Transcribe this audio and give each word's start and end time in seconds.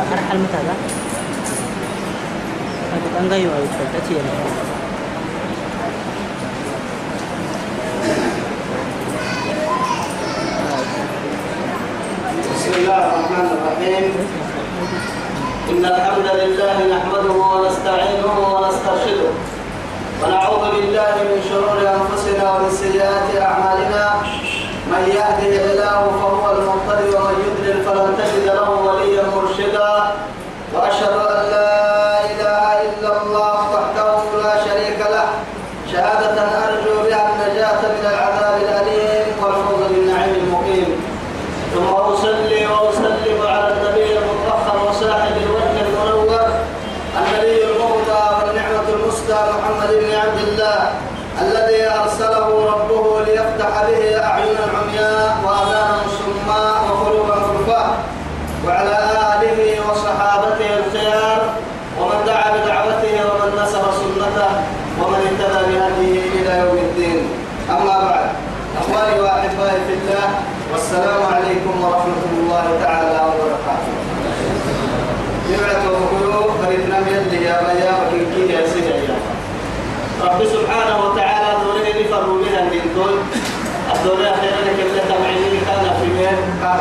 أرحل 0.00 0.38
متى 0.38 0.60
ذا؟ 0.66 0.74
هذا 2.92 3.08
كان 3.14 3.28
غير 3.30 3.50
تأتي 3.92 4.14
بسم 12.54 12.72
الله 12.80 12.96
الرحمن 12.96 13.48
الرحيم. 13.56 14.04
إن 15.70 15.84
الحمد 15.84 16.28
لله 16.40 16.76
نحمده 16.94 17.32
ونستعينه 17.32 18.34
ونسترشده. 18.54 19.30
ونعوذ 20.22 20.64
بالله 20.74 21.14
من 21.30 21.38
شرور 21.48 21.78
أنفسنا 21.96 22.44
ومن 22.52 22.70
سيئات 22.70 23.28
أعمالنا. 23.48 24.04
من 24.92 25.02
يهده 25.06 25.54
الله 25.70 25.98
فهو 26.20 26.44
المهتدي 26.56 27.10
ومن 27.16 27.36
يضلل 27.46 27.78
فلن 27.86 28.10
تجد 28.18 28.46
له 28.46 28.70
وليا 28.70 29.09
مرشدا 29.70 30.12
وأشهد 30.74 31.12
أن 31.12 31.50
لا 31.50 32.24
إله 32.24 32.62
إلا 32.88 33.22
الله 33.22 33.58
وحده 33.74 34.42
لا 34.42 34.54
شريك 34.64 34.98
له 35.00 35.28
شهادة 35.92 36.42
أرجو 36.42 37.02
بها 37.08 37.26
النجاة 37.34 37.80
من 37.94 38.04
العذاب 38.12 38.60
الأليم 38.62 39.26
والفوز 39.42 39.82
بالنعيم 39.92 40.34
المقيم 40.34 40.90
ثم 41.74 41.86
أصلي 41.86 42.66
وأسلم 42.66 43.38
على 43.46 43.68
النبي 43.74 44.18
المطهر 44.18 44.88
وصاحب 44.88 45.32
الوجه 45.36 45.80
المنور 45.86 46.48
النبي 47.18 47.64
المهدى 47.64 48.22
والنعمة 48.38 48.88
المسدى 48.94 49.34
محمد 49.34 49.90
بن 49.90 50.10
عبد 50.14 50.38
الله 50.48 50.90
الذي 51.42 51.88
أرسله 52.02 52.46
ربه 52.74 53.20
ليفتح 53.24 53.82
به 53.88 54.22
أعين 54.24 54.56
العمياء 54.64 55.36
وآذانا 55.44 56.00
صماء 56.18 56.82
وقلوبا 56.90 57.34
غرفاء 57.34 57.90
وعلى 58.66 58.96
آله 59.40 59.60
وصحابته 59.90 60.68
الخيار 60.78 61.40
ومن 62.00 62.18
دعا 62.26 62.48
بدعوته 62.56 63.14
ومن 63.30 63.62
نصر 63.62 63.82
سنته 64.00 64.50
ومن 65.00 65.20
اهتدى 65.28 65.60
بهديه 65.72 66.22
إلى 66.40 66.58
يوم 66.60 66.78
الدين 66.78 67.28
أما 67.70 67.98
بعد 68.10 68.26
أخواني 68.80 69.20
وأحبائي 69.20 69.80
في 69.88 69.94
الله 69.94 70.28
والسلام 70.90 71.22
عليكم 71.34 71.74
ورحمة 71.84 72.22
الله 72.34 72.66
تعالى 72.82 73.20
وبركاته. 73.30 73.94
نبعت 75.50 75.82
وقلوب 75.86 76.50
فريدنا 76.62 76.98
يلي 76.98 77.44
يا 77.46 77.56
بيا 77.62 77.92
وكنكي 77.98 78.52
يا 78.52 78.66
سيدي 78.66 79.06
رب 80.22 80.40
سبحانه 80.44 80.96
وتعالى 81.04 81.50
دوره 81.62 81.88
لفروا 81.98 82.38
بها 82.42 82.60
الدين 82.66 82.82
الدولة 83.94 84.30
أخيرا 84.34 84.60
كم 84.78 84.90
تبعيني 85.08 85.58
كان 85.66 85.84
في 86.00 86.06
مين 86.18 86.38
قال 86.62 86.80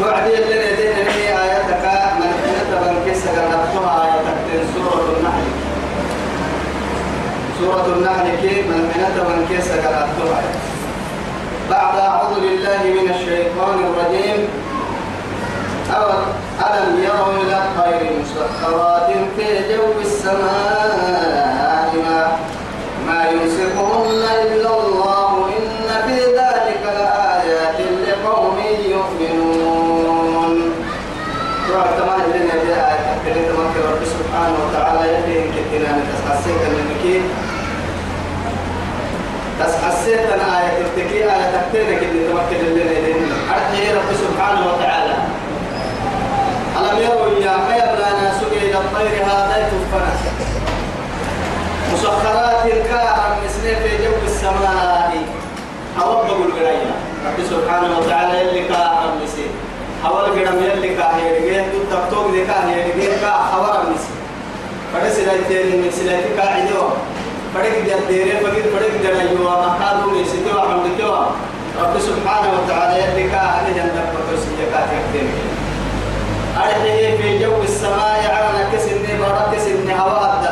وعدي 0.00 0.34
اللي 0.38 0.56
يدين 0.72 0.96
هي 1.10 1.28
آياتك 1.42 1.84
من 2.22 2.30
حين 2.38 2.58
تبنكس 2.70 3.22
قرأتها 3.34 3.92
آياتك 4.04 4.46
سورة 4.74 5.06
النحل. 5.18 5.48
سورة 7.60 7.86
النحل 7.96 8.26
كي 8.42 8.62
من 8.62 8.92
حين 8.94 9.06
تبنكس 9.16 9.68
قرأتها 9.70 10.71
بعد 11.72 11.98
أعوذ 11.98 12.34
بالله 12.40 12.82
من 12.98 13.06
الشيطان 13.14 13.76
الرجيم. 13.88 14.40
ألم 16.66 16.90
يروا 17.04 17.32
إلى 17.42 17.56
الطير 17.64 18.02
مسخرات 18.20 19.08
في 19.36 19.46
جو 19.70 19.84
السماء 20.00 21.90
ما, 22.04 22.20
ما 23.06 23.18
يمسكهن 23.30 24.22
إلا 24.44 24.72
الله 24.80 25.30
إن 25.58 25.88
في 26.06 26.18
ذلك 26.40 26.82
لآيات 26.98 27.78
لقوم 28.06 28.58
يؤمنون. 28.94 30.54
سبحانه 34.16 34.58
وتعالى 34.64 35.04
يدين 35.14 35.44
كتنا 35.54 35.90
نتسحسيك 35.98 36.62
المكين 39.62 39.66
تسحسيت 39.66 40.20
أنا 40.20 40.60
آية 40.60 40.82
تكتكي 40.82 41.24
آية 41.24 41.50
تكتني 41.52 41.96
كتنا 41.96 42.28
تمكن 42.28 42.64
لنا 42.64 43.00
دين 43.00 43.32
أرحي 43.50 43.92
رب 43.92 44.10
سبحانه 44.14 44.66
وتعالى. 44.66 45.14
ألم 46.78 46.98
يروا 46.98 47.38
يا 47.38 47.56
خير 47.68 47.94
لنا 47.94 48.32
سئل 48.40 48.76
الطير 48.76 49.24
هذا 49.24 49.70
تفنى 49.70 50.32
مسخرات 51.92 52.68
كاها 52.88 53.36
مسنين 53.44 53.74
في 53.74 54.04
جو 54.04 54.12
السماء. 54.24 55.12
أوضب 56.02 56.40
القراية 56.46 56.92
رب 57.26 57.44
سبحانه 57.50 57.98
وتعالى 57.98 58.40
يلي 58.40 58.68
كاها 58.68 59.14
مسنين 59.24 59.50
أول 60.04 60.24
قرام 60.24 60.62
يلي 60.62 60.94
كاها 60.96 61.18
يرجع 61.20 61.64
تكتوك 61.90 62.34
ذي 62.34 62.44
كاها 62.46 62.70
يرجع 62.70 63.20
كاها 63.20 63.50
خبر 63.52 63.80
مسنين 63.82 64.22
pada 64.92 65.08
silai 65.08 65.40
teri 65.48 65.80
ni 65.80 65.88
pagi 67.52 67.84
pada 68.72 68.86
ki 68.88 68.98
dia 69.04 69.12
ayo 69.12 69.36
makadu 69.44 70.16
ni 70.16 70.24
situ 70.24 70.48
akan 70.48 70.88
dikewa 70.88 71.36
Rabbi 71.72 72.00
subhanahu 72.00 72.52
wa 72.56 72.64
ta'ala 72.68 72.96
yadika 72.96 73.64
ani 73.64 73.76
jannah 73.76 74.08
pato 74.12 74.34
sijakat 74.40 74.88
yakdemi 74.88 75.60
أرحيه 76.52 77.16
في 77.16 77.40
جو 77.40 77.64
السماء 77.64 78.28
على 78.28 78.68
كسن 78.76 79.08
بارك 79.08 79.56
سن 79.56 79.88
هواء 79.88 80.44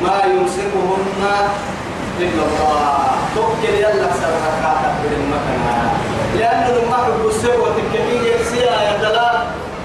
ما 0.00 0.16
يمسكهن 0.32 1.22
إلا 2.24 2.42
الله 2.48 3.04
توكل 3.36 3.74
يلا 3.84 4.08
سرها 4.16 4.50
كاتب 4.64 4.94
بالمكان 5.04 5.62
لأنه 6.40 6.68
لما 6.72 6.96
حب 7.04 7.20
السوى 7.28 7.68
تكفيه 7.76 8.32
يكسيها 8.32 8.78
يدلا 8.96 9.28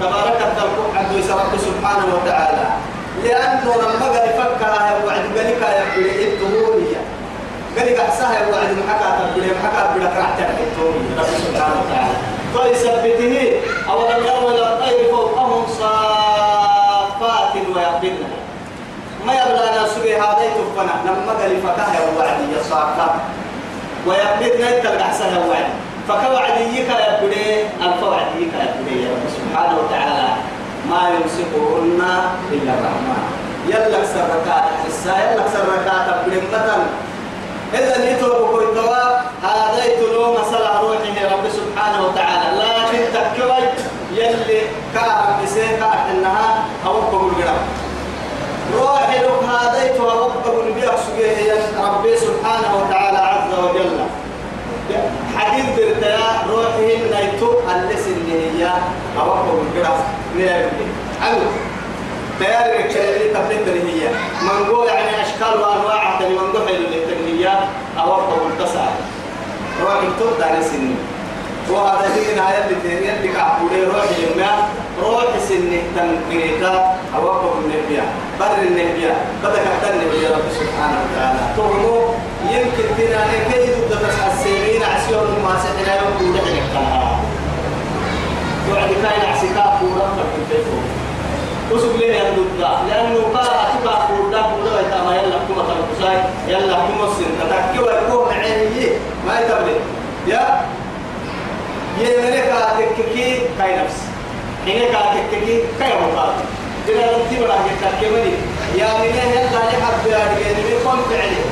تبارك 0.00 0.38
التلقوا 0.40 0.88
عبد 0.96 1.12
رب 1.30 1.52
سبحانه 1.60 2.06
وتعالى 2.16 2.66
لأنه 3.24 3.74
لما 3.82 4.06
قال 4.14 4.28
يفكر 4.30 4.72
يا 4.88 5.04
وعد 5.06 5.24
قال 5.36 5.46
لك 5.50 5.62
يا 5.62 5.84
بلي 5.96 6.24
الدهورية 6.28 7.00
قال 7.78 7.86
لك 7.86 8.00
أحسها 8.00 8.32
يا 8.38 8.46
وعد 8.52 8.70
محكا 8.86 9.08
تبلي 9.18 9.48
محكا 9.62 9.82
بلك 9.94 10.12
رعتك 10.16 10.48
الدهورية 10.60 11.10
رب 11.18 11.32
سبحانه 11.46 11.76
وتعالى. 11.82 12.16
فلثبته 12.54 13.34
أولم 13.90 14.26
يروا 14.26 14.50
إلى 14.50 14.62
الطير 14.72 15.10
فوقهم 15.10 15.66
صافات 15.80 17.54
ويقبلن. 17.74 18.32
ما 19.26 19.32
يبلغ 19.32 19.64
ناس 19.76 19.94
هذا 19.98 20.42
يتفنى 20.44 20.94
لما 21.06 21.32
قال 21.40 21.62
فتاه 21.62 21.94
وعدي 22.18 22.52
صافات. 22.70 23.14
ويقبلن 24.06 24.60
يتلقى 24.60 25.02
أحسن 25.02 25.36
وعد 25.48 25.68
فكوعديك 26.08 26.88
يا 26.88 27.20
بني 27.22 27.62
الفوعديك 27.86 28.52
يا 28.52 28.66
يا 29.02 29.08
رب 29.10 29.24
سبحانه 29.36 29.78
وتعالى. 29.78 30.28
ما 30.90 31.02
يمسكهن 31.14 32.00
إلا 32.52 32.72
الرحمن. 32.74 33.24
يلا 33.68 34.04
سركات 34.06 34.64
حسا 34.84 35.14
يلا 35.18 35.44
سركات 35.54 36.06
بلمة 36.26 36.86
إذا 37.74 38.10
يتوب 38.10 38.50
كويتوا 38.50 39.04
هذا 39.42 39.84
يتلو 39.84 40.32
مسألة 40.32 40.80
روحه 40.80 41.16
رب 41.32 41.44
سبحانه 41.48 42.06
وتعالى. 42.06 42.62
لكن 42.62 43.02
تكوي 43.14 43.64
يلي 44.12 44.60
كارم 44.94 45.42
بسيكا 45.42 45.90
إنها 46.10 46.64
أوقف 46.86 47.14
القرام 47.14 47.64
روحي 48.74 49.18
لك 49.18 49.42
هذا 49.48 49.84
يتوى 49.84 50.12
أوقف 50.12 50.46
القرام 50.46 50.94
ربي 51.84 52.16
سبحانه 52.16 52.70
وتعالى 52.76 53.18
عز 53.18 53.58
وجل. 53.64 53.90
حديث 55.36 55.66
برتيا 55.76 56.18
اللي 56.46 56.93
أوقف 59.20 59.46
القرام 59.48 60.00
نيربي 60.36 60.86
ألو. 61.30 61.46
تيار 62.40 62.66
الكلمة 62.80 63.32
تبدل 63.34 63.78
هي 63.88 64.08
من 64.42 64.64
قول 64.74 64.86
يعني 64.86 65.22
أشكال 65.22 65.60
وأنواع 65.60 66.18
تاني 66.18 66.34
من 66.34 66.52
قول 66.52 66.68
التنمية 66.68 67.60
أو 67.98 68.14
أربع 68.14 68.36
التسع 68.50 68.86
روح 69.82 70.02
التوب 70.02 70.38
دار 70.38 70.62
سنة 70.62 70.94
وهذا 71.70 72.14
هي 72.14 72.34
نهاية 72.36 72.70
الدنيا 72.70 73.16
اللي 73.16 73.28
كعبولي 73.28 73.84
روح 73.84 74.04
يما 74.18 74.68
روح 75.02 75.24
سنة 75.48 75.82
تنقيتا 75.96 76.96
أو 77.16 77.30
أربع 77.30 77.52
النبيا 77.64 78.02
بر 78.40 78.58
النبيا 78.62 79.14
بدك 79.44 79.58
أحتر 79.58 79.94
النبي 79.94 80.26
رب 80.26 80.48
سبحانه 80.60 80.98
وتعالى. 81.04 81.38
تهمو 81.56 82.00
يمكن 82.50 82.96
تنا 82.98 83.24
كيد 83.52 83.74
تدرس 83.90 84.18
السنين 84.32 84.82
عسيون 84.82 85.26
ما 85.44 85.54
سحنا 85.64 85.94
يوم 85.96 86.18
كل 86.18 86.40
حين 86.40 86.62
وعد 88.72 88.88
كاين 88.88 89.32
عسكاف 89.32 89.82
ورفع 89.82 90.24
في 90.32 90.38
الفيسبوك 90.42 90.84
وسوق 91.72 91.96
ليه 91.96 92.14
يندوك 92.14 92.46
لأنه 92.88 93.20
قال 93.34 93.46
أتبع 93.46 93.92
قولا 93.92 94.42
قولا 94.42 94.76
ويتاما 94.76 95.16
يلا 95.16 95.38
كما 95.48 95.62
تلقصاي 95.68 96.16
يلا 96.48 96.74
كما 96.74 97.04
السن 97.04 97.24
تتكي 97.40 97.78
ويكون 97.78 98.32
عيني 98.32 98.86
ما 99.26 99.40
يتبلي 99.40 99.76
يا 100.26 100.60
يمنك 101.98 102.54
تككي 102.78 103.40
كاي 103.58 103.76
نفس 103.76 103.98
حينك 104.64 104.96
تككي 105.14 105.62
كاي 105.78 105.92
مقال 106.00 106.32
إذا 106.88 107.12
لم 107.12 107.22
تبرع 107.30 107.56
تككي 107.82 108.06
يا 108.78 108.88
من 108.98 109.14
يلا 109.14 109.58
لحد 109.70 109.94
بيارجين 110.04 110.56
بيكون 110.68 110.98
فعلي 111.10 111.42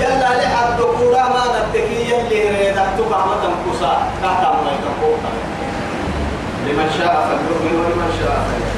يلا 0.00 0.42
لحد 0.42 0.80
قولا 0.80 1.28
ما 1.28 1.44
نتكي 1.70 2.10
يلي 2.10 2.48
ريدك 2.50 2.86
تبع 2.98 3.26
متن 3.26 3.54
كسا 3.66 4.08
كاتا 4.22 4.50
ما 4.64 4.70
يتقوطا 4.72 5.30
لمن 6.66 6.90
شاء 6.98 7.14
فليؤمن 7.28 7.74
ولمن 7.80 8.10
شاء 8.20 8.36
فليكفر. 8.46 8.76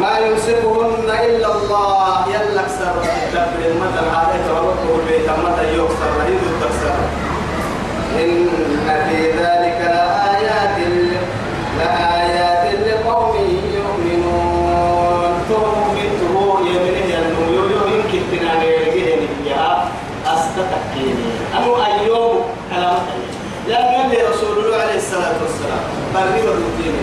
ما 0.00 0.18
يمسكهن 0.18 1.10
إلا 1.26 1.48
الله 1.56 2.26
يلك 2.28 2.68
سر 2.78 2.96
تدبر 3.32 3.66
المثل 3.70 4.06
هذا 4.16 4.36
توقف 4.48 5.00
البيت 5.00 5.28
متى 5.30 5.64
يكسر 5.74 6.10
رهيب 6.18 6.40
تكسر 6.60 6.98
إن 8.20 8.48
في 9.08 9.30
ذلك 9.30 9.80
لآيات 9.80 10.78
لآيات 11.78 12.74
لقوم 12.86 13.36
يؤمنون 13.74 15.32
تؤمن 15.48 16.08
تهو 16.20 16.58
يمنه 16.58 17.14
ينمو 17.14 17.86
يمكن 17.94 18.22
تنانيه 18.32 19.28
يا 19.46 19.88
أستتكيني 20.26 21.30
أنو 21.58 21.76
أيوم 21.84 22.44
كلام 22.70 22.98
لأن 23.68 24.10
يلي 24.10 24.22
رسول 24.28 24.64
الله 24.64 24.76
عليه 24.76 24.96
الصلاة 25.14 25.42
والسلام. 25.42 25.84
بري 26.14 26.40
ودوتيني 26.42 27.02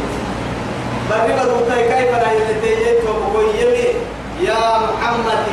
بري 1.10 1.34
ودوتي 1.34 1.82
كيف 1.92 2.12
لا 2.12 2.32
يلتيجي 2.32 3.08
وبقوي 3.08 3.46
يمي 3.62 3.88
يا 4.48 4.64
محمد 4.84 5.48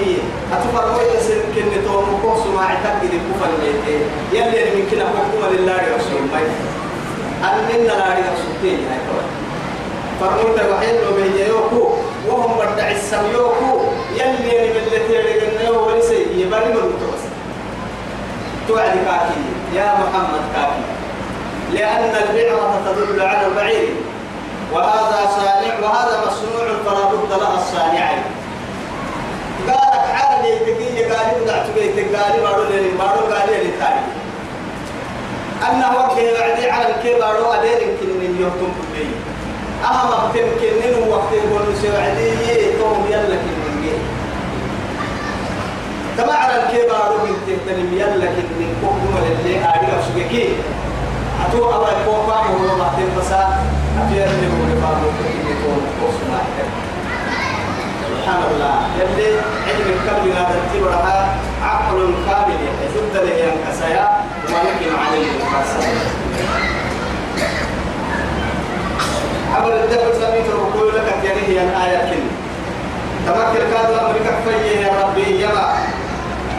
أتفر 0.52 0.87
وين 0.96 1.20
سنكن 1.20 1.84
توم 1.87 2.19
كوس 2.22 2.46
ما 2.55 2.62
اعتقد 2.62 3.12
كفر 3.26 3.50
ميتي 3.62 3.96
يلي 4.32 4.81
يمكن 4.81 4.99
أحكم 5.02 5.43
لله 5.55 5.81
رسول 5.96 6.19
الله. 6.22 6.43
أننا 7.44 7.93
لا 7.93 8.08
رسول 8.32 8.55
تين 8.62 8.78
هاي 8.90 9.00
فرموت 10.20 10.60
الوحيد 10.60 10.94
لو 11.05 11.12
بين 11.16 11.46
يوكو. 11.49 11.90
وهم 12.28 12.58
بدع 12.58 12.90
السم 12.90 13.32
يوكو. 13.32 13.81
يلي 14.14 14.49
يعني 14.49 14.69
بالتي 14.72 15.14
يرجعنا 15.14 15.78
وليس 15.78 16.10
يبرم 16.37 16.75
المتوسط 16.82 17.32
توعد 18.69 18.90
كاكي. 19.06 19.43
يا 19.75 19.94
محمد 19.94 20.43
كاكي. 20.55 20.98
لأن 21.73 22.15
البعرة 22.23 22.81
تدل 22.87 23.20
على 23.20 23.47
البعير. 23.47 23.88
وهذا 24.73 25.20
صانع 25.37 25.75
وهذا 25.82 26.20
مصنوع 26.26 26.67
فلا 26.85 27.05
بد 27.12 27.31
لها 27.41 27.55
الصانعين. 27.55 28.23
قالك 29.69 30.06
حال 30.15 30.43
لي 30.43 30.59
تكي 30.59 31.05
قال 31.05 31.43
ودعت 31.43 31.67
بيت 31.75 32.17
قال 32.17 32.41
بارو 32.41 32.62
لي 32.62 32.91
بارو 32.99 33.35
قال 33.35 33.49
لي 33.50 33.70
تاني. 33.81 34.05
أنه 35.69 35.97
وقت 35.97 36.17
بعدي 36.17 36.70
على 36.70 36.87
الكبار 36.94 37.55
أدين 37.55 37.88
يمكن 37.88 38.09
أن 38.26 38.37
يهتم 38.41 38.73
بالبيت 38.76 39.17
أهم 39.85 40.32
تمكن 40.32 40.73
إنه 40.85 41.15
وقت 41.15 41.32
يقول 41.32 41.76
سعدي 41.82 42.79
توم 42.79 43.06
يلا 43.11 43.37
كنني 43.37 43.93
تبع 46.19 46.35
على 46.35 46.62
الكبار 46.62 47.11
من 47.25 47.37
تهتم 47.47 47.94
يلا 47.94 48.26
كنني 48.26 48.69
كوكو 48.81 49.19
اللي 49.26 49.65
أعرف 49.65 50.05
سبكي 50.05 50.49
أتو 51.49 51.71
أبا 51.71 51.93
كوكا 52.05 52.33
هو 52.35 52.77
ما 52.79 52.89
تنفسا 52.97 53.59
أبير 54.03 54.25
اللي 54.25 54.47
نفهم 54.47 55.00
كنني 55.19 55.55
توم 55.62 55.81
كوسما 56.00 56.41
سبحان 58.03 58.43
الله 58.50 58.75
يلي 59.00 59.29
علم 59.69 59.89
الكبر 59.97 60.33
هذا 60.41 60.55
التبرها 60.65 61.37
عقل 61.65 62.15
كامل 62.27 62.59
يحسد 62.67 63.15
له 63.15 63.31
ينكسيا 63.45 64.09
ولكن 64.49 64.91
عليه 65.06 65.27
الكسر 65.37 65.89
عمل 69.56 69.73
الدفع 69.73 70.12
سميت 70.27 70.47
الركوع 70.47 70.93
لك 70.94 71.25
يعني 71.25 71.41
هي 71.49 71.65
الآية 71.65 72.11
كن 72.11 72.23
تمكن 73.27 73.65
كاد 73.73 73.91
أمرك 74.01 74.35
فيه 74.44 74.81
يا 74.81 74.93
ربي 75.05 75.43
يما 75.44 75.75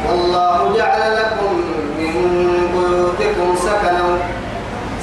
والله 0.10 0.78
جعل 0.78 1.16
لكم 1.16 1.54
من 2.00 2.40
بيوتكم 2.74 3.56
سكنا 3.56 4.09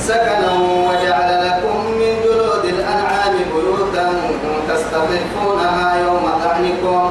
سكنا 0.07 0.53
وجعل 0.89 1.47
لكم 1.49 1.85
من 1.99 2.13
جلود 2.25 2.65
الأنعام 2.65 3.35
بيوتا 3.55 4.13
تستخفونها 4.69 5.95
يوم 6.07 6.31
ظعنكم 6.43 7.11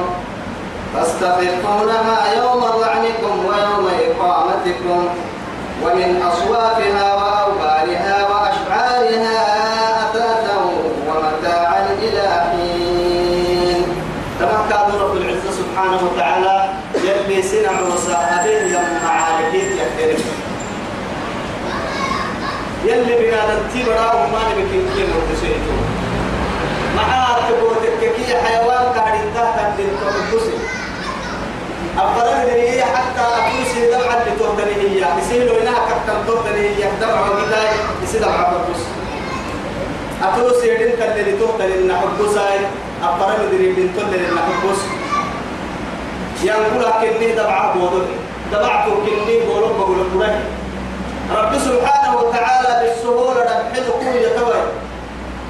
تستخفونها 0.94 2.18
يوم 2.36 2.60
ظعنكم 2.60 3.44
ويوم 3.46 3.88
إقامتكم 4.06 5.08
ومن 5.82 6.22
أصوافها 6.22 7.14
وأوبارها 7.14 8.26
وأشعارها 8.30 9.38
أثاثا 10.04 10.56
ومتاعا 11.08 11.86
إلى 12.02 12.28
حين 12.28 13.82
تمكن 14.40 14.98
رب 15.00 15.16
العزة 15.16 15.50
سبحانه 15.50 15.98
وتعالى 16.12 16.68
يلي 17.04 17.42
سنع 17.42 17.80
وساعدين 17.94 18.72
يوم 18.72 19.00
معاركين 19.04 19.72
يكترم 19.72 20.24
يلي 22.86 23.14
بنادم 23.20 23.60
تبرا 23.74 24.12
وما 24.14 24.40
نبكي 24.56 24.78
كيف 24.94 25.08
مرتسيتو 25.14 25.74
معاه 26.96 27.50
تبوتك 27.50 28.14
كي 28.16 28.36
حيوان 28.36 28.84
قاعد 28.96 29.20
تحت 29.34 29.72
للتوكسي 29.78 30.56
أفضل 31.98 32.50
هي 32.50 32.84
حتى 32.84 33.24
أكوسي 33.38 33.90
دمعة 33.90 34.24
لتوتني 34.26 34.74
هي. 34.82 35.04
يسيلوا 35.18 35.62
إنها 35.62 35.80
كتن 35.88 36.26
توتني 36.26 36.60
هي. 36.60 36.90
دمعة 37.00 37.30
وقتاي 37.30 37.68
يسي 38.02 38.18
دمعة 38.18 38.52
بكوس 38.52 38.82
أتوسي 40.22 40.68
تلي 40.76 41.22
لتوتني 41.22 41.74
إن 41.74 41.92
حبوساي. 41.96 42.58
أفضل 43.02 43.50
دري 43.50 43.72
بن 43.72 43.88
تلي 43.96 44.28
إن 44.28 44.38
حبوس. 44.38 44.78
ينقل 46.42 46.84
كني 47.00 47.32
دمعة 47.32 47.74
بودك 47.74 48.08
دمعة 48.52 48.86
كني 48.86 49.40
بولك 49.46 49.74
بقول 49.78 49.98
قرآن 50.14 50.40
رب 51.34 51.58
سبحانه 51.58 52.16
وتعالى 52.16 52.70
بالسهولة 52.80 53.42
نبحث 53.42 53.90
كل 54.00 54.16
يتوي 54.16 54.62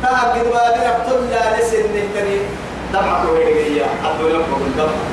تهب 0.02 0.28
قد 0.32 0.46
ما 0.54 0.70
بنا 0.74 0.98
بطلع 0.98 1.58
لسن 1.58 1.84
نهتني 1.94 2.38
دمعة 2.92 3.30
وهي 3.32 3.48
الدنيا 3.52 4.38
بقول 4.38 4.72
دمعة 4.76 5.06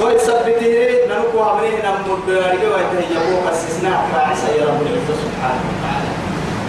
قل 0.00 0.20
سبته 0.20 0.74
ننكو 1.08 1.42
عمريه 1.42 1.78
نمد 1.84 2.26
بارك 2.26 2.60
ويتهيبوك 2.62 3.46
استثناء 3.52 4.08
فاعسى 4.12 4.46
يا 4.58 4.64
رب 4.64 4.82
العزة 4.82 5.14
سبحانه 5.24 5.62
وتعالى. 5.70 6.10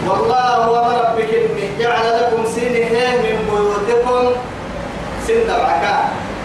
والله 0.08 0.80
أمر 0.80 1.16
بك 1.18 1.32
جعل 1.80 2.22
لكم 2.22 2.46
سنه 2.56 2.90
من 3.24 3.38
بيوتكم. 3.52 4.32
سن 5.28 5.44
دبعك. 5.48 5.86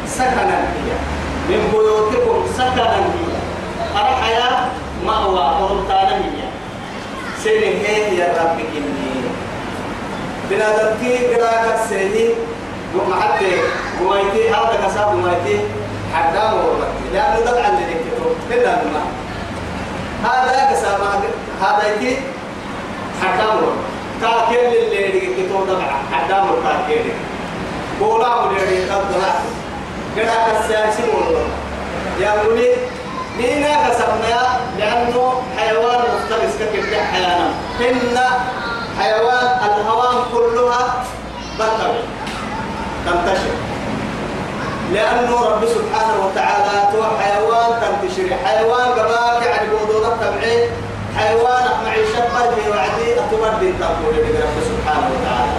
سكنا 0.07 0.59
هي 0.75 0.93
من 1.49 1.71
بيوتكم 1.73 2.47
سكنا 2.57 2.97
هي 2.97 3.33
أرحيا؟ 3.97 4.69
مأوى 5.07 5.63
ورمتانا 5.63 6.17
هي 6.17 6.43
سنه 7.44 8.19
يا 8.19 8.29
رب 8.39 8.59
كني. 8.73 9.13
بنادمتي 10.51 11.35
قراءة 11.35 11.75
السيدي 11.75 12.29
ومحتى 12.97 13.53
وميتي 14.03 14.51
هذا 14.51 14.79
كساب 14.87 15.15
وميتي 15.15 15.61
حدام 16.15 16.55
وربتي 16.55 17.05
لأنه 17.13 17.41
دلع 17.41 17.69
اللي 17.69 17.85
نكتو 17.91 18.27
إلا 18.51 18.75
ما. 18.93 19.03
هذا 20.25 20.71
كسامة 20.71 21.21
هذا 21.63 21.94
يتي 21.94 22.17
حدام. 23.23 23.56
وربتي 23.56 23.93
تاكل 24.21 24.77
اللي 24.77 25.03
نكتو 25.09 25.65
دلع 25.65 25.93
حدام 26.13 26.51
وربتي 26.51 27.13
بولا 28.01 28.35
ولي 28.35 28.85
قدرة 28.91 29.35
قراءة 30.17 30.61
السياسي 30.61 31.03
وربتي 31.03 31.51
يا 32.21 32.32
ولي 32.43 32.69
لينا 33.39 33.89
كسبنا 33.89 34.41
لأنه 34.79 35.43
حيوان 35.58 36.01
مفترس 36.15 36.69
كيف 36.72 36.94
حيانا. 37.12 37.48
إن 37.81 38.19
حيوان 39.01 39.46
الهوام 39.67 40.17
كلها 40.32 41.05
بطل 41.58 41.94
تنتشر. 43.06 43.55
لأنه 44.93 45.41
رب 45.44 45.65
سبحانه 45.67 46.27
وتعالى 46.27 46.93
تو 46.93 47.03
حيوان 47.22 47.70
تنتشر. 47.82 48.36
حيوان 48.44 48.89
قباك 48.98 49.46
يعني 49.46 49.69
بوضوء 49.69 50.06
التبعين 50.06 50.70
حيوان 51.19 51.65
معيشة 51.84 52.22
قلبي 52.34 52.70
وعدي 52.70 53.20
أتمر 53.20 53.58
دين 53.60 53.74
تقول 53.81 54.15
رب 54.17 54.56
سبحانه 54.70 55.08
وتعالى. 55.15 55.56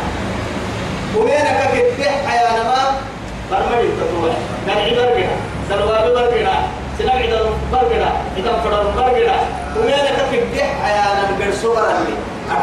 ومينك 1.18 1.60
كتح 1.74 2.14
حيوان 2.28 2.66
ما 2.66 2.83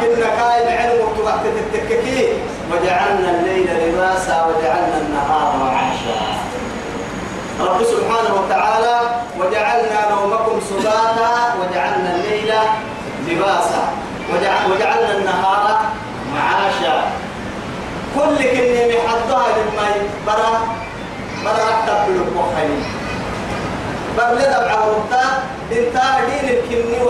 برمي 0.01 0.15
أكن 0.15 0.21
كاي 0.21 0.63
العلم 0.63 1.01
وقت 1.25 1.45
التككي 1.45 2.29
وجعلنا 2.73 3.31
الليل 3.31 3.69
لباسا 3.89 4.47
وجعلنا 4.47 4.99
النهار 4.99 5.57
معاشا 5.57 6.21
رب 7.61 7.83
سبحانه 7.85 8.35
وتعالى 8.41 9.01
وجعلنا 9.39 10.11
نومكم 10.11 10.61
سباتا 10.71 11.55
وجعلنا 11.61 12.17
الليل 12.17 12.53
لباسا. 13.29 13.89
وجعل 14.33 14.71
وجعلنا 14.73 15.17
النهار 15.17 15.81
معاشا. 16.35 17.03
كل 18.15 18.37
كلمة 18.39 18.95
محطها 18.97 19.47
لما 19.57 19.89
برا 20.27 20.61
برا 21.45 21.69
أكتب 21.71 22.07
بالمخيم 22.07 22.85
برا 24.17 24.35
لدب 24.35 24.69
عورتا 24.69 25.43
انتا 25.73 26.21
دين 26.27 26.49
الكني 26.49 27.01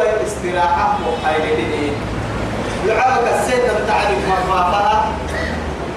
جناحه 0.45 0.99
وقايلين 1.07 1.95
لعابك 2.87 3.29
السيد 3.41 3.63
تعرف 3.89 4.19
مفافها 4.29 5.09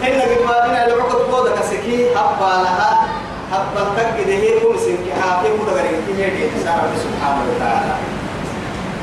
إن 0.04 0.22
قبائلنا 0.22 0.88
لعقد 0.88 1.32
بودك 1.32 1.56
سكي 1.70 2.10
هبا 2.16 2.54
لها 2.63 3.08
هبا 3.52 3.84
تجد 3.98 4.30
هي 4.30 4.60
كم 4.60 4.78
سنك 4.78 5.08
كل 5.44 5.72
غير 5.72 5.86
كي 6.08 6.24
هي 6.24 6.46
رب 6.66 6.94
سبحانه 7.06 7.42
وتعالى. 7.56 7.96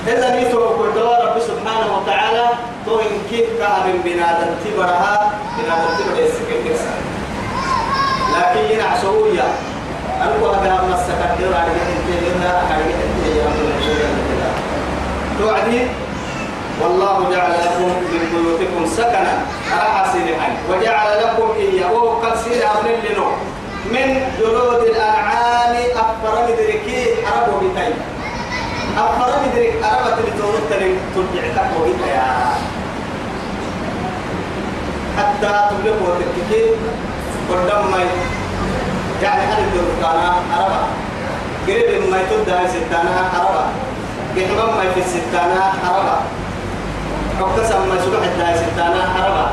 إذا 0.08 0.28
نيتو 0.36 0.68
قد 0.68 0.98
رب 0.98 1.40
سبحانه 1.40 1.88
وتعالى 1.96 2.46
تو 2.86 2.98
إن 3.00 3.18
كيف 3.30 3.46
كان 3.58 4.00
بنادم 4.04 4.50
تبرها 4.64 5.32
بنادم 5.58 5.90
تبرها 5.98 6.26
السكي 6.26 6.58
لكن 8.36 8.74
ينعسويا 8.74 9.48
أنكو 10.22 10.46
هذا 10.46 10.82
مسكت 10.88 11.40
دور 11.40 11.54
على 11.54 11.70
جهة 11.76 12.34
لنا 12.36 12.50
على 12.70 12.82
جهة 12.84 13.10
توعدي 15.38 15.80
والله 16.82 17.30
جعل 17.32 17.52
لكم 17.64 17.88
من 18.12 18.22
بيوتكم 18.32 18.86
سكنا. 18.96 19.34
أرى 19.72 20.12
سيرهاي 20.12 20.52
وجعل 20.70 21.08
لكم 21.22 21.48
إياه 21.56 21.92
وقد 21.92 22.36
سير 22.44 22.62
أبن 22.66 22.94
لنو. 23.08 23.26
من 23.92 24.20
جلود 24.38 24.82
الأنعام 24.82 25.74
أكبر 25.96 26.32
مدركي 26.44 27.06
أربو 27.32 27.68
بتاي 27.68 27.92
أكبر 28.98 29.28
مدرك 29.42 29.74
أربة 29.84 30.16
لتورط 30.22 30.68
ترجع 31.14 31.44
تقوى 31.56 31.94
حتى 35.18 35.68
تبلغ 35.70 35.96
وتككي 36.04 36.64
قدام 37.50 37.90
ما 37.90 37.98
يعني 39.22 39.42
هل 39.42 39.62
الدركانا 39.62 40.34
أربع 40.58 40.82
قريب 41.66 42.10
ما 42.10 42.20
يتدى 42.20 42.58
ستانا 42.68 43.30
أربع 43.40 43.66
قحمم 44.36 44.76
ما 44.76 44.84
في 44.94 45.00
الستانا 45.00 45.72
أربع 45.90 46.18
وقسم 47.40 47.88
ما 47.88 47.96
سبح 48.04 48.22
الداي 48.32 48.54
ستانا 48.58 49.02
أربع 49.26 49.50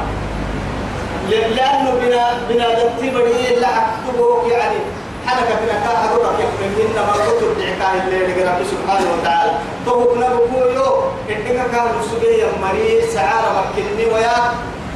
لأنه 1.29 1.91
بنا 2.01 2.23
بنا 2.49 2.67
دتي 2.73 3.09
بدي 3.09 3.55
لا 3.55 3.67
أكتبه 3.67 4.51
يعني. 4.51 4.79
حنك 5.27 5.47
بنا 5.63 5.73
كا 5.83 5.91
أقولك 6.05 6.39
يحمل 6.39 6.81
إنما 6.81 7.13
كتب 7.13 7.57
دعكاه 7.59 8.07
اللي 8.07 8.43
رب 8.43 8.61
سبحانه 8.71 9.07
وتعالى. 9.13 9.51
توقنا 9.85 10.27
بقولو 10.29 10.95
إنك 11.29 11.71
كان 11.71 11.85
مسجي 11.99 12.43
مريض 12.61 13.09
سعارة 13.13 13.65
مكني 13.75 14.05
ويا 14.13 14.35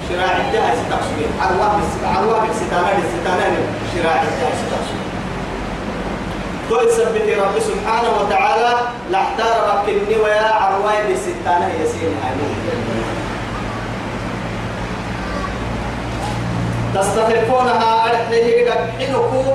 شراع 0.09 0.31
الجهة 0.37 0.71
ستقصدين 0.75 1.31
أرواح 1.47 2.43
الستانة 2.49 2.91
الستانة 3.03 3.57
شراع 3.95 4.21
الجهة 4.21 4.53
ستقصدين 4.61 4.90
تو 6.71 6.79
يثبت 6.79 7.27
رب 7.27 7.59
سبحانه 7.59 8.11
وتعالى. 8.19 8.73
لاحتار 9.11 9.55
مكني 9.83 10.15
ويا 10.23 10.47
عرواي 10.61 11.07
بالستانة 11.07 11.71
يسين 11.83 12.13
هذه 12.23 12.47
تستخفونها؟ 16.95 18.05
أرحيه 18.05 18.65
دبحنكم 18.65 19.45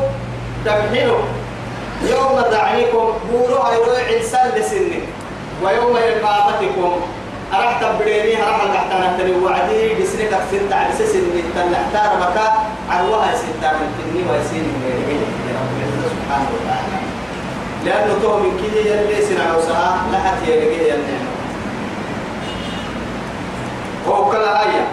دبحنوا 0.65 1.23
يوم 2.03 2.41
دعيكم 2.51 3.07
بورو 3.33 3.59
أيروي 3.71 3.99
عيسان 3.99 4.51
لسنك. 4.57 5.03
ويوم 5.63 5.97
إقامتكم 5.97 6.93
أرح 7.53 7.81
تبريني 7.81 8.43
أرح 8.43 8.63
القحتان 8.63 9.19
تري 9.19 9.35
وعدي 9.45 9.95
بسنة 9.95 10.25
تكسر 10.25 10.63
تعب 10.71 10.91
سن 10.99 11.25
تنحتار 11.55 12.11
مكا 12.21 12.47
عروها 12.91 13.31
ستة 13.35 13.73
من 13.73 13.89
تني 13.99 14.21
ويسين 14.29 14.65
من 14.65 15.21
رب 15.57 15.77
سبحانه 16.11 16.49
وتعالى. 16.55 16.96
لأنه 17.87 18.19
تو 18.23 18.39
من 18.39 18.61
كي 18.61 18.89
يلي 18.89 19.23
سنع 19.27 19.55
لا 20.13 20.19
حتى 20.19 20.51
يلقي 20.51 20.89
يلي 20.89 21.19
وكلا 24.09 24.63
آية. 24.63 24.87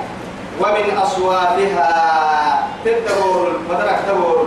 ومن 0.60 0.98
أصواتها 0.98 2.68
تدبر 2.86 3.52
مدرك 3.70 4.00
تدبر. 4.08 4.46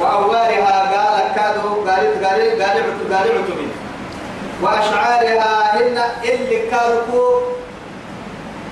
وأوارها 0.00 0.78
قال 0.94 1.34
كادوا 1.34 1.90
قالت 1.90 2.24
قالت 2.24 2.62
قالت 2.62 3.12
قالت 3.12 3.12
قالت 3.12 3.70
وأشعارها 4.62 5.76
هن 5.76 6.02
اللي 6.24 6.58
كانوا 6.70 7.40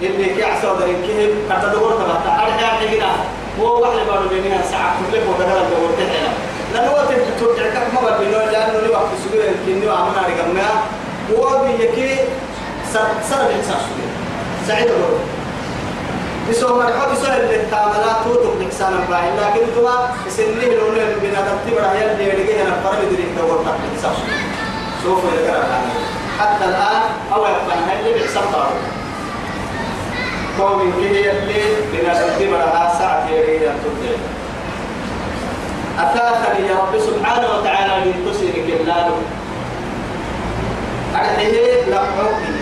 اللي 0.02 0.34
كعسوا 0.34 0.78
درين 0.78 1.02
كهم 1.06 1.52
قد 1.52 1.70
تدور 1.70 1.92
تبع 1.92 2.14
تعال 2.24 2.48
يا 2.62 2.66
حقنا 2.66 3.12
هو 3.60 3.80
واحد 3.82 4.06
بارو 4.06 4.28
بينها 4.28 4.62
ساعة. 4.62 4.96
كل 5.12 5.18
ما 5.18 5.32
بدل 5.38 6.47
الدور 6.74 6.76
تحنا 6.76 6.80
لأنه 6.80 6.92
وقت 6.92 7.08
ترجع 7.40 7.70
كم 7.70 7.94
مرة 7.94 8.18
بينه 8.18 8.38
لأنه 8.38 8.80
لي 8.80 8.88
وقت 8.88 9.08
سجود 9.24 9.56
كني 9.66 9.86
وعمنا 9.86 10.22
رجعنا 10.28 10.68
هو 11.30 11.64
بيجي 11.64 12.16
سر 12.92 13.08
سر 13.30 13.46
الإنسان 13.46 13.80
سعيد 14.68 14.86
الله 14.86 15.18
بسوا 16.50 16.82
مرحبا 16.82 17.12
بسوا 17.12 17.36
اللي 17.36 17.58
تعملات 17.70 18.16
توتو 18.24 18.54
نكسان 18.60 19.04
باين 19.10 19.36
لكن 19.36 19.66
توا 19.74 19.92
سنه 20.28 20.64
لون 20.64 20.98
بنا 21.22 21.40
تبتي 21.48 21.70
بڑا 21.76 21.92
يا 21.94 22.14
ديڑ 22.18 22.62
أنا 22.62 22.80
فرق 22.84 23.00
دري 23.10 23.26
دور 23.36 23.64
تحت 23.64 23.80
الإنسان 23.84 24.12
سوف 25.04 25.24
يذكر 25.24 25.62
حتى 26.40 26.64
الآن 26.64 27.02
قوم 30.58 30.92
كده 31.00 31.32
اللي 31.32 31.62
بنا 31.92 32.12
تبرها 32.38 32.98
ساعة 32.98 33.28
يريد 33.30 33.62
أن 33.62 33.78
تبدأ. 33.84 34.37
أتاثني 35.98 36.68
يا 36.68 36.74
رب 36.74 36.94
سبحانه 37.00 37.48
وتعالى 37.54 37.94
من 38.04 38.30
تسيرك 38.30 38.80
الله 38.80 39.06
أرحيه 41.14 41.82
لقعوكي 41.90 42.52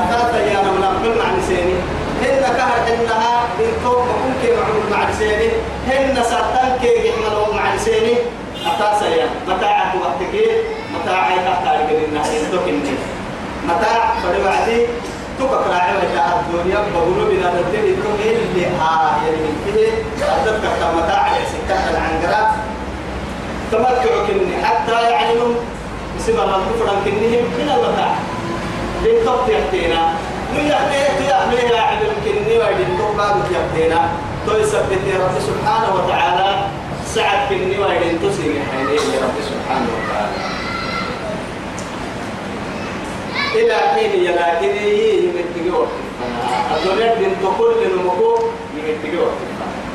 أتاث 0.00 0.34
يا 0.34 0.58
من 0.62 0.80
نقل 0.80 1.18
مع 1.18 1.28
نسيني 1.38 1.74
هن 2.22 2.42
كهر 2.56 2.78
إنها 2.94 3.34
بنتو 3.58 3.90
وكم 3.90 4.32
كي 4.42 4.50
معمول 4.56 4.86
مع 4.90 5.10
نسيني 5.10 5.48
هن 5.88 6.16
ساتان 6.22 6.78
كي 6.82 7.08
يحملوا 7.08 7.54
مع 7.54 7.74
نسيني 7.74 8.14
أتاث 8.66 9.02
يا 9.02 9.26
متاعك 9.48 9.92
وقتك. 10.00 10.34
متاعي 10.94 11.36
تحتاج 11.46 11.88
لنا 11.92 12.20
إنتو 12.20 12.58
متاع 13.68 14.14
فلوعدي. 14.22 14.86
تبقى 15.38 15.68
راعي 15.68 15.92
الدنيا 16.40 16.78
بقولوا 16.94 17.28
بنا 17.30 17.48
ندري 17.54 17.90
أنتم 17.94 18.14
اللي 18.20 18.66
ها 18.66 19.18
يعني 19.26 19.50
كده 19.66 19.88
أدبك 20.36 20.64
كمتاع 20.80 21.28
سكة 21.52 21.90
العنقرة 21.90 22.54
تمتعوا 23.72 24.26
كني 24.26 24.64
حتى 24.64 25.10
يعني 25.10 25.34
من 25.34 25.54
بسم 26.18 26.32
الله 26.32 26.62
كفرا 26.68 26.94
كنهم 27.04 27.44
من 27.58 27.68
المتاع 27.74 28.14
لنطب 29.04 29.48
يحتينا 29.48 30.12
ويحمي 30.54 30.96
يحمي 31.28 31.76
يا 31.76 31.80
عدم 31.80 32.12
كني 32.24 32.58
ويدين 32.58 32.98
تقبل 32.98 33.40
يحتينا 33.54 34.08
تو 34.46 34.56
يثبت 34.56 35.02
رب 35.20 35.36
سبحانه 35.48 35.94
وتعالى. 35.94 36.56
سعد 37.14 37.48
كني 37.48 37.78
ويدين 37.78 38.18
تسير 38.22 38.52
حينيه 38.70 39.16
رب 39.24 39.36
سبحانه 39.50 39.88
وتعالى. 39.96 40.55
إلى 43.54 43.74
حين 43.74 44.24
يلاكني 44.24 44.86
يمتقوا 45.24 45.86
الدنيا 46.76 47.14
دين 47.14 47.36
تقول 47.42 47.74
لنمكو 47.84 48.38
يمتقوا 48.76 49.30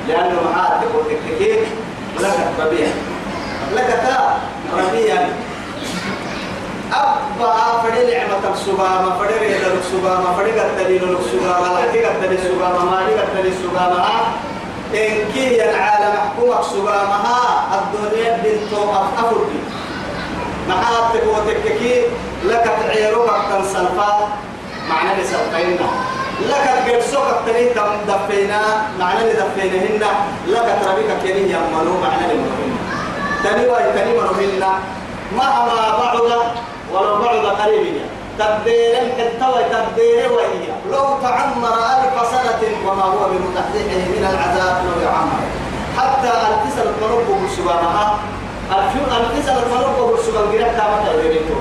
لأنه 0.08 0.42
معاد 0.52 0.82
تقول 0.82 1.04
تكتكين 1.10 1.64
لك 2.20 2.34
ربيع 2.60 2.88
لك 3.76 3.88
تا 3.88 4.40
ربيع. 4.78 5.28
أبا 6.94 7.82
فدي 7.84 8.14
نعمة 8.14 8.54
السبامة 8.54 9.20
فدي 9.20 9.34
ريد 9.40 9.62
السبامة 9.80 10.38
فدي 10.38 10.52
قتلين 10.60 11.04
السبامة 11.20 11.82
لكي 11.82 12.06
قتل 12.06 12.32
السبامة 12.34 12.86
ما 12.86 13.00
لي 13.08 13.14
قتل 13.16 13.48
السبامة. 13.48 14.06
إن 14.94 15.32
كي 15.34 15.70
العالم 15.70 16.14
حكومة 16.18 16.60
السبامة 16.60 17.24
الدنيا 17.78 18.38
دين 18.44 18.60
تقول 18.72 18.90
أفضل 18.96 19.46
محاتك 20.70 21.24
وتككي 21.28 22.04
لك 22.44 22.66
تعيرو 22.82 23.22
بكتن 23.24 23.64
سلفا 23.74 24.30
معنى 24.90 25.22
لسلفينا. 25.22 25.90
لك 26.42 26.66
التنين 27.32 27.76
تم 27.76 27.92
دفينا 28.08 28.62
معنى 29.00 29.20
لدفينهن 29.30 30.04
لك 30.48 30.68
تربيك 30.82 31.12
كيني 31.24 31.52
يمنو 31.54 31.94
معنى 32.04 32.34
لمنهن 32.34 32.72
تني 33.44 33.66
واي 33.70 33.94
تني 33.96 34.14
منهن 34.18 34.64
مهما 35.38 35.98
بعد 36.00 36.16
ولو 36.94 37.16
بعد 37.24 37.46
قريب 37.62 37.96
تبديل 38.40 38.96
التوي 39.20 39.64
تبديل 39.74 40.32
وهي. 40.32 40.66
لو 40.92 41.06
تعمر 41.24 41.76
ألف 41.94 42.16
سنة 42.32 42.62
وما 42.88 43.04
هو 43.04 43.30
بمتحدثه 43.32 44.02
من 44.14 44.24
العذاب 44.32 44.76
لو 44.86 45.02
يعمر. 45.06 45.42
حتى 45.98 46.32
التسل 46.50 46.88
قلوبه 47.02 47.40
سبحانها 47.58 48.20
الفيو 48.72 49.04
الفيسا 49.18 49.54
الفرق 49.54 50.00
والسبب 50.00 50.52
غير 50.52 50.64
كامل 50.64 51.00
تغييرته 51.06 51.60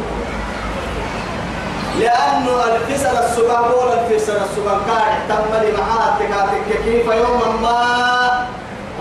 لأنه 1.99 2.65
الفيسا 2.77 3.25
السبب 3.25 3.67
ولا 3.83 4.03
الفيسا 4.03 4.33
السبب 4.33 4.79
كان 4.87 5.19
تم 5.29 5.55
لي 5.63 5.73
معاه 5.79 6.19
تكاتك 6.19 6.83
كيف 6.85 7.07
يوما 7.07 7.61
ما؟ 7.63 8.47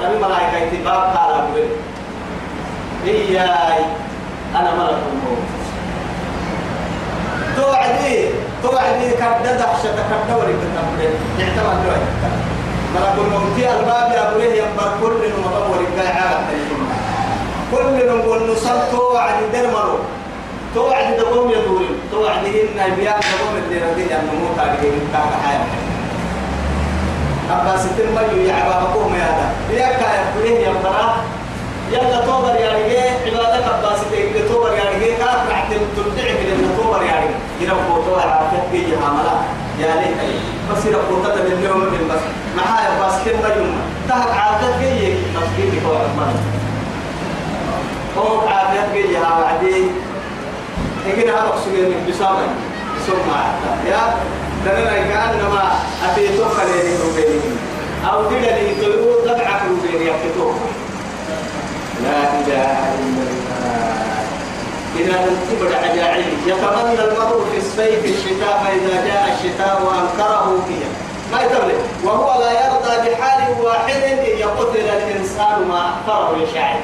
ربي 0.03 0.17
ملائكة 0.17 0.57
اتباب 0.67 1.01
قال 1.17 1.31
أقول 1.33 1.67
إياي 3.05 3.83
أنا 4.55 4.71
ملك 4.75 4.97
الموت. 5.11 5.43
توعدي 7.57 8.29
توعد 8.63 9.01
كرد 9.19 9.57
دحشة 9.57 9.95
كرد 10.09 10.37
ولك 10.37 10.59
تمرين 10.75 11.13
يعتمد 11.39 11.85
له 11.85 12.01
ملك 12.95 13.15
الموت 13.17 13.57
الباب 13.79 14.11
يا 14.11 14.29
أبوه 14.31 14.43
ينبر 14.43 14.91
كل 15.01 15.29
مطور 15.41 15.79
القاعة 15.79 16.39
كل 17.71 18.07
نقول 18.17 18.51
نصل 18.51 18.79
توعد 18.91 19.35
درمرو 19.53 19.97
توعد 20.75 21.17
دقوم 21.17 21.49
يدورين. 21.51 21.95
توعد 22.11 22.45
إن 22.45 22.95
بيان 22.95 23.19
دقوم 23.19 23.55
الديردين 23.57 24.11
أن 24.17 24.23
نموت 24.33 24.59
عليه 24.59 24.89
من 24.91 25.09
كاك 25.13 25.31
حياة 25.45 25.65
أبا 27.51 27.77
ستر 27.77 28.05
ميو 28.15 28.45
يعبا 28.47 28.79
بقوم 28.83 29.15
يا 29.15 29.23
هذا 29.23 29.51
بياك 29.69 30.01
يا 30.01 30.29
أبوه 30.29 30.45
ينبرا 30.67 31.15
يلا 31.91 32.25
توبر 32.25 32.55
يا 32.59 32.69
رجال 32.77 33.09
عبادك 33.25 33.63
أبا 33.73 33.95
ستر 33.97 34.47
توبر 34.53 34.71
يا 34.73 34.83
رجال 34.89 35.17
كاك 35.17 35.41
رح 35.51 35.63
تبدع 35.69 36.31
من 36.31 36.79
توبر 36.83 37.01
يا 37.03 37.15
رجال 37.15 37.39
يربو 37.61 38.01
توبر 38.05 38.19
عافية 38.19 38.63
بيجي 38.71 38.95
عملا 38.95 39.35
يا 39.79 39.95
ليت 39.95 40.17
بس 40.71 40.85
يربو 40.85 41.23
تتا 41.23 41.43
من 41.43 41.51
اليوم 41.59 41.79
من 41.79 42.07
بس. 42.11 42.21
معايا 42.57 42.89
بس 43.07 43.13
كم 43.25 43.59
يوم 43.59 43.75
تهك 44.09 44.31
عافية 44.31 44.77
بيجي 44.79 45.13
مسكين 45.35 45.81
هو 45.85 45.93
عمال 45.95 46.35
هو 48.17 48.47
عافية 48.47 48.93
بيجي 48.93 49.17
ها 49.17 49.39
وعدي 49.39 49.85
هنا 51.17 51.33
هذا 51.39 51.53
سجل 51.65 51.85
من 51.89 52.05
بسامة 52.09 52.47
ثم 53.07 53.29
يا 53.91 54.03
دلنا 54.65 54.97
كأنما 55.09 55.63
أتيتوك 56.05 56.57
لين 56.69 56.97
روبيني 57.03 57.39
أو 58.11 58.23
دلني 58.29 58.75
تلو 58.81 59.25
دبعك 59.25 59.61
روبيني 59.69 60.11
أتيتوك 60.15 60.55
لا 62.03 62.19
إله 62.39 62.71
إلا 62.99 63.23
الله. 63.29 63.69
إذا 64.99 65.17
تبدأ 65.51 65.77
عجائب 65.77 66.25
يتمنى 66.47 67.03
المرء 67.03 67.45
في 67.51 67.57
الصيف 67.57 68.05
الشتاء 68.05 68.63
فإذا 68.63 69.05
جاء 69.07 69.37
الشتاء 69.37 69.81
وأنكره 69.85 70.63
فيها. 70.67 70.89
ما 71.31 71.41
يتمنى. 71.45 71.73
وهو 72.03 72.41
لا 72.41 72.51
يرضى 72.51 73.09
بحال 73.09 73.61
واحد 73.63 74.01
إن 74.03 74.39
يقتل 74.39 74.79
الإنسان 74.79 75.67
ما 75.69 75.89
أكثره 75.89 76.37
يشاعر 76.43 76.79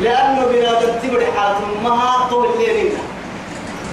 لأنه 0.00 0.46
بنادم 0.46 0.92
تبدأ 1.02 1.26
حالة 1.36 1.58
مها 1.84 2.28
طول 2.30 2.48
ليلنا 2.58 3.00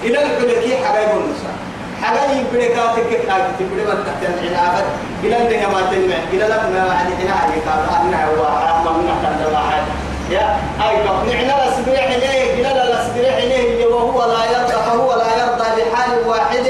إلى 0.02 0.22
الحلكي 0.22 0.76
حبايب 0.84 1.08
النساء 1.10 1.56
حبايب 2.02 2.46
بركاتك 2.52 3.06
كتاب 3.22 3.50
تبدأ 3.58 3.84
من 3.94 4.04
تحت 4.06 4.22
العنابة 4.44 4.84
إلى 5.24 5.36
النهاية 5.36 5.66
ما 5.66 5.80
تنمع 5.90 6.16
إلى 6.32 6.44
لك 6.44 6.62
ما 6.72 6.96
عندي 6.98 7.14
هنا 7.24 7.34
عليك 7.42 7.62
هذا 7.66 8.00
أنها 8.02 8.28
واحد 8.40 8.86
من 8.86 9.04
نحن 9.06 9.54
واحد 9.54 9.82
يا 10.30 10.56
أي 10.88 10.96
نعنا 11.04 11.64
الأسبريح 11.64 12.04
إليه 12.04 12.54
إلى 12.54 12.82
الأسبريح 12.82 13.36
إليه 13.36 13.86
وهو 13.86 14.24
لا 14.32 14.44
يرضى 14.44 14.72
فهو 14.72 15.14
لا 15.14 15.44
يرضى 15.44 15.82
بحال 15.82 16.28
واحد. 16.28 16.66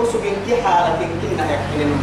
وسق 0.00 0.20
إنك 0.22 0.64
حالة 0.64 0.96
كنا 0.98 1.44
يكفينا 1.52 1.96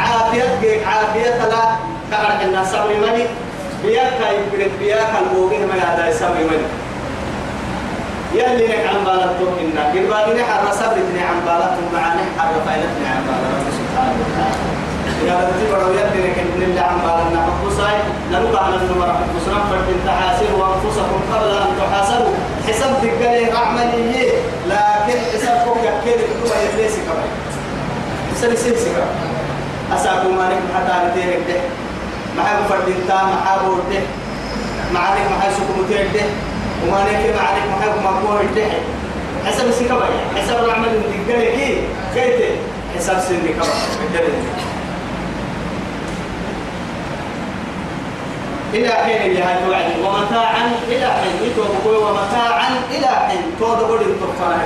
عافية 0.00 0.86
عافية 0.86 1.46
لا. 1.48 1.76
كأر 2.10 2.40
الناس 2.44 2.74
مني 2.74 3.26
بياك 3.84 4.20
يبرد 4.36 4.70
بياك 4.80 5.12
الموجه 5.22 5.66
ما 5.66 5.74
هذا 5.74 6.08
يسوي 6.08 6.44
مني 6.50 6.68
يلي 8.34 8.66
نك 8.68 8.84
عن 8.90 9.04
بالتهم 9.04 9.54
إنا. 9.60 9.82
قرباني 9.92 10.40
نحر 10.42 10.72
صبرتني 10.72 11.22
عن 11.28 11.38
بالتهم 11.46 11.88
مع 11.94 12.14
نحر 12.14 12.52
فايلتني 12.66 13.06
عن 13.14 13.22
بالتهم 13.26 13.70
سبحانه 13.78 14.16
وتعالى. 14.20 14.70
يا 15.28 15.34
ربي 15.40 15.64
برو 15.72 15.92
يدي 15.92 16.20
لك 16.26 16.38
ابن 16.38 16.62
الله 16.62 16.80
عم 16.80 17.00
بالنا 17.00 17.40
حقصاي 17.46 17.96
نلقى 18.32 18.64
على 18.64 18.76
النمر 18.76 19.06
حقصنا 19.20 19.60
فرد 19.70 19.88
تحاسبوا 20.06 20.64
أنفسكم 20.74 21.20
قبل 21.32 21.50
أن 21.50 21.70
تحاسبوا. 21.80 22.34
حسب 22.68 22.90
تقالي 23.02 23.52
عملية 23.52 24.32
لكن 24.68 25.18
حسابكم 25.32 25.78
يكيد 25.88 26.20
الدوا 26.20 26.56
يدريس 26.64 26.94
كمان. 27.06 27.30
حساب 28.34 28.54
سيسي 28.54 28.90
كمان. 28.90 29.14
أساكم 29.94 30.36
مالك 30.36 30.62
حتى 30.74 30.92
نتيرك 31.06 31.42
ده. 31.48 31.60
معاك 32.36 32.56
فرد 32.68 32.88
انت 32.88 33.10
محابور 33.12 33.78
ده 33.90 34.00
معانك 34.94 35.20
محاي 35.36 35.50
سكم 35.54 35.86
ده 35.90 36.22
ومالك 36.88 37.34
معانك 37.36 37.62
محاي 37.76 37.88
مقبور 38.04 38.42
ده 38.56 38.64
حساب 39.46 39.70
سيكا 39.70 39.94
حساب 40.36 40.64
العمل 40.64 40.88
اللي 40.88 41.24
تقالي 41.28 41.50
كي 41.56 41.82
كيف 42.14 42.50
حساب 42.96 43.20
سيني 43.28 43.48
كمان 43.52 44.44
إلى 48.74 48.88
حين 48.92 49.30
اللي 49.30 49.42
هاي 49.42 49.64
توعد 49.66 49.84
ومتاعا 50.04 50.70
إلى 50.88 51.06
حين 51.06 51.50
يتوقع 51.50 51.98
ومتاعا 52.10 52.68
إلى 52.90 53.06
حين 53.06 53.42
تود 53.60 53.78
قد 53.78 54.02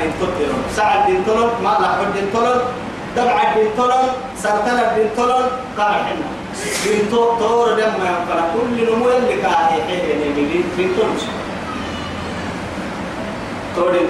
هين 0.00 0.12
تطلون 0.20 0.62
ساعة 0.76 1.06
دين 1.06 1.24
ما 1.62 1.68
لحد 1.80 2.12
دين 2.14 2.26
طلون 2.34 2.60
دبع 3.16 3.54
دين 3.54 3.68
طلون 3.76 4.08
سرطان 4.42 4.94
دين 4.96 5.08
قال 5.78 5.94
حنا 6.54 6.84
دين 6.84 7.08
طور 7.40 7.70
لما 7.72 8.26
كل 8.54 8.92
نمو 8.92 9.08
اللي 9.08 9.42
كاهي 9.42 9.82
حين 9.82 10.00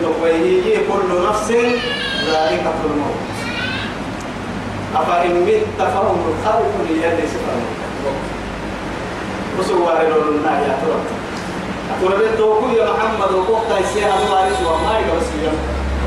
تقويه 0.02 0.76
كل 0.76 1.28
نفس 1.28 1.50
ذائقة 2.30 2.74
الموت. 2.84 3.24
أفإن 4.94 5.34
مت 5.46 5.78
فهم 5.78 6.20
الخلق 6.30 6.72
ليلي 6.88 7.26
سفر 7.26 7.58
وسوى 9.58 9.92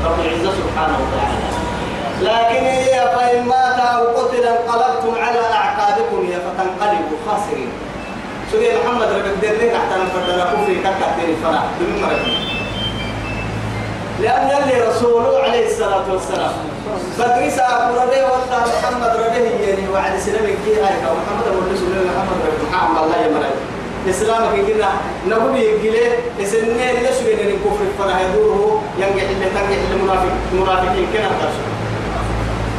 رب 0.04 0.20
العزة 0.20 0.52
سبحانه 0.52 0.98
وتعالى. 1.02 1.67
لكن 2.22 2.64
هي 2.64 3.10
فإن 3.16 3.46
مات 3.46 3.78
أو 3.78 4.06
قتل 4.16 4.44
انقلبتم 4.44 5.14
على 5.22 5.40
أعقابكم 5.40 6.30
يا 6.32 6.38
فتنقلبوا 6.38 7.18
خاسرين. 7.26 7.70
سوري 8.52 8.68
محمد 8.84 9.08
ربك 9.08 9.36
درني 9.42 9.70
تحت 9.70 9.90
نفردنا 9.92 10.44
كفري 10.44 10.74
كتبتين 10.74 11.28
الفرح. 11.34 11.62
دون 11.80 12.02
مرة 12.02 12.48
لأن 14.20 14.48
يلي 14.48 14.88
رسوله 14.88 15.42
عليه 15.42 15.66
الصلاة 15.66 16.12
والسلام. 16.12 16.52
بدرس 17.18 17.58
أبو 17.58 18.00
ربي 18.00 18.22
وقت 18.22 18.68
محمد 18.68 19.16
ربي 19.16 19.38
يعني 19.64 19.88
وعد 19.94 20.18
سلام 20.18 20.46
كي 20.64 20.74
هاي. 20.74 20.96
محمد 21.02 21.46
أبو 21.46 21.60
رسول 21.72 21.88
الله 21.92 22.12
محمد 22.12 22.38
ربي 22.46 22.66
محمد 22.72 23.02
الله 23.02 23.16
يمرأي 23.26 23.54
إسلام 24.10 24.42
كنا 24.66 24.90
نقول 25.28 25.56
يجيله. 25.56 26.18
إسنة 26.42 26.92
ليش 26.92 27.18
بين 27.26 27.40
الكفر 27.46 27.84
فنا 27.98 28.20
يدوره. 28.20 28.82
ينجح 28.98 29.28
اللي 29.30 29.46
تنجح 29.54 29.78
المنافق 29.92 30.32
المنافقين 30.52 31.06
كنا 31.12 31.28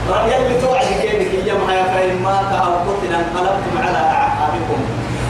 ترشوا 0.10 0.34
يلي 0.34 0.62
توعد 0.62 0.86
كينك 1.02 1.48
يا 1.48 1.54
ما 1.54 1.86
مات 2.24 2.52
أو 2.66 2.72
قتل 2.74 3.14
انقلبتم 3.14 3.78
على 3.78 3.98
أعقابكم. 3.98 4.80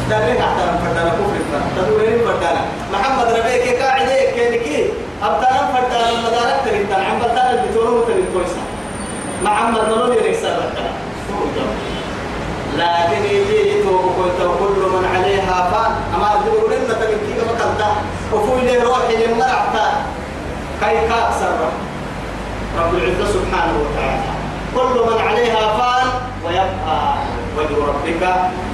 دابين 0.09 0.41
حتى 0.41 0.63
فردنا 0.83 1.09
كفر 1.09 1.61
تدورين 1.77 2.19
فردنا 2.25 2.61
محمد 2.93 3.27
ربي 3.27 3.57
كي 3.63 3.75
قاعد 3.75 4.09
كينك 4.35 4.91
أبتنا 5.23 5.61
فردنا 5.73 6.11
مدارك 6.27 6.61
تريدنا 6.65 6.95
عم 6.95 7.19
بتنا 7.19 7.51
اللي 7.51 7.73
تورو 7.73 8.01
تريد 8.01 8.25
كويسة 8.33 8.61
محمد 9.43 9.81
نقول 9.89 10.17
يريك 10.17 10.35
سبب 10.35 10.71
لكن 12.77 13.23
يجي 13.25 13.83
كنت 13.83 14.39
كل 14.59 14.81
من 14.95 15.05
عليها 15.15 15.69
فان. 15.71 15.91
أما 16.15 16.41
تقول 16.45 16.71
لنا 16.71 16.93
تبكي 16.93 17.53
مكانتا 17.53 17.91
وفوي 18.33 18.61
لي 18.61 18.77
روحي 18.77 19.25
لمرعتا 19.25 19.87
كي 20.81 21.07
كأسر 21.09 21.57
رب 22.79 22.93
العزة 22.93 23.33
سبحانه 23.33 23.73
وتعالى. 23.79 24.38
كل 24.75 24.93
من 25.11 25.17
عليها 25.27 25.77
فان 25.77 26.07
ويبقى 26.45 27.13
وجه 27.57 27.77
ربك 27.87 28.23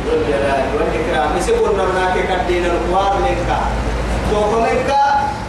ذو 0.06 0.12
الجلال 0.18 0.64
والإكرام. 0.76 1.38
يسيبون 1.38 1.70
نرناك 1.78 2.28
كالدين 2.28 2.66
الكوار 2.66 3.14
لك 3.26 3.58
توقمك 4.32 4.96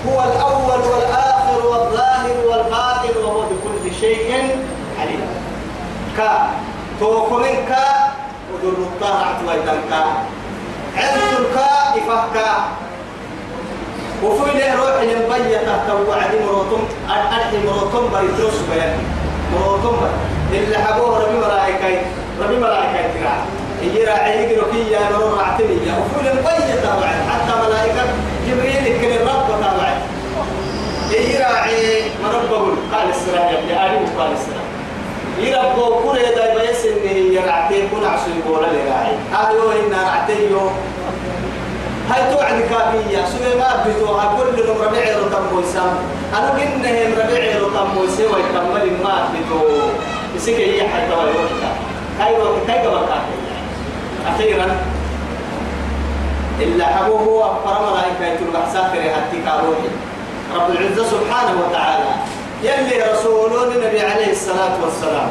هو 0.08 0.22
الأول 0.22 0.80
والآخر 0.92 1.66
والظاهر 1.66 2.36
والباطن 2.48 3.14
وهو 3.24 3.40
بكل 3.40 3.94
شيء 4.00 4.28
عليم. 5.00 5.20
كا 6.16 6.48
توقمك 7.00 7.76
ودر 8.52 8.68
الطاعة 8.78 9.38
ويدنك 9.48 9.92
عزك 10.96 11.56
إفهك 11.96 12.36
وفي 14.24 14.58
له 14.58 14.74
روح 14.74 15.02
ينبي 15.02 15.54
تحت 15.54 15.90
وعد 16.08 16.30
مروتم 16.46 16.82
أرحي 17.10 17.56
مروتم 17.66 18.08
بريتروس 18.12 18.54
بيان 18.72 18.98
مروتم 19.54 19.96
اللي 20.64 20.78
حبوه 20.78 21.18
ربي 21.24 21.36
ملائكة 21.38 22.00
ربي 22.42 22.56
ملائكة 22.56 23.00
تقع 23.14 23.36
يجي 23.82 24.04
راعي 24.04 24.44
يقرأ 24.44 24.72
كي 24.72 24.90
يا 24.92 25.00
مرور 25.12 25.38
رعتني 25.38 25.76
وفي 25.76 26.24
له 26.24 26.30
ينبي 26.30 26.80
تابعد 26.82 27.18
حتى 27.30 27.52
ملائكة 27.66 28.02
جبريل 28.48 29.00
كل 29.00 29.12
الرب 29.12 29.46
تابعد 29.60 29.98
يجي 31.10 31.36
راعي 31.38 32.02
مربه 32.24 32.76
قال 32.92 33.08
السلام 33.10 33.46
يا 33.54 33.58
ابن 33.58 33.70
آدم 33.70 34.06
قال 34.18 34.32
السلام 34.32 34.66
يربو 35.38 36.00
كل 36.00 36.18
يدا 36.18 36.54
بيس 36.58 36.84
إنه 36.86 37.34
يرعتي 37.34 37.82
كل 37.88 38.06
عشر 38.06 38.28
يقول 38.38 38.62
لي 38.62 38.90
راعي. 38.90 39.12
هايو 39.32 39.70
إن 39.72 39.92
رعتي 39.92 40.50
يو 40.50 40.60
هاي 42.10 42.34
توعد 42.34 42.60
كافية. 42.70 43.24
سوى 43.24 43.54
ما 43.58 43.84
بتوها 43.86 44.36
كل 44.38 44.58
يوم 44.58 44.78
ربيع 44.82 45.02
رتم 45.18 45.56
ويسام 45.56 45.96
أنا 46.38 46.50
قلنا 46.50 46.90
ربيع 47.24 47.56
رتم 47.56 47.94
بقول 47.94 48.10
سوى 48.10 48.40
يكمل 48.40 48.92
ما 49.04 49.28
بتو 49.32 49.60
يسكي 50.36 50.82
أخيرا 54.34 54.76
إلا 56.60 57.06
هو 57.06 57.54
فرما 57.64 57.90
ملائكة 57.90 58.34
يتلقى 58.34 58.62
سافر 58.72 59.00
حتى 59.00 59.36
كاروحي 59.46 59.88
رب 60.54 60.70
سبحانه 61.04 61.54
وتعالى 61.68 62.10
يلي 62.62 63.12
رسول 63.12 63.52
النبي 63.72 64.00
عليه 64.00 64.32
الصلاة 64.32 64.74
والسلام. 64.84 65.28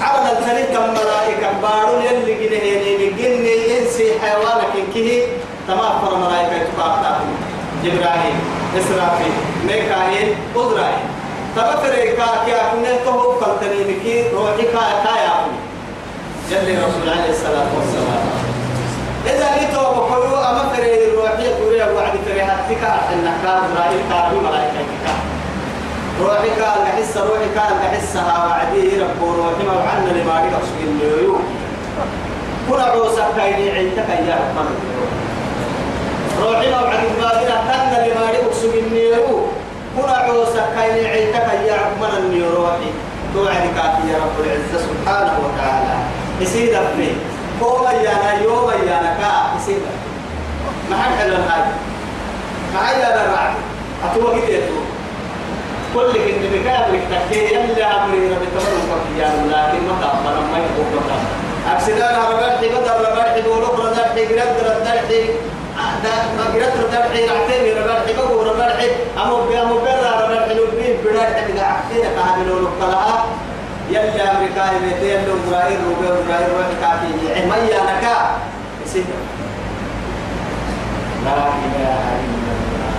على 0.00 0.32
الثالث 0.32 0.70
ملائكة 0.70 1.48
بارون 1.62 2.02
يلي 2.02 3.10
جني 3.18 3.78
إنسي 3.78 4.12
حيوانك 4.20 4.72
إنكيه 4.86 5.22
تمام 5.68 5.92
فرما 6.06 6.28
ملائكة 6.28 6.56
يتلقى 6.56 7.16
جبرائيل 7.84 8.34
إسرافيل 8.78 9.32
ميكائيل 9.66 10.34
أزرائيل. 10.56 11.04
تبفريكا 11.56 12.26
كي 12.46 12.52
أكون 12.54 12.84
تهو 13.04 13.20
قلتني 13.20 13.33
مكي 14.64 14.72
روحي 14.72 14.88
كا 14.88 15.04
كايا. 15.04 15.36
يلي 16.50 16.78
رسول 16.78 17.08
عليه 17.08 17.30
الصلاة 17.30 17.68
والسلام. 17.76 18.24
إذا 19.26 19.48
لتو 19.56 19.80
بقولوا 19.80 20.50
أما 20.50 20.68
فري 20.76 21.12
روحي 21.16 21.48
قولي 21.48 21.84
أبو 21.84 21.98
عدي 21.98 22.18
فري 22.26 22.40
هاتك 22.40 22.84
أنك 23.12 23.44
إسرائيل 23.44 24.00
كارو 24.10 24.40
ملائكة 24.40 24.84
روحي 26.20 26.48
كان 26.48 26.84
لحس 26.84 27.16
روحي 27.16 27.48
كان 27.54 27.72
لحسها 27.82 28.46
وعدي 28.46 29.00
رب 29.00 29.20
روحي 29.38 29.62
ما 29.66 29.72
وعنا 29.72 30.10
لما 30.10 30.40
ريك 30.40 30.52
أسوي 30.52 30.84
الليو 30.84 31.36
كنا 32.70 32.82
عوسى 32.82 33.24
كايني 33.36 33.70
عيتك 33.70 34.08
يا 34.28 34.34
رحمن 34.34 34.68
روحي 36.42 36.70
ما 36.70 36.80
وعدي 36.82 37.06
بادنا 37.20 37.56
تنا 37.66 38.06
لما 38.06 38.30
ريك 38.30 38.44
أسوي 38.52 38.80
الليو 38.80 39.46
كنا 39.96 40.16
عوسى 40.16 40.62
كاين 40.76 41.06
عيتك 41.06 41.48
يا 41.68 41.74
عمر 41.74 42.18
النيروحي 42.18 42.90
توعد 42.94 43.13
كافي 43.42 44.12
يا 44.12 44.18
رب 44.18 44.36
العزة 44.46 44.86
سبحانه 44.86 45.34
وتعالى. 45.44 45.94
يسيد 46.40 46.74
ابني 46.74 47.08
قوم 47.60 47.84
يانا 47.86 48.42
يوم 48.42 48.70
يانا 48.70 49.16
كا 49.20 49.56
يسيد 49.56 49.82
ما 50.90 50.96
حد 50.96 51.14
حلو 51.18 51.36
ما 51.36 52.78
حد 52.80 52.94
هذا 53.00 53.32
رعد 53.34 53.54
أتوقع 54.04 54.38
كده 54.48 54.66
كل 55.94 56.12
كن 56.12 56.42
بكاب 56.52 56.94
لك 56.94 57.02
تكي 57.10 57.54
يلا 57.54 58.04
أمري 58.04 58.18
ربي 58.18 58.46
تمر 58.54 58.74
وكفيا 58.90 59.28
لكن 59.28 59.86
ما 59.88 59.94
تأمر 60.00 60.34
ما 60.52 60.58
يقول 60.58 60.86
بكا 60.94 61.16
أكسدان 61.74 62.14
ربنا 62.14 62.56
حبدا 62.56 63.08
ربنا 63.08 63.22
حبولو 63.34 63.66
ربنا 63.66 64.04
حبدا 64.04 64.44
ربنا 64.44 64.90
حبدا 64.90 64.90
ما 64.90 65.63
قرأت 66.54 66.94
حي 67.12 67.26
رعتين 67.26 67.64
حي 68.06 68.12
بقو 68.16 68.42
ربنا 68.42 68.72
حي 68.78 68.88
أمو 69.22 69.36
بي 69.46 69.62
أمو 69.62 69.76
بي 69.78 69.90
ربنا 69.90 70.40
حي 70.46 70.54
لبين 70.54 70.96
بنا 71.04 71.22
حي 71.22 71.60
عقتين 71.60 72.04
كهامل 72.16 72.48
ولقلها 72.50 73.24
يلا 73.90 74.24
أمريكا 74.32 74.64
يمتي 74.72 75.08
يلا 75.10 75.34
إسرائيل 75.48 75.78
روبي 75.88 76.06
إسرائيل 76.06 76.48
روبي 76.52 76.74
كافي. 76.80 77.08
نكا 77.88 78.16
يسير 78.86 79.04
لا 81.24 81.36
إله 81.64 82.04
إلا 82.24 82.52
الله. 82.58 82.94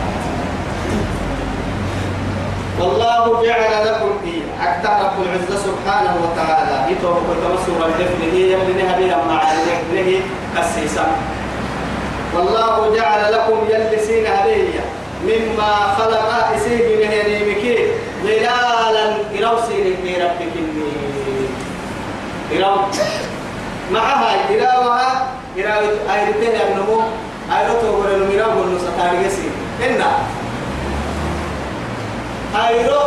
والله 2.80 3.24
جعل 3.46 3.74
لكم 3.88 4.12
إيه 4.26 4.44
حتى 4.62 4.88
رب 4.88 5.18
العزة 5.26 5.56
سبحانه 5.68 6.14
وتعالى. 6.24 6.78
يتوب 6.92 7.18
كتمسور 7.30 7.80
الدفن 7.86 8.22
هي 8.34 8.52
يبني 8.52 8.84
هبيلا 8.94 9.18
مع 9.26 9.42
الدفن 9.52 10.22
كسيسا 10.58 11.06
والله 12.36 12.96
جعل 12.96 13.34
لكم 13.34 13.58
يلسين 13.70 14.28
علي 14.28 14.68
مما 15.24 15.96
خلق 15.98 16.30
إسيب 16.56 16.86
من 17.02 17.50
مكي 17.50 17.78
ظلالا 18.24 19.06
إروسين 19.40 19.98
في 20.04 20.24
ربك 20.24 20.54
إرو 22.56 22.76
معها 23.92 24.36
إراوها. 24.56 25.36
إراو 25.60 25.84
أيرتين 26.14 26.56
النمو 26.68 27.00
أيرتو 27.58 28.02
غير 28.04 28.16
الميراو 28.16 28.60
والنسطاريسي 28.60 29.50
إنا 29.86 30.12
أيرو 32.68 33.00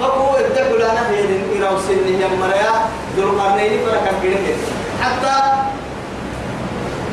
فكو 0.00 0.36
الدبل 0.40 0.82
أنا 0.82 1.10
هي 1.10 1.22
إروسين 1.62 1.98
هي 2.06 2.28
مريا 2.40 2.72
ذو 3.16 3.22
القرنين 3.22 3.80
فركا 3.86 4.12
حتى 5.02 5.34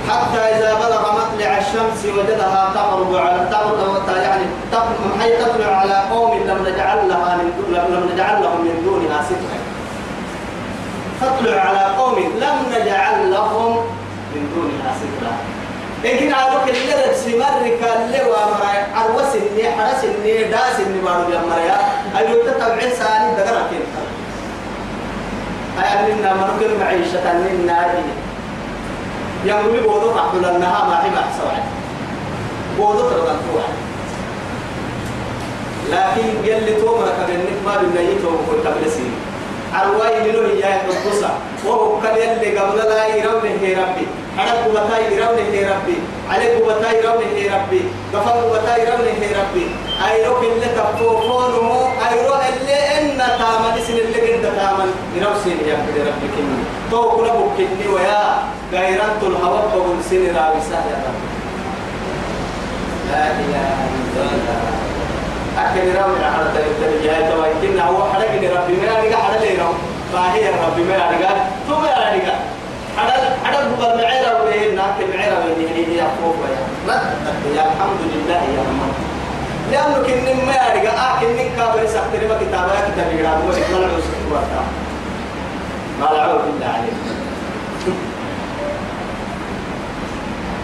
حتى 0.09 0.39
إذا 0.39 0.73
بلغ 0.73 1.01
مطلع 1.11 1.57
الشمس 1.57 2.05
وجدها 2.05 2.71
تغرب 2.75 3.15
على 3.15 3.47
تغرب 3.51 4.17
يعني 4.17 4.43
حي 5.19 5.37
تطلع 5.37 5.75
على 5.75 6.03
قوم 6.11 6.37
لم 6.37 6.67
نجعل 6.67 7.09
لها 7.09 7.35
من 7.37 7.73
لم 7.73 8.09
نجعل 8.13 8.41
لهم 8.41 8.61
من 8.61 8.81
دونها 8.85 9.23
سترا 9.23 9.59
تطلع 11.21 11.61
على 11.61 11.95
قوم 11.95 12.15
لم 12.19 12.81
نجعل 12.81 13.31
لهم 13.31 13.77
من 14.35 14.51
دونها 14.55 14.95
سترا 14.99 15.31
لكن 16.03 16.33
عارف 16.33 16.69
اللي 16.69 17.15
سمرك 17.15 17.79
اللي 17.95 18.29
وامر 18.29 18.65
عروس 18.95 19.35
اني 19.35 19.71
حرس 19.71 20.03
اني 20.03 20.43
داس 20.43 20.79
اني 20.79 21.01
بارو 21.01 21.31
يا 21.31 21.41
مريا 21.49 21.79
أيو 22.17 22.43
تتبع 22.43 22.79
ساني 22.79 23.35
دغرا 23.37 23.61
كنت 23.69 23.95
أي 25.79 26.13
اننا 26.13 26.33
مركل 26.33 26.79
معيشة 26.79 27.31
اننا 27.31 27.93
يقول 29.45 29.79
بودو 29.79 30.09
عبد 30.19 30.35
النها 30.35 30.85
ما 30.89 31.05
هي 31.05 31.09
محسوعة 31.09 31.63
بودو 32.77 33.09
ترى 33.09 33.21
تروح 33.25 33.67
لكن 35.91 36.51
قال 36.51 36.63
لي 36.63 36.73
تومر 36.81 37.07
كبنك 37.07 37.57
ما 37.65 37.77
بالنيت 37.81 38.25
وكل 38.25 38.63
تبلسي 38.63 39.09
أرواي 39.75 40.31
منو 40.31 40.41
هي 40.47 40.81
القصة 40.85 41.29
وهو 41.65 42.01
كان 42.01 42.15
يلي 42.17 42.57
قبل 42.57 42.77
لا 42.77 43.15
يرون 43.15 43.41
هي 43.61 43.73
ربي. 43.73 44.07
حرق 44.39 44.63
بتاي 44.75 45.03
يرون 45.13 45.37
هي 45.53 45.63
ربي. 45.73 45.97
عليك 46.31 46.53
بتاي 46.67 46.97
يرون 46.99 47.23
هي 47.35 47.47
ربي. 47.55 47.81
غفر 48.13 48.37
بتاي 48.53 48.81
يرون 48.81 49.07
هي 49.21 49.29
ربي. 49.41 49.65
أيرو 50.07 50.33
كل 50.41 50.61
تفوفونه 50.75 51.67
أيرو 52.09 52.33
اللي 52.49 52.79
إن 52.97 53.17
تامن 53.17 53.75
سن 53.87 53.97
اللي 54.05 54.19
قد 54.33 54.43
تامن. 54.57 54.89
سن 55.43 55.59
يا 55.69 55.75
ربي 56.07 56.27
كني. 56.35 56.59
تو 56.91 57.01
كنا 57.11 57.33
بكني 57.33 57.87
ويا. 57.93 58.23
غيرت 58.73 59.21
الهواء 59.23 59.65
بقول 59.73 59.97
سن 60.09 60.23
راوي 60.35 60.61
يا 60.71 60.99
رب. 61.05 61.19
لا 63.11 63.25
إله 63.41 63.69
إلا 63.95 64.21
الله. 64.21 64.59
أكل 65.59 65.87
راوي 65.97 66.25
على 66.25 66.45
تلك 66.55 67.03
جاي 67.03 67.31
توا 67.31 67.47
يمكن 67.47 67.79
هو 67.79 68.13
حرق 68.13 68.31
إن 68.31 68.45
ربي 68.57 68.73
ما 68.73 68.85
يرجع 68.99 69.17
حرق 69.17 69.41
لي 69.41 69.55
راو 69.61 69.73
فهي 70.13 70.49
ربي 70.49 70.83
ما 70.83 70.93
يرجع 70.93 71.29
ثم 71.67 71.83
يرجع 71.85 72.33
حرق 72.97 73.37
حرق 73.43 73.63
بقول 73.79 73.97
معيرة 73.97 74.18
ناكل 74.99 75.17
معيرة 75.17 75.45
وين 75.45 75.67
هي 75.67 75.85
هي 75.85 76.07
فوق 76.21 76.35
يا 76.87 76.93
يا 77.55 77.61
الحمد 77.61 78.01
لله 78.13 78.35
يا 78.35 78.61
رب. 78.67 78.93
لأنه 79.71 80.07
كن 80.07 80.45
ما 80.45 80.53
يرجع 80.53 80.93
آه 80.93 81.19
كن 81.19 81.49
كابر 81.57 81.87
سكتري 81.87 82.27
ما 82.27 82.35
كتابة 82.35 82.71
كتاب 82.91 83.11
يقرأ. 83.19 83.29
هو 83.29 83.51
يقرأ 83.51 83.87
له 83.87 83.99
سكتوا 83.99 84.39
ما 85.99 86.05
لعوه 86.05 86.41
بالله 86.43 86.65
عليه. 86.65 86.91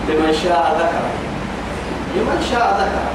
لمن 0.09 0.33
شاء 0.43 0.75
ذكر 0.79 1.05
لمن 2.15 2.47
شاء 2.51 2.77
ذكر 2.79 3.05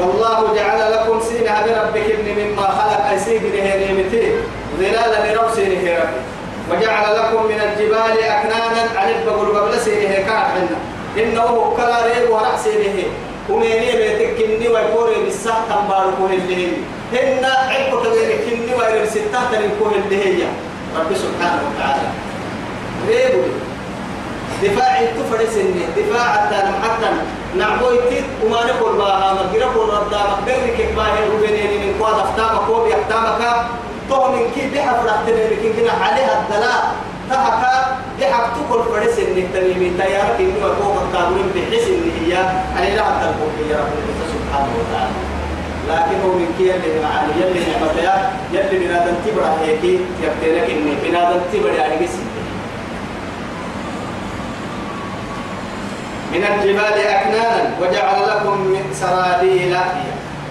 والله 0.00 0.54
جعل 0.54 0.92
لكم 0.92 1.20
سين 1.20 1.44
بربك 1.44 2.10
ابن 2.10 2.42
مما 2.42 2.62
خلق. 2.62 3.06
أسيق 3.14 3.42
نهيمتين 3.42 4.36
ظلالا 4.78 5.34
لربسين 5.34 5.70
ربي 5.70 6.33
وجعل 6.70 7.16
لكم 7.16 7.46
من 7.46 7.60
الجبال 7.60 8.18
أكنانا 8.22 9.00
عن 9.00 9.08
البقر 9.10 9.58
قبل 9.58 9.80
سينه 9.80 10.14
كان 10.14 10.68
إنه 11.18 11.74
كلا 11.76 12.06
ريب 12.06 12.30
ورح 12.30 12.56
سينه 12.64 13.02
وميني 13.50 13.92
بيتكني 13.96 14.68
ويكوري 14.68 15.14
بالساعة 15.24 15.64
تنباركوه 15.68 16.30
اللي 16.32 16.56
هي 16.56 16.70
هن 17.12 17.44
عبق 17.44 18.02
تبينكني 18.02 18.74
ويرب 18.74 19.06
ستة 19.08 19.40
تنكوه 19.52 19.92
اللي 20.04 20.24
هي 20.24 20.42
رب 20.98 21.16
سبحانه 21.16 21.62
وتعالى. 21.68 22.08
ريبو 23.08 23.42
دفاع 24.62 25.00
تفرس 25.04 25.58
دفاع 25.96 26.32
حتى 26.32 26.56
حتى 26.56 27.10
نعبوي 27.56 27.98
تيت 28.08 28.24
وما 28.44 28.64
نقول 28.66 28.96
بها 28.96 29.32
مقرب 29.34 29.76
الرد 29.76 30.14
مقدر 30.14 30.76
كيف 30.76 30.96
باهي. 30.96 31.28
وبيني 31.36 31.78
من 31.78 31.94
قواد 32.00 32.14
أفتامك 32.14 32.60
كوبي 32.66 32.94
تو 34.08 34.28
من 34.28 34.50
كي 34.54 34.70
بحف 34.74 35.04
رحت 35.06 35.28
لكن 35.28 35.72
كنا 35.76 35.92
عليها 36.04 36.42
الدلاء 36.42 36.94
تحكا 37.30 37.96
بحف 38.20 38.44
تقول 38.56 38.82
فرس 38.84 39.18
انك 39.18 39.46
تنمي 39.54 39.90
تيارك 39.98 40.36
اني 40.40 40.64
وقوم 40.64 40.96
القانون 40.98 41.52
بحس 41.54 41.86
ان 41.88 42.10
هي 42.20 42.36
علي 42.76 42.96
لا 42.96 43.02
تلقوا 43.02 43.68
يا 43.70 43.76
رب 43.76 44.06
سبحانه 44.34 44.72
وتعالى. 44.80 45.16
لكن 45.88 46.16
هو 46.24 46.32
من 46.32 46.54
كي 46.58 46.74
اللي 46.74 47.00
معاني 47.02 47.32
يلي 47.40 47.60
نعمتها 47.66 48.32
يلي 48.52 48.78
بنادم 48.86 49.14
تبرع 49.26 49.54
هيك 49.62 49.84
يبتلك 50.22 50.70
إني 50.70 50.94
بنادم 51.02 51.40
تبرع 51.52 51.72
يعني 51.72 51.94
قسم 52.06 52.24
من 56.32 56.44
الجبال 56.44 56.98
أكنانا 57.06 57.70
وجعل 57.80 58.28
لكم 58.28 58.60
من 58.60 58.84
سرابيل 59.00 59.76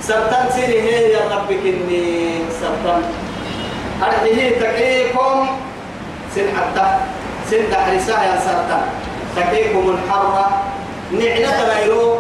سرطان 0.01 0.49
سيني 0.55 0.81
هي 0.81 1.11
يا 1.11 1.19
ربك 1.31 1.59
إني 1.65 2.35
سرطان. 2.61 3.01
أرحيه 4.01 4.60
تكيكم 4.60 5.47
سن 6.36 6.47
حتى 6.58 6.86
سن 7.51 7.63
دحرسا 7.71 8.23
يا 8.23 8.36
سرطان 8.45 8.86
تكيكم 9.36 9.95
الحرة. 9.95 10.45
نعنى 11.12 11.45
تنايرو 11.45 12.17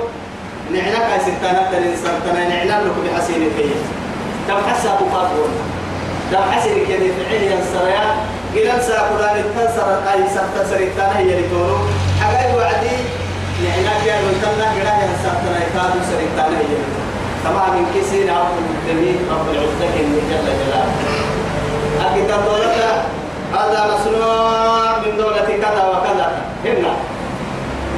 نعنى 0.71 0.99
كاي 1.07 1.19
ستانا 1.19 1.71
تنين 1.71 1.95
سرطان 2.03 2.49
نعنى 2.49 2.85
لك 2.85 2.95
بحسين 3.03 3.49
فيه 3.57 3.75
تم 4.47 4.59
حسا 4.69 4.91
بفاقون 5.01 5.51
تم 6.31 6.51
حسين 6.51 6.85
كده 6.87 7.07
فعيه 7.17 7.49
يا 7.49 7.59
سريان 7.73 8.15
قلن 8.53 8.81
ساقلان 8.87 9.37
التنسر 9.37 9.87
أي 10.13 10.21
سرطان 10.35 10.65
سرطان 10.69 11.11
هي 11.17 11.39
لتونو. 11.39 11.77
حقائي 12.21 12.55
وعدي. 12.55 12.95
نعنى 13.63 13.93
كيان 14.03 14.21
وانتنا 14.25 14.67
قلن 14.75 14.99
يا 15.01 15.15
سرطان 15.23 15.55
يكادو 15.65 15.99
سرطان 16.09 16.51
هي 16.55 16.63
لتونو. 16.63 17.03
طبعا 17.45 17.67
من 17.75 17.85
كسين 17.95 18.29
عبد 18.29 18.55
المدمين 18.61 19.17
رب 19.31 19.47
العزة. 19.53 19.85
جل 19.97 20.13
جلاله. 20.29 21.12
أكيد 22.05 22.31
الدولة 22.31 23.03
هذا 23.53 23.93
مصنوع 23.93 24.97
من 24.97 25.17
دولة 25.17 25.41
كذا 25.61 25.83
وكذا 25.91 26.31
هنا 26.65 26.93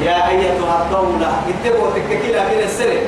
يا 0.03 0.29
أيتها 0.29 0.83
الدولة 0.85 1.31
اتبعوا 1.49 1.91
تككيلا 1.95 2.43
من 2.43 2.59
السنة 2.63 3.01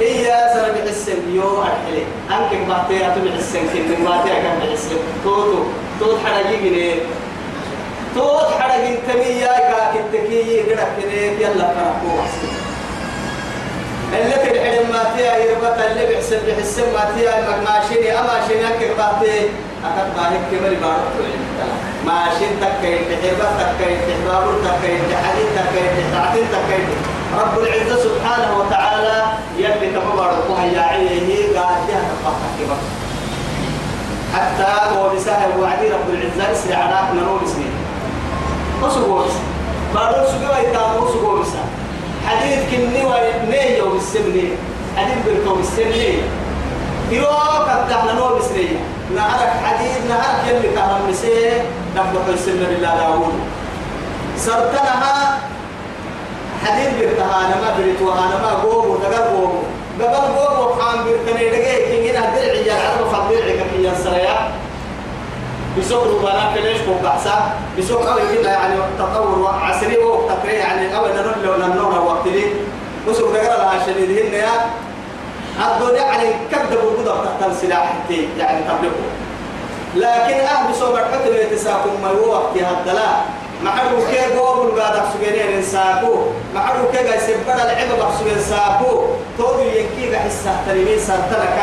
هي 0.00 0.24
سنة 0.54 0.72
بحسن 0.84 1.34
يو 1.34 1.62
أحلي 1.62 2.02
أنك 2.30 2.68
بحتي 2.68 3.06
أتو 3.06 3.20
بحسن 3.20 3.60
كن 3.72 4.04
بحتي 4.04 4.30
أكم 4.32 4.58
بحسن 4.60 4.96
توتو 5.24 5.62
توت 6.00 6.18
حرجي 6.24 6.56
جنيه 6.56 6.94
توت 8.14 8.50
حرجي 8.60 8.96
تمية 9.08 9.46
كاكتكي 9.46 10.60
قدك 10.60 10.88
كنيك 10.96 11.40
يلا 11.40 11.64
فرقوا 11.74 12.22
حسن 12.22 12.52
اللي 14.18 14.34
تدعي 14.50 14.84
ما 14.84 15.04
تيا 15.16 15.36
يربط 15.36 15.78
اللي 15.90 16.14
بحسن 16.14 16.38
بحسن 16.48 16.82
ما 16.92 17.12
تيا 17.16 17.60
ماشيني 17.66 18.18
أما 18.18 18.40
شينك 18.48 18.90
بحتي 18.98 19.48
أكاد 19.84 20.14
باهك 20.16 20.40
كمري 20.50 20.76
بارك 20.76 21.12
ماشين 22.06 22.52
تكين 22.60 22.98
تحبة 23.10 23.48
تكين 23.60 23.98
تحبابر 24.08 24.54
تكين 24.64 25.00
تحديد 25.12 25.46
تكين 25.56 26.12
تعتين 26.12 26.46
تكين 26.52 26.86
رب 27.38 27.58
العزة 27.58 27.96
سبحانه 28.04 28.58
وتعالى 28.58 29.22
يلي 29.58 29.90
تبارك 29.92 30.50
وهي 30.50 30.78
عيه 30.78 31.58
قاعد 31.58 31.88
يهتم 31.88 32.74
حتى 34.34 34.96
هو 34.96 35.14
بسهل 35.14 35.60
وعدي 35.60 35.88
رب 35.88 36.08
العزة 36.10 36.50
يسري 36.52 36.74
على 36.74 37.20
نور 37.20 37.40
سنين 37.46 37.72
وسقوس 38.82 39.32
بارو 39.94 40.26
سقوا 40.26 40.58
يتامو 40.68 41.08
سقوا 41.08 41.40
بسا 41.40 41.64
حديث 42.26 42.58
كني 42.70 43.04
ونيه 43.04 43.82
وبالسمني 43.82 44.48
حديث 44.96 45.16
بركو 45.26 45.54
بالسمني 45.54 46.18
يروك 47.10 47.68
التحنا 47.82 48.12
نور 48.12 48.38
بسنية 48.38 48.78
نهارك 49.16 49.52
حديد 49.64 50.08
نهارك 50.08 50.48
يلي 50.48 50.74
كهرم 50.74 51.10
مسيه 51.10 51.62
نبدأ 51.96 52.32
السنة 52.34 52.68
لله 52.68 52.96
داود 52.96 53.32
سرتنها 54.36 55.38
حديد 56.66 56.90
برتها 57.00 57.38
أنا 57.46 57.56
ما 57.60 57.74
بريتوها 57.78 58.18
أنا 58.18 58.42
ما 58.42 58.50
قوم 58.62 58.90
ودقر 58.90 59.22
قوم 59.22 59.62
قبل 60.00 60.14
قوم 60.14 60.66
وحام 60.66 61.04
برتني 61.04 61.48
دقيق 61.50 61.88
كي 61.88 62.10
هنا 62.10 62.30
درعي 62.36 62.66
يا 62.66 62.74
عرب 62.74 63.06
فضيعي 63.12 63.52
كي 63.52 63.84
ينسريا 63.84 64.50
بسوق 65.78 66.04
ربنا 66.06 66.50
كليش 66.54 66.78
فوق 66.78 67.02
بحسا 67.04 67.52
بسوق 67.78 68.10
أول 68.10 68.20
كده 68.38 68.50
يعني 68.50 68.74
تطور 68.98 69.54
عصري 69.62 69.98
وتقريع 69.98 70.54
يعني 70.54 70.96
أول 70.96 71.08
نرد 71.10 71.46
ولا 71.46 71.66
النور 71.66 71.98
وقت 72.06 72.26
لي. 72.26 72.44
بسوق 73.08 73.32
دقر 73.32 73.42
لها 73.58 73.86
شديد 73.86 74.34
هنا 74.34 74.48
الدنيا 75.60 76.02
على 76.02 76.34
كبد 76.52 76.78
وجودة 76.84 77.14
تحت 77.24 77.50
السلاح 77.50 77.94
يعني 78.38 78.64
تبلغه 78.64 79.10
لكن 79.94 80.40
أهل 80.40 80.72
بسوق 80.72 80.98
الحكم 80.98 81.34
يتساكم 81.34 81.90
ما 82.02 82.08
هو 82.08 82.32
وقت 82.32 82.56
هذا 82.56 83.24
محلو 83.64 83.98
كي 84.10 84.38
قوم 84.38 84.80
قاعد 84.80 85.02
سجنين 85.14 85.56
إنساكو 85.56 86.14
محلو 86.54 86.90
كي 86.92 86.98
قاعد 86.98 87.20
سبب 87.20 87.48
العبة 87.48 88.04
بحسب 88.04 88.26
إنساكو 88.36 89.04
تودي 89.38 89.78
ينكي 89.78 90.10
بحسة 90.12 90.56
تريمين 90.66 90.98
سرتلك 90.98 91.58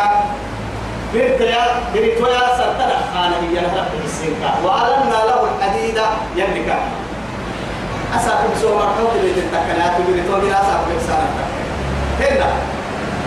برتيا 1.13 1.65
بريتويا 1.93 2.39
سرتلك 2.57 3.01
أنا 3.15 3.36
هي 3.41 3.55
لها 3.55 3.88
السنكا 4.05 4.51
وألنا 4.63 5.19
له 5.25 5.47
الحديد 5.49 5.99
يملك 6.36 6.75
أساكم 8.15 8.49
سوى 8.62 8.75
مرحوك 8.75 9.12
اللي 9.15 9.31
تتكلات 9.31 9.91
بريتويا 10.07 10.53
أساكم 10.62 10.91
إنسانا 10.99 11.27
هنا. 12.19 12.76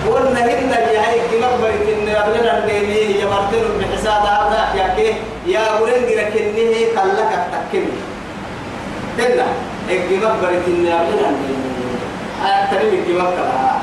قلنا 0.08 0.40
هن 0.40 0.70
يا 0.94 1.02
هيك 1.10 1.30
مقبرة 1.42 1.84
إن 1.92 2.08
قبلنا 2.08 2.58
النيمي 2.58 2.94
هي 2.94 3.24
مرتين 3.26 3.64
بحساب 3.80 4.22
هذا 4.22 4.60
يا 4.78 4.94
كي 4.96 5.14
يا 5.46 5.80
ولن 5.80 6.06
جرك 6.08 6.32
إنه 6.36 6.74
كلك 6.96 7.32
تكمل 7.52 8.00
هنا 9.18 9.46
هيك 9.88 10.08
مقبرة 10.22 10.62
إن 10.66 10.86
قبلنا 10.86 11.28
النيمي 11.28 11.70
أكثر 12.44 12.80
من 12.84 13.18
مقبرة 13.18 13.80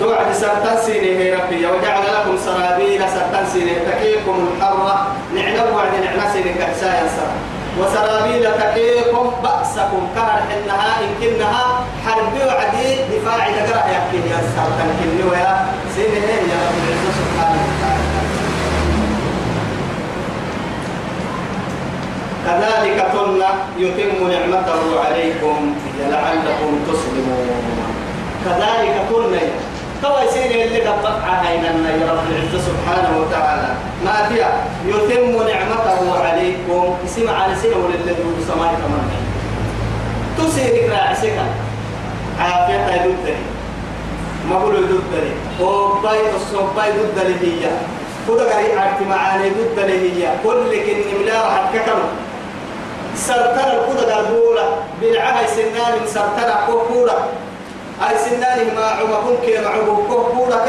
توعد 0.00 0.32
سرطان 0.32 0.76
سيني 0.86 1.18
هي 1.18 1.34
ربي 1.34 1.66
وجعل 1.66 2.02
لكم 2.14 2.36
سرابيل 2.44 3.00
سرطان 3.00 3.46
سيني 3.52 3.74
تكيكم 3.74 4.48
الحرة. 4.48 5.16
نعلم 5.34 5.74
وعد 5.74 5.92
نعنا 6.04 6.32
سيني 6.32 6.52
كأسايا 6.54 7.08
سرطان. 7.16 7.55
وسرابيل 7.80 8.44
تقيكم 8.60 9.26
بأسكم. 9.42 10.02
كهر 10.14 10.40
إنها 10.54 10.90
إن 11.04 11.10
كنها 11.20 11.64
حرب 12.06 12.34
وعدي 12.46 12.88
دفاع 13.12 13.48
نقرأ 13.48 13.84
يحكي 13.92 14.16
يا 14.16 14.40
سلطان 14.54 14.90
كني 14.98 15.22
ويا 15.30 15.52
سينه 15.96 16.28
يا 16.52 16.58
رب 16.66 16.78
العزة 16.88 17.10
سبحانه 17.20 17.62
وتعالى. 17.68 18.04
كذلك 22.46 22.98
كنا 23.12 23.50
يتم 23.78 24.18
نعمته 24.30 24.82
عليكم 25.04 25.74
لعلكم 26.00 26.72
تسلمون. 26.88 27.48
كذلك 28.44 28.96
كنا 29.10 29.40
توا 30.02 30.20
يصير 30.20 30.44
اللي 30.44 30.80
عيننا 31.46 31.90
يا 31.90 32.12
رب 32.12 32.24
العزة 32.30 32.60
سبحانه 32.68 33.18
وتعالى. 33.20 33.68
ما 34.04 34.28
فيها. 34.28 34.52
يتم 34.86 35.32
نعمته 35.32 36.18
عليكم. 36.18 36.94
اسم 37.06 37.28
على 37.30 37.54
سنة 37.62 37.76
وللذي 37.76 38.24
السماء 38.38 38.74
كمان 38.82 39.08
تسير 40.38 40.92
راعسك 40.92 41.38
عافية 42.40 43.04
يددني 43.04 43.36
ما 44.50 44.58
بقول 44.58 44.74
يددني 44.74 45.32
وباي 45.60 46.20
الصوباي 46.36 46.88
يددني 46.88 47.34
هي. 47.42 47.70
كذا 48.28 48.44
قري 48.52 48.78
عرفت 48.78 49.02
معاني 49.10 49.46
يددني 49.46 49.92
هي. 49.92 50.28
كل 50.44 50.70
كن 50.86 51.20
ملا 51.20 51.44
راح 51.44 51.72
كم 51.86 51.98
سرطان 53.16 53.70
الكذا 53.78 54.14
قربولة 54.14 54.64
بالعها 55.00 55.46
سنان 55.46 55.94
سرطان 56.06 56.54
كوكولة 56.66 57.14
أي 58.02 58.18
سنانه 58.18 58.74
ما 58.74 58.84
عمكم 58.86 59.36
كي 59.46 59.60
معه 59.64 60.02
كوكولك 60.08 60.68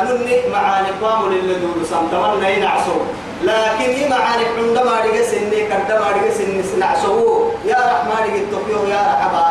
أنني 0.00 0.48
معاني 0.52 0.88
قام 1.02 1.32
للذول 1.32 1.86
سمتمنى 1.90 2.56
ينعسو 2.56 2.96
لكن 3.42 3.90
يما 3.90 4.16
عاني 4.16 4.44
عندما 4.58 5.00
رجع 5.04 5.22
سني 5.22 5.60
كندما 5.68 6.06
رجع 6.10 6.30
سني 6.38 6.62
نعسو 6.80 7.44
يا 7.64 7.78
رحمن 7.92 8.20
رجع 8.24 8.42
تقيو 8.52 8.84
يا 8.88 9.00
رحبا 9.00 9.48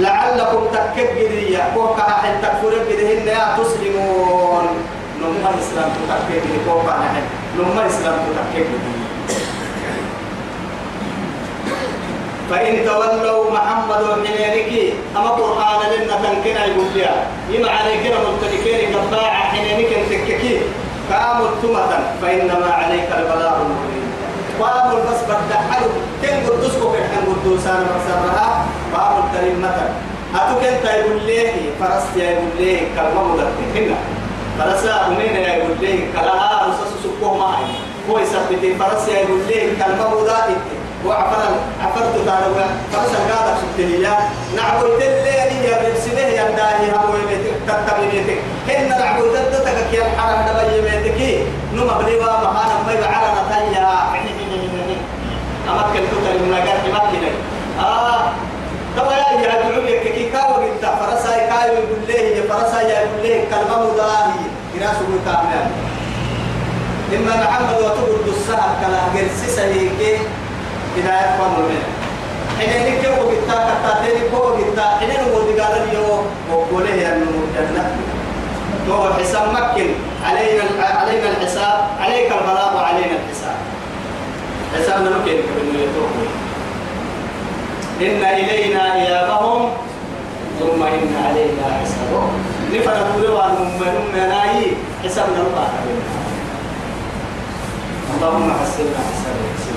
لعلكم 0.00 0.62
تكبرية 0.72 1.72
كوكا 1.74 2.02
حين 2.02 2.34
تكفرين 2.42 2.82
بدهن 2.88 3.28
يا 3.28 3.56
تسلمون 3.58 4.66
نمر 5.20 5.54
إسلام 5.60 5.90
تكبري 6.08 6.58
كوكا 6.68 6.92
حين 6.92 7.24
نمر 7.58 7.86
إسلام 7.86 8.14
تكبري 8.36 9.09
فإن 12.50 12.84
تولوا 12.86 13.50
محمد 13.50 14.02
وحنينك 14.02 14.94
أما 15.16 15.28
قرآن 15.28 15.80
لنا 15.92 16.14
تنكنا 16.14 16.64
يقول 16.66 16.86
لها 16.94 17.26
يما 17.50 17.70
عليك 17.70 18.02
ملتنكين 18.02 18.96
قباعة 18.96 19.42
حنينك 19.44 19.88
تككي 20.10 20.60
كامل 21.10 21.48
تمة 21.62 21.98
فإنما 22.22 22.70
عليك 22.72 23.08
البلاغ 23.18 23.56
المبين. 23.56 24.10
قاموا 24.60 25.00
بس 25.00 25.20
بدحلوا 25.28 25.90
كن 26.22 26.50
قدسكو 26.50 26.92
في 26.92 26.98
حن 26.98 27.32
قدوسان 27.32 27.86
مكسرها 27.86 28.66
مثلا 29.60 29.88
أتو 30.34 30.54
كنت 30.60 30.84
يقول 30.84 31.22
ليه 31.26 31.52
فرست 31.80 32.16
يقول 32.16 32.48
ليه 32.58 32.80
كلمة 32.96 33.48
هنا. 33.74 33.96
فرسا 34.58 35.06
أمين 35.06 35.36
يقول 35.36 35.76
ليه 35.80 36.12
كلها 36.12 36.66
رسس 36.68 36.90
سكوه 37.04 37.38
معي. 37.38 37.64
هو 38.10 38.18
يثبت. 38.18 38.76
فرس 38.78 39.08
يقول 39.08 39.40
ليه 39.48 39.84
كلمة 39.84 40.06
وعفر 40.14 40.29
نولا 42.40 42.66
فأسا 42.92 43.18
قادة 43.30 43.54
شكته 43.60 43.88
يا 44.06 44.14
نعبو 44.56 44.86
يتلي 44.86 45.42
أني 45.42 45.64
يا 45.68 45.76
ربسنه 45.76 46.20
يا 46.20 46.50
داهي 46.56 46.90
هاو 46.90 47.14
يميتك 47.16 47.54
تتغيبيتك 47.66 48.38
هن 48.68 48.88
نعبو 48.88 49.22
تدتك 49.34 49.90
كي 49.90 50.02
الحرم 50.02 50.40
دبا 50.48 50.62
يميتك 50.76 51.46
نما 51.74 51.98
بليوا 51.98 52.24
مهانا 52.24 52.76
ميبا 52.88 53.06
على 53.06 53.28
نتايا 53.40 53.90
أمكن 55.70 56.00
كتر 56.12 56.34
من 56.42 56.50
نقاط 56.50 57.04
مكيني 57.06 57.30
آه 57.80 58.32
طبعا 58.96 59.12
يا 59.12 59.24
عبدالعلي 59.52 59.98
كي 59.98 60.30
كاو 60.30 60.54
قلت 60.54 60.84
فرسا 61.00 61.36
يكاو 61.36 61.74
يقول 61.74 61.98
ليه 62.08 62.36
يا 62.36 62.42
فرسا 62.48 62.80
يقول 62.80 63.22
ليه 63.22 63.44
كلمة 63.50 63.92
مداهي 63.92 64.40
جراسو 64.74 65.04
بتعمل 65.22 65.66
إما 67.16 67.36
محمد 67.44 67.76
وتبرد 67.78 68.28
السهر 68.28 68.70
كلا 68.80 69.00
جرسي 69.14 69.46
سهيكي 69.56 70.16
هداية 70.96 71.38
فضل 71.38 71.62
منه 71.62 71.99
حين 72.58 72.70
هيك 72.70 73.04
هو 73.06 73.28
بيتا 73.28 73.56
كتاتين 73.70 74.34
هو 74.34 74.44
حساب 79.14 79.54
علينا 80.96 81.28
الحساب. 81.30 81.78
عليك 82.00 82.32
البلاغ 82.32 82.76
وعلينا 82.76 83.16
الحساب. 83.20 83.58
حسابنا 84.74 85.10
ممكن 85.18 85.30
يتوقع 85.30 86.28
إن 88.00 88.22
إلينا 88.24 88.94
إيابهم. 88.94 89.70
ثم 90.60 90.82
إن 90.82 91.12
علينا 91.26 91.64
حسابهم. 91.80 92.32
نفر 92.74 92.94
نقول 93.00 93.40
عن 93.40 93.54
من 93.80 94.28
ناي 94.28 94.72
حسابنا 95.04 95.40
الله 95.40 95.68
اللهم 98.16 98.48
حسنا 98.60 98.98
حسابنا. 99.10 99.69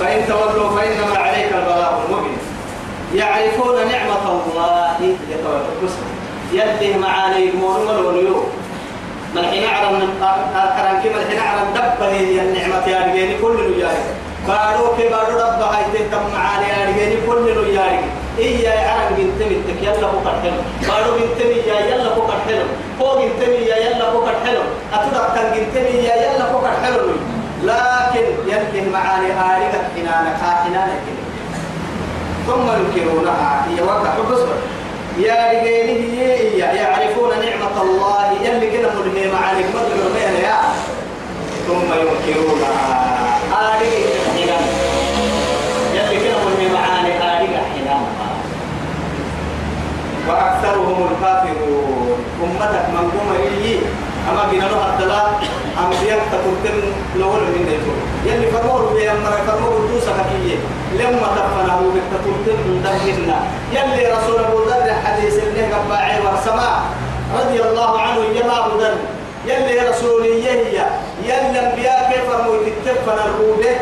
فإن 0.00 0.26
تولوا 0.28 0.76
فإنما 0.76 1.18
عليك 1.18 1.52
البلاغ 1.52 1.92
المبين. 2.08 2.38
يعرفون 3.14 3.74
نعمة 3.88 4.24
الله 4.32 5.16
يده 6.52 6.98
معاني 6.98 7.50
مورم 7.52 7.90
الوليو 7.90 8.42
من 9.34 9.44
حين 9.44 9.64
أعلم 9.64 10.08
أكرم 10.54 11.02
كما 11.02 11.22
الحين 11.22 11.38
أعلم 11.38 11.70
دبه 11.74 12.08
هي 12.08 12.40
النعمة 12.40 12.86
يا 12.86 12.98
رجالي 13.06 13.34
كل 13.42 13.52
نجاري 13.52 14.02
بارو 14.48 14.96
كي 14.96 15.08
بارو 15.08 15.38
رب 15.38 15.62
هاي 15.62 15.84
تهتم 15.92 16.22
معاني 16.34 16.66
يا 16.68 16.88
رجالي 16.88 17.16
كل 17.26 17.70
نجاري 17.70 18.00
إيا 18.38 18.74
يعلم 18.74 19.16
بنت 19.16 19.48
بنتك 19.48 19.82
يلا 19.82 20.06
بكر 20.06 20.34
حلو 20.42 20.60
بارو 20.88 21.18
بنت 21.18 21.40
يا 21.66 21.80
يلا 21.86 22.14
بكر 22.14 22.38
حلو 22.48 22.64
فوق 22.98 23.18
بنت 23.18 23.42
يا 23.42 23.76
يلا 23.76 24.06
حلو 24.46 24.62
أتدق 24.94 25.34
كان 25.34 25.52
بنت 25.54 25.76
يا 25.76 26.14
يلا 26.16 26.52
بكر 26.52 26.70
حلو 26.84 27.00
لكن 27.64 28.26
يده 28.46 28.90
معاني 28.92 29.26
آلهة 29.26 29.82
حنانك 29.96 30.40
حنانك 30.64 31.02
ثم 32.46 32.66
ينكرونها. 32.80 33.66
هي 33.68 33.82
وقع 33.82 34.14
بصبر 34.30 34.56
يا 35.18 35.34
رجاله 35.52 36.02
يعرفون 36.58 37.30
نعمة 37.30 37.82
الله. 37.82 38.32
يلي 38.42 38.70
كده 38.70 38.88
ملهم 38.88 39.36
عليك 39.44 39.66
مدر 39.74 40.20
يا. 40.42 40.60
ثم 41.66 41.88
ينكرونها. 42.02 42.74
آلهة 43.52 44.08
حنان. 44.36 44.66
يلي 45.94 46.16
كده 46.24 46.36
ملهم 46.38 46.76
عليك 46.76 47.16
آلهة 47.16 47.62
حنان. 47.72 48.04
وأكثرهم 50.28 51.08
الكافرون. 51.10 52.24
أمتك 52.44 52.84
من 52.88 53.10
قوم 53.10 53.30
إليه 53.46 53.80
أما 54.30 54.42
بنا 54.52 54.64
له 54.64 54.82
الدلاء 54.92 55.42
أم 55.78 55.90
بيك 55.90 56.20
تقولتم 56.32 56.78
لول 57.16 57.40
من 57.40 57.62
نيتو 57.68 57.92
يلي 58.28 58.46
فرمور 58.52 58.92
بي 58.94 59.10
أما 59.10 59.30
فرمور 59.46 59.86
دوسا 59.92 60.12
كفية 60.18 60.56
لما 60.98 61.28
تفنه 61.36 61.78
بك 61.94 62.06
تقولتم 62.12 62.58
دمنا 62.84 63.38
يلي 63.72 64.06
رسول 64.12 64.38
أبو 64.44 64.58
ذر 64.68 64.94
حديث 65.04 65.34
اللي 65.44 65.62
قباعي 65.74 66.18
وسماع 66.20 66.80
رضي 67.40 67.62
الله 67.62 68.00
عنه 68.00 68.20
يما 68.38 68.66
أبو 68.66 68.78
ذر. 68.80 68.94
يلي 69.46 69.88
رسولية 69.88 70.50
هي. 70.50 70.84
يلي 71.24 71.60
أنبياء 71.60 72.12
كيف 72.12 72.30
فرموا 72.30 72.56
تتفن 72.84 73.18
الروبة 73.28 73.74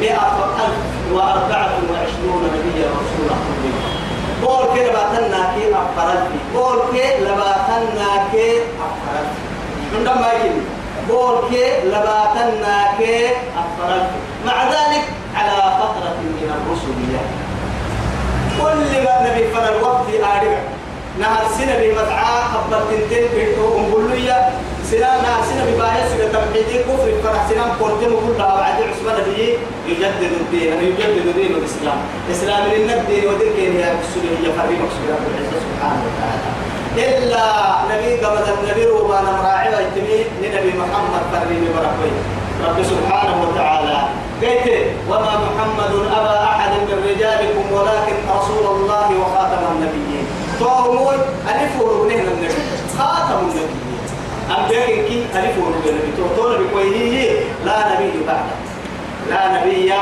مئة 0.00 0.48
ألف 0.64 1.12
وأربعة 1.12 1.70
وعشرون 1.90 2.42
نبيا 2.54 2.86
رسول 3.00 3.20
الله 3.22 3.38
بول 4.42 4.74
كي 4.74 4.84
لباتنا 4.88 5.54
كي 5.54 5.64
أفرد 5.74 6.24
بول 6.54 6.78
كي 6.92 7.24
لباتنا 7.24 8.28
كي 8.32 8.50
أفرد 8.58 9.28
عندما 9.96 10.32
يجي 10.32 10.60
بول 11.08 11.36
كي 11.50 11.88
لباتنا 11.88 12.76
أفرد 13.62 14.06
مع 14.46 14.64
ذلك 14.64 15.04
على 15.34 15.56
فترة 15.80 16.16
من 16.22 16.50
الرسل 16.56 16.98
كل 18.58 19.04
ما 19.04 19.14
نبي 19.30 19.44
فن 19.48 19.74
الوقت 19.74 20.08
آرقا 20.14 20.60
نهر 21.20 21.44
سنة 21.58 21.74
بمدعاء 21.80 22.44
خبر 22.52 22.80
تنتين 22.90 23.24
بيتو 23.34 23.78
أمبولية 23.78 24.50
سنة 24.90 25.06
نهر 25.06 25.40
سنة 25.50 25.64
بباية 25.70 26.04
سنة 26.08 26.26
تبعيدي 26.32 26.78
كفر 26.78 27.08
فرح 27.24 27.48
سنة 27.50 27.62
قرتم 27.80 28.12
كلها 28.26 28.54
وعد 28.54 28.82
عثمان 28.82 29.24
به 29.26 29.58
يجدد 29.86 30.32
الدين. 30.40 30.72
يجدد 30.72 31.34
دين 31.36 31.52
الإسلام 31.54 31.98
إسلام 32.30 32.62
الدين 32.66 33.24
ودين 33.28 33.76
هي 33.76 33.92
مقصودة 33.94 34.30
هي 34.40 34.52
فريق 34.52 34.80
سبحانه 35.64 36.02
وتعالى. 36.06 36.67
إلا 36.98 37.46
نبي 37.90 38.10
قبل 38.24 38.44
النبي 38.58 38.84
ربنا 38.86 39.30
مراعي 39.38 39.68
ويتمي 39.74 40.18
لنبي 40.42 40.72
محمد 40.78 41.22
فريم 41.32 41.64
بركوي 41.74 42.12
رب 42.66 42.82
سبحانه 42.82 43.36
وتعالى. 43.42 43.98
قلت 44.42 44.66
وما 45.08 45.34
محمد 45.46 45.92
أبا 46.18 46.44
أحد 46.44 46.70
من 46.70 46.98
رجالكم 47.10 47.72
ولكن 47.72 48.16
رسول 48.38 48.64
الله 48.76 49.08
وخاتم 49.20 49.62
النبيين. 49.72 50.26
توهمون 50.58 51.14
ألف 51.48 51.80
وربنه 51.80 52.14
النبي 52.14 52.62
خاتم 52.98 53.38
النبيين. 53.42 54.00
أنبياء 54.58 54.86
كي 54.86 55.26
ألف 55.34 55.54
وربنه 55.58 55.90
النبي 55.90 56.12
توهمون 56.16 56.64
بكويه 56.64 57.40
لا 57.64 57.78
نبي 57.92 58.12
بعده. 58.26 58.56
لا 59.30 59.42
نبي 59.54 59.92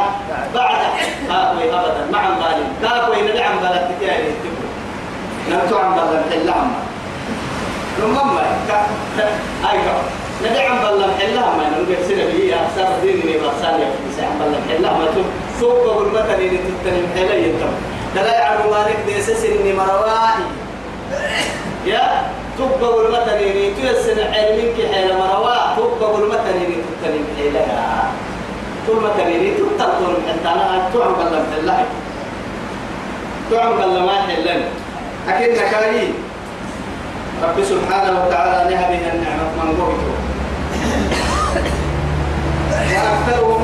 بعد 0.54 0.80
كاكوي 1.28 1.64
أبدا. 1.74 2.02
مع 2.12 2.22
ظالم 2.40 2.68
كاكوي 2.82 3.22
نبي 3.28 3.40
عن 3.40 3.58
بلد 3.58 3.88
تبقى 4.00 4.16
نمتو 5.50 5.76
عن 5.78 5.94
بلد 5.94 6.22
حلام 7.96 8.10
نمم 8.10 8.38
أيوة. 9.70 9.94
نبي 10.44 10.58
عن 10.58 10.78
بلد 10.82 11.10
حلام 11.20 11.58
ما 11.58 11.68
نقول 11.70 11.96
سنة 12.08 12.24
بي 12.24 12.54
أكثر 12.54 12.88
دين 13.02 13.16
من 13.16 13.32
بحسان 13.42 13.80
يكفي 13.80 14.26
عن 14.26 14.38
بلد 14.40 14.60
حلام 14.68 14.98
ما 14.98 15.04
تقول 15.04 15.24
سوق 15.60 15.98
بالمثل 15.98 16.34
اللي 16.34 16.58
تتنم 16.58 17.06
حلا 17.16 17.34
يتم. 17.34 17.72
تلا 18.14 18.34
يعلم 18.40 18.70
مالك 18.70 18.96
ديسس 19.06 19.44
إني 19.44 19.72
مرواحي 19.72 20.42
يا 21.86 22.22
تبقى 22.58 22.92
بالمثل 22.96 23.36
اللي 23.36 23.70
تيسن 23.74 24.18
علمك 24.20 24.94
حيل 24.94 25.18
مروا 25.18 25.76
تبقى 25.76 26.12
بالمثل 26.12 26.50
اللي 26.54 26.76
تتنم 26.76 27.24
حلا 27.38 27.64
ثم 28.86 29.22
تريني 29.22 29.50
تتطور 29.50 30.16
أنت 30.34 30.46
أنا 30.46 30.88
تعم 30.94 31.12
بلا 31.14 31.42
محلها 31.42 31.84
تعم 33.50 33.76
بلا 33.76 34.00
ما 34.00 34.12
حلن 34.22 34.62
أكيد 35.28 35.50
نكاي 35.50 36.08
رب 37.42 37.58
سبحانه 37.64 38.12
وتعالى 38.26 38.74
نهبه 38.74 39.02
النعمة. 39.12 39.46
من 39.56 39.68
قبته 39.80 40.16
وأكثرهم 42.96 43.62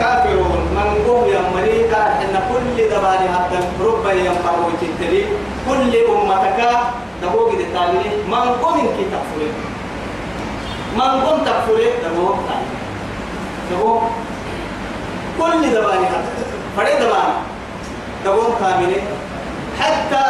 كافرون 0.00 0.60
من 0.76 0.88
قوم 1.06 1.24
يمري 1.24 1.78
قال 1.92 2.10
إن 2.22 2.34
كل 2.50 2.76
دبان 2.90 3.22
حتى 3.34 3.58
رب 3.80 4.06
ينفروا 4.06 4.70
تتري 4.80 5.24
كل 5.68 5.92
أمتك 6.12 6.60
دبوك 7.22 7.50
دتالي 7.54 8.04
من 8.28 8.46
قوم 8.62 8.80
كي 8.80 9.04
تكفرين 9.12 9.54
من 10.96 11.10
قوم 11.24 11.38
تكفرين 11.44 11.92
دبوك 12.04 12.38
دبوك 13.70 14.02
كل 15.40 15.62
دباني 15.74 16.06
فري 16.76 16.94
دبان 17.00 17.30
دبون 18.24 18.50
كاملين 18.60 19.04
حتى 19.80 20.24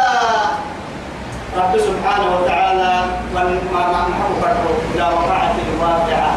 رب 1.57 1.77
سبحانه 1.77 2.27
وتعالى 2.37 2.93
نحو 4.11 4.29
فرحه 4.41 4.69
إلى 4.95 5.03
وقعت 5.03 5.55
الواقعة. 5.67 6.33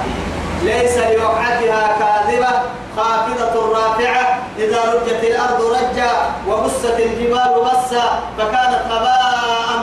ليس 0.63 0.97
لوقعتها 0.97 1.83
كاذبة 2.01 2.53
خافضة 2.97 3.55
رافعة. 3.79 4.39
إذا 4.59 4.81
رجت 4.95 5.23
الأرض 5.25 5.61
رجا 5.77 6.13
وبست 6.49 6.97
الجبال 6.99 7.53
بسا 7.65 8.07
فكانت 8.39 8.83
هباء 8.91 9.37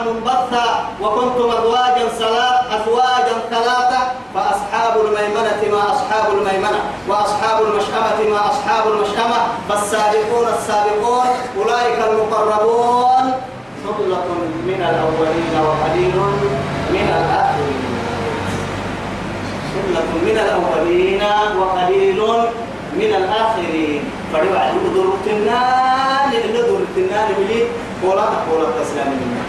منبثا. 0.06 0.66
وكنتم 1.02 1.50
أزواجا 1.58 2.06
أزواجا 2.76 3.34
ثلاثة. 3.50 4.00
فأصحاب 4.34 4.94
الميمنة 5.04 5.60
ما 5.72 5.82
أصحاب 5.94 6.26
الميمنة 6.32 6.80
وأصحاب 7.08 7.62
المشأمة 7.62 8.18
ما 8.30 8.40
أصحاب 8.50 8.84
المشأمة. 8.92 9.38
فالسابقون 9.68 10.46
السابقون 10.58 11.26
أولئك 11.58 11.98
المقربون. 12.10 13.17
ثلة 13.98 14.28
من 14.66 14.80
الأولين 14.90 15.54
وقليل 15.66 16.16
من 16.94 17.08
الآخرين. 17.18 17.90
ثلة 19.74 20.10
من 20.26 20.36
الأولين 20.44 21.22
وقليل 21.58 22.20
من 22.94 23.10
الآخرين. 23.20 24.02
فريوا 24.32 24.58
على 24.58 24.72
دور 24.94 25.14
التنان 25.14 26.30
اللي 26.44 26.62
دور 26.68 26.80
التنان 26.80 27.28
بلي 27.38 27.62
ولا 28.04 28.22
تقول 28.22 28.64
التسلام 28.64 29.08
منا 29.08 29.42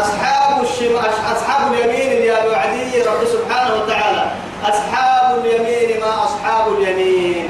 أصحاب 0.00 0.62
الشم 0.62 0.96
أصحاب 1.32 1.72
اليمين 1.72 2.24
يا 2.28 2.44
وعدي 2.44 3.02
رب 3.02 3.22
سبحانه 3.24 3.74
وتعالى. 3.74 4.24
أصحاب 4.64 5.44
اليمين 5.44 6.00
ما 6.00 6.24
أصحاب 6.24 6.72
اليمين؟ 6.72 7.48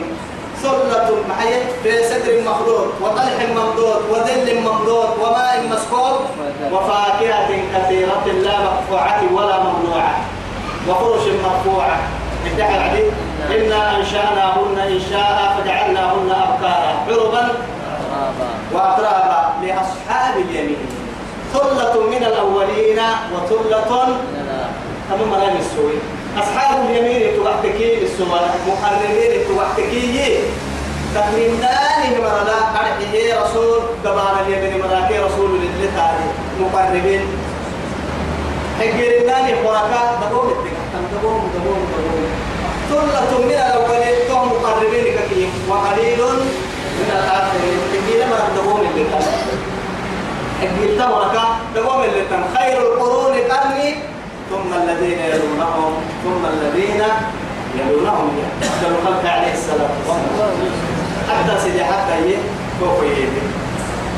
ثلة 0.66 1.40
هي 1.40 1.62
في 1.82 2.04
سدر 2.08 2.40
مخلوط 2.50 2.86
وطلح 3.02 3.36
ممدود 3.56 4.02
وذل 4.10 4.60
ممدود 4.60 5.08
وماء 5.22 5.62
مسكوب 5.70 6.20
وفاكهة 6.72 7.48
كثيرة 7.74 8.26
لا 8.42 8.58
مقطوعة 8.64 9.20
ولا 9.32 9.58
ممنوعة 9.62 10.20
وفرش 10.88 11.22
مرفوعة. 11.44 11.98
الدحر 12.46 12.80
عليه 12.80 13.10
إنا 13.50 13.96
أنشأناهن 13.96 14.78
إنشاء 14.78 15.56
فجعلناهن 15.58 16.30
أبكارا 16.30 16.94
عربا 17.08 17.48
وأترابا 18.72 19.52
لأصحاب 19.62 20.34
اليمين. 20.36 20.86
ثلة 21.52 22.06
من 22.10 22.24
الأولين 22.24 23.00
وثلة 23.34 24.18
تمام 25.10 25.28
مرام 25.30 25.56
السوي 25.58 25.98
أصحاب 26.38 26.90
اليمين 26.90 27.36
توحتكي 27.36 27.96
بالسوى 28.00 28.40
محرمين 28.68 29.32
توحتكي 29.48 30.38
تقريبناني 31.14 32.18
مرلا 32.22 32.58
أرحيه 32.80 33.40
رسول 33.42 33.80
دبار 34.04 34.36
اليمين 34.46 34.82
مراكي 34.82 35.18
رسول 35.18 35.50
لله 35.50 35.90
تعالى 35.96 36.24
مقربين 36.60 37.20
حجرناني 38.80 39.52
حركات 39.54 40.10
دبوم 40.22 40.48
الدكتم 40.48 41.02
دبوم 41.12 41.50
دبوم 41.54 41.80
دبوم. 41.92 42.26
ثلة 42.90 43.38
من 43.38 43.52
الأولين 43.52 44.28
توم 44.28 44.48
مقربين 44.48 45.04
كثير 45.18 45.48
وقليل 45.68 46.20
من 46.98 47.10
الآخرين. 47.12 47.78
حجرنا 47.92 48.26
مرة 48.26 48.48
دبوم 48.56 48.80
اللي 48.80 49.04
حجرت 50.60 51.00
مركا 51.00 51.44
دبوم 51.76 52.02
اللي 52.02 52.22
خير 52.56 52.78
القرون 52.82 53.35
الذين 54.86 55.18
يلونهم 55.18 55.92
ثم 56.24 56.42
الذين 56.54 57.02
يلونهم 57.78 58.30
أفضل 58.62 58.90
الخلق 58.94 59.24
عليه 59.30 59.52
السلام. 59.52 59.90
حتى 61.28 61.60
سيدي 61.62 61.84
حتى 61.84 62.12
هي 62.12 62.36
فوق 62.80 63.04
يدي 63.04 63.42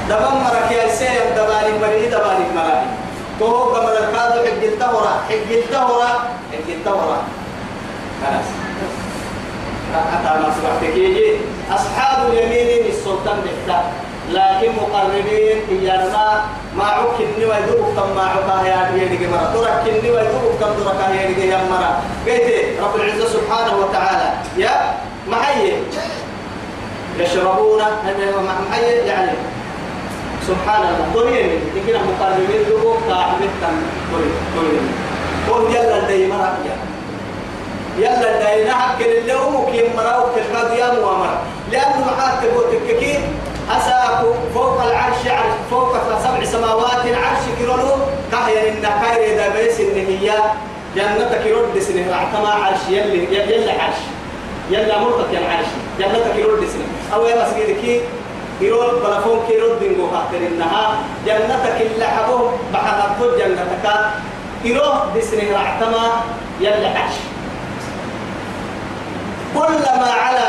دبم 0.08 0.34
مرك 0.44 0.70
يا 0.72 0.88
سير 0.92 1.32
دبالي 1.36 1.72
مري 1.80 2.06
دبالي 2.06 2.46
مري 2.56 2.86
تو 3.40 3.72
كما 3.72 3.88
الكادو 3.92 4.38
حق 4.44 4.62
التورا 4.62 5.12
حق 5.28 5.48
التورا 5.50 6.12
حق 6.52 6.68
التورا 6.68 7.18
خلاص. 8.22 8.48
حتى 10.12 10.30
ما 10.40 10.48
سبحتك 10.56 10.96
يجي 10.96 11.30
أصحاب 11.72 12.30
اليمين 12.30 12.92
السلطان 12.92 13.40
بحتا 13.44 13.78
لكن 14.32 14.72
مقربين 14.76 15.58
إيانا 15.70 16.44
ما 16.76 16.84
عكني 16.84 17.44
ويدوك 17.44 17.86
تم 17.96 18.16
ما 18.16 18.22
عكاه 18.22 18.66
يا 18.66 18.90
ديني 18.94 19.26
مرة. 19.26 19.52
تركني 19.54 20.10
ويدوك 20.10 20.52
تم 20.60 20.72
تركاه 20.84 21.10
يا 21.14 21.26
ديني 21.26 21.56
مرة. 21.56 22.02
قلت 22.26 22.78
رب 22.82 22.96
العزة 22.96 23.26
سبحانه 23.28 23.76
وتعالى. 23.76 24.32
يا 24.56 24.94
محيي. 25.28 25.72
يشربون. 27.18 27.82
محيي 28.70 29.06
يعني. 29.06 29.32
سبحان 30.48 30.82
الله 30.82 31.06
طريقين 31.14 31.60
يمكن 31.76 31.94
مقربين 32.08 32.62
دوك 32.68 32.96
تعبت 33.08 33.52
تم 33.62 33.76
طريق 34.12 34.82
قول 35.48 35.74
يلا 35.74 36.06
دي 36.08 36.26
مرة 36.26 36.56
يلا 37.98 38.56
دي 38.56 38.70
نحك 38.70 39.00
اللي 39.00 39.34
هو 39.34 39.66
كي 39.66 39.82
مرة 39.96 40.24
وكذا 40.24 40.74
يا 40.74 41.00
مؤامرة 41.00 41.38
لأنه 41.72 42.04
محاك 42.06 42.42
تقول 42.42 42.64
تككين 42.72 43.20
أساك 43.70 44.24
فوق 44.54 44.82
العرش 44.82 45.26
عرش 45.26 45.54
فوق 45.70 45.96
سبع 46.24 46.44
سماوات 46.44 47.06
العرش 47.06 47.42
كيرولو 47.58 47.96
كهيا 48.32 48.68
إن 48.68 48.82
كاير 48.82 49.34
إذا 49.34 49.48
بيس 49.48 49.80
إن 49.80 49.96
هي 49.96 50.32
جنتك 50.96 51.46
يرد 51.46 51.78
سنه. 51.78 52.14
اعتمى 52.14 52.64
عرش 52.64 52.80
يلي 52.88 53.34
يلي 53.34 53.70
عرش. 53.70 54.00
يلا 54.70 54.98
مرتك 54.98 55.32
يا 55.32 55.40
عرش. 55.50 55.66
جنتك 55.98 56.36
يرد 56.36 56.68
سنه. 56.68 57.14
أو 57.14 57.26
يا 57.26 57.44
مسجدك 57.44 58.02
يرول 58.60 59.00
بلفون 59.00 59.40
كيرود 59.48 59.78
دينغو 59.80 60.10
خاطر 60.10 60.36
إنها 60.36 60.98
جنتك 61.26 61.80
اللي 61.80 62.06
حبوه 62.06 62.52
بحثت 62.72 63.38
جنتك. 63.38 63.96
يروح 64.64 65.04
دسنه 65.16 65.56
اعتمى 65.56 66.04
يلي 66.60 66.86
عرش. 66.86 67.14
كلما 69.54 70.10
على 70.22 70.48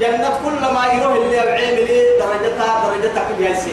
جنة 0.00 0.30
كل 0.44 0.60
ما 0.74 0.86
يروح 0.92 1.14
اللي 1.14 1.36
بعمل 1.36 1.88
درجتها 2.20 2.70
درجتها 2.86 3.22
كل 3.28 3.44
يسي 3.44 3.72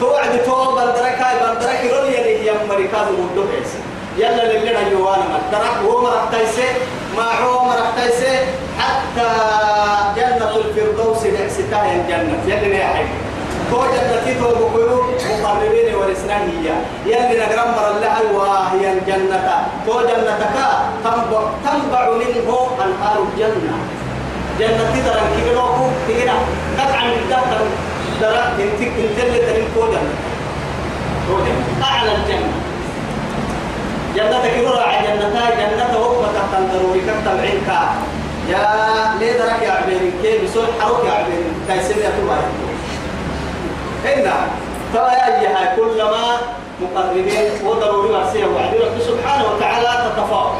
توعد 0.00 0.42
تو 0.46 0.74
بندرك 0.76 1.18
هاي 1.22 1.36
بندرك 1.42 1.84
يروح 1.84 2.04
يلي 2.04 2.46
يا 2.46 2.54
مريكان 2.68 3.06
ودو 3.08 3.42
يسي 3.42 3.78
يلا 4.18 4.42
اللي 4.44 4.70
لنا 4.70 4.88
جوانا 4.90 5.24
ما 5.32 5.38
درك 5.52 5.76
هو 5.86 6.02
مرح 6.02 6.24
تيسي 6.32 6.68
ما 7.16 7.28
هو 7.42 7.64
مرح 7.64 7.88
تيسي. 7.96 8.38
حتى 8.78 9.30
جنة 10.16 10.56
الفردوس 10.56 11.26
نحستها 11.26 11.94
الجنة. 11.94 12.38
يلي 12.46 12.78
يا 12.78 12.86
حي 12.86 13.04
تو 13.70 13.76
جنة 13.76 14.26
تو 14.40 14.48
بقولوا 14.54 15.02
مقربين 15.42 15.94
ورسنا 15.94 16.36
هي. 16.36 16.66
يلي 17.06 17.38
نقرم 17.40 17.70
مر 17.76 17.90
الله 17.90 18.16
وهي 18.34 18.92
الجنة. 18.92 19.66
تو 19.86 20.00
جنتك 20.00 20.54
تنبع 21.04 21.42
تنبع 21.64 22.10
منه 22.10 22.68
أنهار 22.84 23.18
الجنة. 23.26 23.74
جنة 24.58 24.84
تدرى 24.94 25.20
كي 25.36 25.54
نوكو 25.54 25.86
تيجينا 26.06 26.32
قطعا 26.78 27.04
من 27.04 27.26
دهتر 27.30 27.64
درا 28.20 28.44
انتك 28.58 28.92
انتل 29.04 29.46
تنين 29.46 29.68
كوجا 29.74 30.00
كوجا 31.28 31.52
أعلى 31.82 32.10
الجنة. 32.16 32.52
جنة 34.16 34.48
كبيرة 34.48 34.80
على 34.82 35.06
جنة 35.08 35.50
جنة 35.58 35.98
وقفة 35.98 36.32
تحت 36.32 36.62
ضروري 36.72 37.00
كتب 37.00 37.40
عينك. 37.40 37.68
يا 38.48 38.66
ليه 39.20 39.32
درك 39.38 39.62
يا 39.62 39.72
عبيرين 39.72 40.12
كيف 40.22 40.44
بسول 40.44 40.64
حروك 40.80 41.04
يا 41.06 41.12
عبيرين 41.12 41.54
تايسين 41.68 41.98
يا 41.98 42.10
توبا 42.20 42.36
هنا 44.04 44.34
فيا 44.92 45.40
أيها 45.40 45.76
كلما 45.76 46.36
مقربين 46.82 47.50
وضروري 47.64 48.08
وعسيه 48.10 48.46
وعدي 48.46 48.76
رب 48.78 48.98
سبحانه 49.08 49.44
وتعالى 49.52 50.10
تتفاوت 50.10 50.52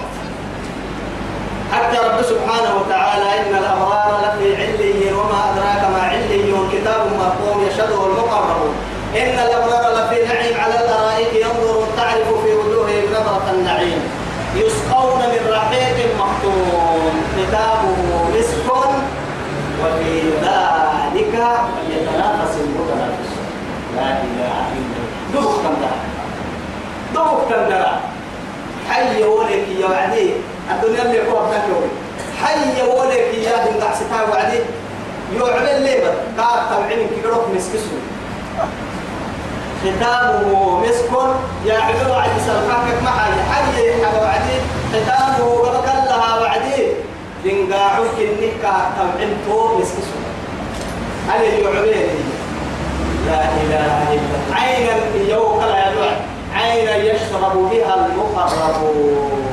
حتى 1.73 1.99
رب 1.99 2.23
سبحانه 2.23 2.73
وتعالى 2.81 3.41
إن 3.41 3.55
الأبرار 3.55 4.21
لفي 4.23 4.57
عليين 4.57 5.15
وما 5.15 5.39
أدراك 5.51 5.83
ما 5.95 6.03
عليون 6.03 6.71
كتاب 6.73 7.01
مرقوم 7.19 7.67
يشهده 7.67 8.07
المقربون. 8.07 8.75
إن 9.17 9.39
الأبرار 9.47 9.85
لفي 9.99 10.25
نعيم 10.25 10.61
على 10.61 10.75
الأرائك 10.85 11.33
ينظرون 11.35 11.87
تعرف 11.97 12.29
في 12.45 12.53
وجوههم 12.55 13.07
نظرة 13.12 13.51
النعيم. 13.53 14.01
يسقون 14.57 15.19
من 15.19 15.43
رحيق 15.51 15.97
مختوم 16.19 17.15
كتابه 17.37 17.99
مسك 18.35 18.69
وفي 19.83 20.21
ذلك 20.21 21.35
يتنافس 21.91 22.55
المتنافسون 22.61 23.47
لا 23.97 24.09
إله 24.27 24.65
إلا 24.79 24.99
الله. 25.03 25.33
دوك 25.35 25.53
تندرى 25.65 25.99
دوك 27.15 27.41
تندرى 27.51 28.01
حي 28.91 29.23
ولك 29.25 29.69
يا 29.81 29.87
وعدي 29.87 30.31
الدنيا 30.71 31.03
اللي 31.03 31.17
يقوم 31.17 31.51
تكوي 31.51 31.89
حي 32.43 32.83
ولك 32.83 33.35
يا 33.35 33.65
دين 33.65 33.83
قعستا 33.83 34.23
وعدي 34.31 34.61
يعمل 35.37 35.83
ليبر 35.83 36.15
قال 36.39 36.59
تبعين 36.71 37.09
كيروك 37.09 37.45
مسكسو 37.55 37.97
ختامه 39.83 40.81
مسك. 40.81 41.12
يا 41.67 41.79
عبد 41.79 42.11
عدي 42.11 42.41
سلفاك 42.47 43.03
معي 43.05 43.33
حي. 43.53 43.93
حي 44.05 44.17
وعدي 44.23 44.57
ختامه 44.93 45.51
قبك 45.51 45.87
لها 45.87 46.41
وعدي 46.41 46.87
دين 47.45 47.73
قاعوك 47.73 48.19
النكا 48.19 48.75
تبعين 48.97 49.37
تو 49.47 49.79
مسكسو 49.79 50.19
هل 51.29 51.43
يعمل. 51.45 51.95
لا 53.27 53.41
إله 53.41 54.15
إلا 54.15 54.57
عينا 54.57 54.95
يوكل 55.29 55.69
يا 55.69 55.93
دعاء 55.95 56.21
عينا 56.55 56.97
يشرب 56.97 57.71
بها 57.71 58.07
المقربون. 58.07 59.43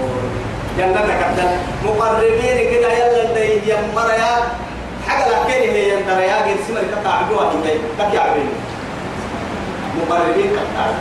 جنتك 0.78 1.24
عبد 1.24 1.39
مقربين 1.86 2.72
كده 2.72 2.93
يلا 2.93 3.34
دي 3.34 3.72
يمر 3.72 4.09
يا 4.09 4.34
حاجة 5.07 5.26
لكن 5.30 5.51
هي 5.51 5.89
ينتر 5.89 6.19
يا 6.19 6.41
جن 6.47 6.55
سمر 6.67 6.82
كتعبوها 6.82 7.51
هندي 7.51 7.74
كك 7.99 8.13
يعبين 8.13 8.49
مقربين 10.01 10.51
كتعب 10.51 10.93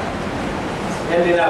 يلي 1.13 1.43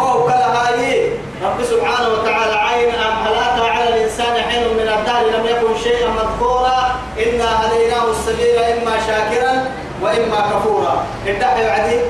هو 0.00 0.24
كلا 0.24 0.68
هاي. 0.68 1.10
رب 1.44 1.64
سبحانه 1.64 2.08
وتعالى 2.08 2.54
عين 2.54 2.94
أم 2.94 3.26
هل 3.26 3.34
أتى 3.34 3.68
على 3.70 3.88
الإنسان 3.88 4.42
حين 4.42 4.62
من 4.62 4.88
الدهر 4.98 5.24
لم 5.26 5.46
يكن 5.46 5.82
شيئا 5.82 6.08
مذكورا. 6.08 6.94
إنا 7.18 7.66
هديناه 7.66 8.10
السبيل 8.10 8.58
إما 8.58 8.92
شاكرا 9.06 9.70
وإما 10.02 10.40
كفورا. 10.50 11.04
ادعي 11.26 11.70
عدي. 11.70 12.00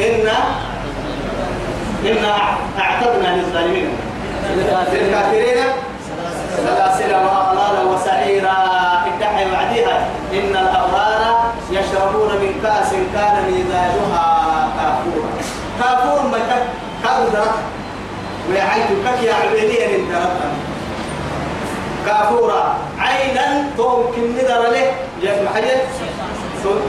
إنا 0.00 0.38
إنا 2.06 2.36
أعتدنا 2.78 3.36
للظالمين. 3.36 4.11
للكافرين 4.56 5.64
سلاسل 6.56 7.14
وأغلالا 7.14 7.82
وسعيرا 7.90 8.56
ادعي 9.06 9.44
بعدها 9.50 10.06
إن 10.32 10.56
الأبرار 10.56 11.52
يشربون 11.70 12.28
من 12.28 12.60
كأس 12.62 12.90
كان 13.14 13.36
مزاجها 13.48 14.68
كافورا 14.76 15.30
كافور 15.80 16.22
ما 16.30 16.38
كافور 17.02 17.28
درك. 17.32 17.54
ويعيد 18.50 18.86
كك 19.04 19.22
يا 19.22 19.34
عبيدية 19.34 19.86
درك. 19.86 20.40
كافورا. 22.06 22.74
عينا 22.98 23.64
توم 23.76 24.12
كن 24.16 24.22
ندر 24.22 24.62
له. 24.70 24.92
يا 25.22 25.42
محيط. 25.42 25.80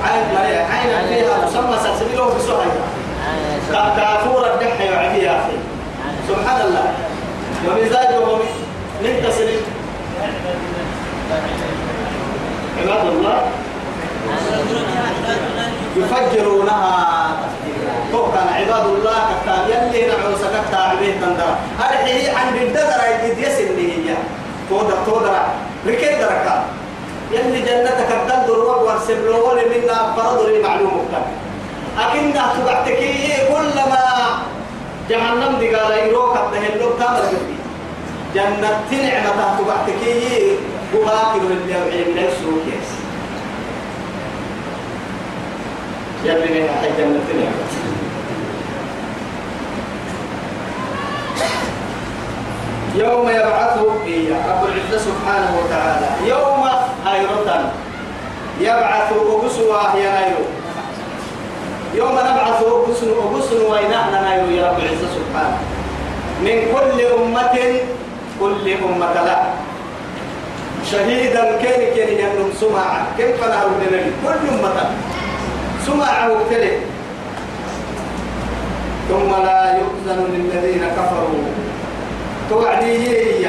عين 0.03 0.23
مريء 0.35 0.61
عينا 0.71 1.07
فيها 1.07 1.45
مسمى 1.45 1.77
سلسبيله 1.83 2.25
بسهية 2.35 2.81
كافورا 3.71 4.53
الدحة 4.53 4.83
يعدي 4.83 5.23
يا 5.23 5.31
أخي 5.31 5.57
سبحان 6.27 6.61
الله. 6.61 6.93
ومزاجه 7.67 8.25
من 9.01 9.13
تسليم 9.27 9.63
عباد 12.81 13.05
الله. 13.07 13.41
يفجرونها 15.97 17.37
توكل 18.11 18.47
عباد 18.59 18.85
الله 18.85 19.19
كتاب 19.29 19.69
يلي 19.69 20.07
نعوس 20.07 20.39
كتاب 20.39 20.97
به 20.99 21.13
تندر 21.21 21.51
هذه 21.79 22.37
عند 22.37 22.55
الددر 22.55 23.01
يجد 23.11 23.37
يسن 23.37 23.77
هي؟ 23.77 24.15
تودر 24.69 24.97
تودر. 25.05 25.35
لكي 25.85 26.15
دركا. 26.15 26.65
يلي 27.31 27.59
جنتك 27.61 28.09
الدندر 28.11 28.59
وقوار 28.59 28.99
سبلوول 29.07 29.57
منا 29.71 30.13
فرض 30.17 30.45
لي 30.49 30.61
معلوم 30.63 31.07
أكنها 31.99 32.53
تبعتكي 32.57 33.33
كلما 33.47 34.03
جهنم 35.09 35.59
دي 35.59 35.75
قال 35.75 35.97
يروك 36.07 36.37
التهلو 36.37 36.89
تامر 36.99 37.19
قلبي 37.19 37.55
جنة 38.35 38.81
نعمة 38.91 39.61
بغاكر 40.93 41.41
اللي 41.41 41.75
أوعي 41.75 42.03
من 42.03 42.17
السوق 42.17 42.63
يس 42.67 42.89
يلي 46.25 46.61
من 46.61 46.69
حي 46.81 46.87
جنة 46.97 47.43
نعمة. 47.43 47.93
يوم 52.95 53.29
يبعثه 53.29 54.03
إيه 54.05 54.29
رب 54.33 54.65
العزة 54.65 54.97
سبحانه 55.05 55.57
وتعالى 55.59 56.29
يوم 56.29 56.63
هيرتن 57.05 57.65
يبعث 58.59 59.11
أبسوا 59.13 59.97
يا 59.97 60.11
نيرو 60.29 60.62
يوم 61.93 62.11
نبعث 62.11 62.63
أبسوا 62.63 63.69
وينحنا 63.71 64.19
نيرو 64.29 64.49
يا 64.57 64.71
رب 64.71 64.79
العزة 64.79 65.07
سبحانه. 65.17 65.57
من 66.41 66.57
كل 66.73 66.97
أمة 67.05 67.55
كل 68.39 68.65
أمة 68.73 69.13
لا. 69.13 69.39
شهيدا 70.91 71.43
كان 71.61 71.81
كان 71.95 72.11
ينم 72.19 72.49
سمع 72.61 72.87
كيف 73.17 73.43
نهر 73.43 73.67
النبي 73.67 74.11
كل 74.25 74.41
أمة. 74.49 74.91
سمع 75.85 76.27
وكله 76.27 76.79
ثم 79.09 79.31
لا 79.45 79.77
يؤذن 79.77 80.19
للذين 80.33 80.83
كفروا. 80.97 81.45
توعدي 82.49 82.93
هي. 83.07 83.45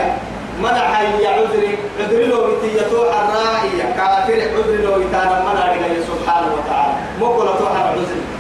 منع 0.63 0.87
هي 1.01 1.27
عذري 1.27 1.79
عذري 2.01 2.27
لو 2.27 2.41
بتيتو 2.47 3.03
الرائية. 3.03 3.85
كافر 3.97 4.39
عذري 4.55 4.79
لو 4.85 5.01
يتانا 5.01 5.37
منع 5.49 5.67
سبحانه 6.11 6.51
وتعالى. 6.57 6.95
مقولة 7.21 7.57
توحى 7.59 7.83
عذري 7.83 8.34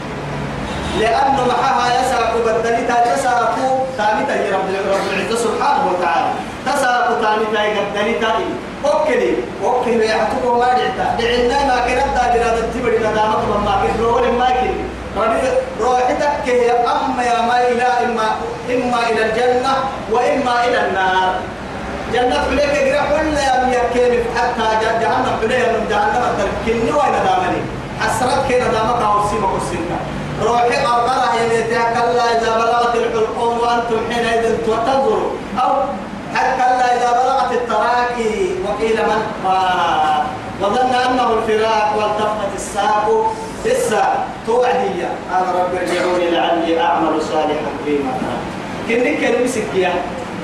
لأنه 1.00 1.46
معها 1.48 1.86
يساق 2.00 2.32
بدلتا 2.46 3.14
تساق 3.14 3.54
ثابتا 3.98 4.34
يا 4.34 4.56
رب 4.56 4.68
العزة 5.12 5.36
سبحانه 5.44 5.84
وتعالى. 5.90 6.30
تساق 6.66 7.06
ثابتا 7.22 7.62
يقدلتا 7.64 8.32
أوكي 8.84 9.36
أوكي 9.64 10.06
يحكوا 10.06 10.56
ما 10.60 10.70
دعتا. 10.78 11.06
دعنا 11.18 11.58
ما 11.68 11.76
كنا 11.86 12.06
دادنا 12.14 12.48
تبدي 12.74 12.98
ندامك 12.98 13.42
ما 13.66 13.74
كنا 13.82 14.06
رول 14.06 14.32
ما 14.38 14.48
كنا 14.58 15.50
روحتك 15.80 16.46
هي 16.46 16.70
أما 16.70 17.22
يا 17.22 17.38
ما 17.48 17.56
إلى 17.68 17.86
إما 18.04 18.26
إما 18.70 19.00
إلى 19.10 19.22
الجنة 19.26 19.74
وإما 20.12 20.54
إلى 20.64 20.78
النار. 20.86 21.34
جنة 22.12 22.36
حليك 22.44 22.74
يقرأ 22.74 23.02
حل 23.18 23.36
يا 23.48 23.54
ميكين 23.66 24.12
حتى 24.36 24.66
جهنم 25.02 25.34
حليك 25.40 25.68
من 25.74 25.84
جهنم 25.90 26.24
تركني 26.38 26.92
وين 26.92 27.16
دامني 27.26 27.60
حسرت 28.00 28.46
كي 28.48 28.56
ندامك 28.60 29.02
أو 29.02 29.28
سيمك 29.30 29.54
السنة. 29.62 29.93
روحي 30.42 30.76
قرقرة 30.76 31.34
يليتها 31.40 31.84
كلا 31.94 32.38
إذا 32.38 32.56
بلغت 32.56 32.94
الحلقوم 32.94 33.58
وأنتم 33.58 33.98
حينئذ 34.12 34.56
تنظروا 34.66 35.30
أو 35.58 35.72
كلا 36.32 36.96
إذا 36.96 37.10
بلغت 37.12 37.52
التراكي 37.52 38.54
وقيل 38.64 38.96
من 38.96 39.22
وظن 40.62 40.94
أنه 40.94 41.32
الفراق 41.32 41.94
والتفت 41.96 42.54
الساق. 42.54 43.34
لسه 43.64 44.04
توعدية. 44.46 45.08
قال 45.32 45.46
رب 45.54 45.74
ارجعوني 45.74 46.30
لعلي 46.30 46.80
أعمل 46.80 47.22
صالحا 47.22 47.70
فيما 47.84 48.12
كنك 48.88 49.20
كلمة 49.20 49.46
سكية 49.46 49.92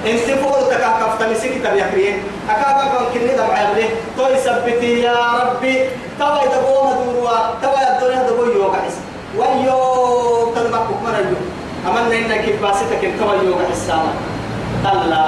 انت 0.07 0.38
فوق 0.41 0.68
تكاكفت 0.68 1.22
مسك 1.22 1.53
تبيكرين 1.64 2.22
أكاكا 2.51 2.84
كون 2.97 3.07
كني 3.14 3.36
دمع 3.36 3.62
له 3.62 3.88
تو 4.16 4.26
يثبتي 4.34 5.01
يا 5.01 5.16
ربي. 5.43 5.88
يدبو 6.20 6.74
مدوروا 6.84 7.38
توا 7.62 7.97
الدنيا 7.97 8.30
دبو 8.30 8.45
يوغا 8.45 8.76
حس 8.76 8.97
ويو 9.41 9.80
تلمك 10.55 10.88
مريو 11.05 11.41
أمنا 11.88 12.16
إنك 12.18 12.45
باستك 12.62 13.03
توا 13.18 13.34
يوغا 13.43 13.64
حسانا 13.72 14.12
كلا 14.84 15.24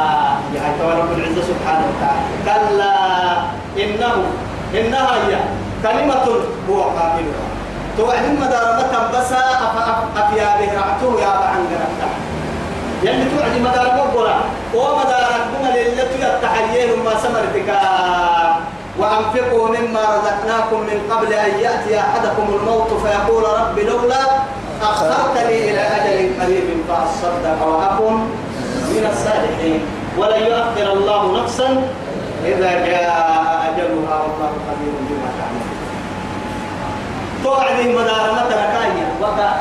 يا 0.54 0.64
توا 0.78 0.92
رب 1.00 1.10
العزة 1.16 1.42
سبحانه 1.50 1.84
وتعالى. 1.90 2.24
كلا 2.46 2.94
إنه 3.82 4.14
إنها 4.74 5.14
هي. 5.24 5.34
كلمة 5.82 6.26
هو 6.70 6.80
قائلها 6.82 7.46
توعد 7.98 8.24
مدار 8.40 8.66
متى 8.78 9.00
بس 9.14 9.32
أفيا 10.16 10.48
به 10.58 10.72
يا 11.22 11.32
بعن 11.40 11.62
قرأته 11.70 12.10
يلي 13.02 13.24
توعد 13.34 13.54
مدار 13.66 13.86
مقبرة 13.96 14.36
ومدار 14.74 15.32
كنا 15.50 15.70
للتي 15.76 16.22
التحيين 16.22 16.90
ما 17.04 17.14
سمرتك. 17.22 17.70
وأنفقوا 18.98 19.68
مما 19.68 20.00
رزقناكم 20.00 20.80
من 20.80 20.98
قبل 21.10 21.32
أن 21.32 21.58
يأتي 21.60 22.00
أحدكم 22.00 22.46
الموت 22.54 22.90
فيقول 23.02 23.44
رب 23.44 23.78
لولا 23.78 24.24
أخرتني 24.82 25.70
إلى 25.70 25.80
أجل 25.80 26.42
قريب 26.42 26.68
فأصدق 26.88 27.66
وأكن 27.66 28.14
من 28.92 29.04
الصالحين. 29.12 29.80
ولن 30.18 30.40
يؤخر 30.46 30.92
الله 30.92 31.42
نفسا 31.42 31.88
إذا 32.44 32.70
جاء 32.86 33.12
أجلها 33.68 34.16
والله 34.22 34.52
خبير 34.68 34.94
بما 35.08 35.28
تعملون. 35.38 35.72
توعد 37.44 37.86
مدار 37.86 38.32
مثلا 38.32 38.64
كاية 38.74 39.08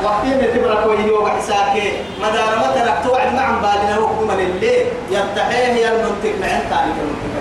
وقتين 0.04 0.54
تبرك 0.54 0.86
ويهو 0.86 1.24
وحساك 1.24 1.82
مدار 2.22 2.58
مثلا 2.58 2.92
توعد 3.04 3.34
مع 3.34 3.50
بالنا 3.50 3.94
حكومة 3.94 4.34
للي 4.34 4.76
يرتحيه 5.10 5.72
يا 5.74 5.92
المنطق. 5.92 6.34
مع 6.40 6.46
أنت 6.46 6.72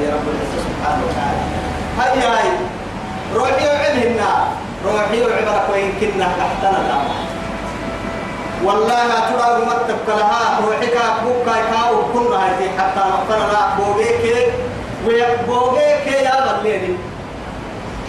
يا 0.02 0.10
رب 0.14 0.28
العزة 0.28 0.60
سبحانه 0.68 1.04
وتعالى. 1.10 1.61
هاي 2.00 2.20
هاي 2.20 2.50
روحي 3.36 3.66
وعبهن 3.68 4.20
روحي 4.86 5.22
وعبرك 5.22 5.66
وإن 5.72 5.92
كنا 6.02 6.26
تحتنا 6.40 6.80
دعوة 6.90 7.16
والله 8.64 9.10
ترى 9.30 9.66
مكتب 9.66 9.98
لها 10.08 10.60
روحك 10.66 10.98
بوكا 11.24 11.56
كاو 11.72 11.96
كن 12.14 12.34
هاي 12.34 12.70
حتى 12.78 13.00
نقرنا 13.00 13.76
بوبيك 13.78 14.54
وبوبيك 15.08 16.08
يا 16.08 16.62
بليني. 16.62 16.96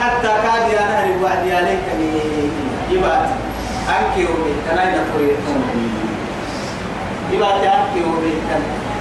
حتى 0.00 0.28
كاد 0.28 0.72
يا 0.72 0.80
نهر 0.90 1.04
الوعد 1.16 1.46
يا 1.46 1.60
ليتني 1.60 2.20
يبات 2.90 3.28
أنكي 3.88 4.24
وبي 4.32 4.52
تناين 4.70 4.98
طريق 5.14 5.38
يبات 7.32 7.54
أنكي 7.64 8.04
وبي 8.10 8.32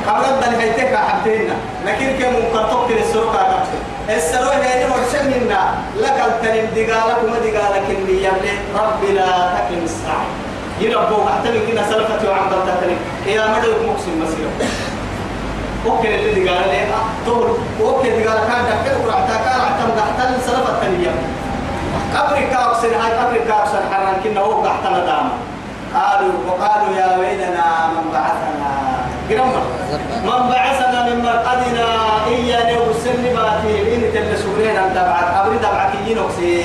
قبل 0.08 0.44
أن 0.48 0.54
هيتك 0.60 0.96
حبتين 0.96 1.50
لكن 1.86 2.08
كم 2.20 2.34
مقطع 2.56 2.90
للسرقة 2.90 3.42
نفسه 3.60 3.80
السروي 4.18 4.56
هي 4.56 4.88
مرشد 4.88 5.26
منا. 5.26 5.64
لك 5.98 6.18
التنم 6.28 6.68
دقالك 6.76 7.18
وما 7.24 7.40
دقالك 7.40 7.90
اللي 7.90 8.24
يبلي 8.24 8.54
ربي 8.76 9.12
لا 9.14 9.28
تكن 9.56 9.84
الساعة 9.84 10.26
يربوك 10.80 11.28
أحتمل 11.28 11.60
كنا 11.68 11.84
سلفتي 11.90 12.28
وعن 12.28 12.50
بلتتني 12.50 12.96
إلى 13.26 13.44
مدى 13.54 13.68
مقسم 13.88 14.14
مسيرة. 14.22 14.52
أوكي 15.86 16.16
اللي 16.16 16.50
قال 16.50 16.70
لي 16.70 16.82
طول. 17.26 17.48
أوكي 17.82 18.14
اللي 18.14 18.28
قال 18.28 18.40
كان 18.48 18.66
دكتور 18.66 19.08
ورعتا 19.08 19.36
كان 19.46 19.60
عتم 19.62 19.90
دحتن 19.98 20.42
سلف 20.48 20.70
التنية 20.70 21.12
قبر 22.16 22.42
كاوسن 22.52 22.94
هاي 22.94 23.12
قبر 23.12 23.38
كاوسن 23.48 23.82
حران 23.92 24.16
كنا 24.24 24.42
هو 24.42 24.64
دحتن 24.66 24.94
دام 25.06 25.30
قالوا 25.96 26.34
وقالوا 26.48 26.96
يا 26.98 27.18
ويلنا 27.18 27.88
من 27.94 28.12
بعثنا. 28.14 28.91
قرمنا 29.32 29.62
من 30.24 30.50
بعثنا 30.50 31.00
من 31.10 31.18
مرقدنا 31.24 31.88
إيا 32.28 32.60
نو 32.76 32.94
سن 33.04 33.24
باتي 33.36 33.96
إن 33.96 34.02
تل 34.14 34.38
سورين 34.44 34.76
أن 34.76 34.90
تبعت 34.96 35.28
قبر 35.36 35.56
تبعت 35.56 35.92
ينوكسي 36.08 36.64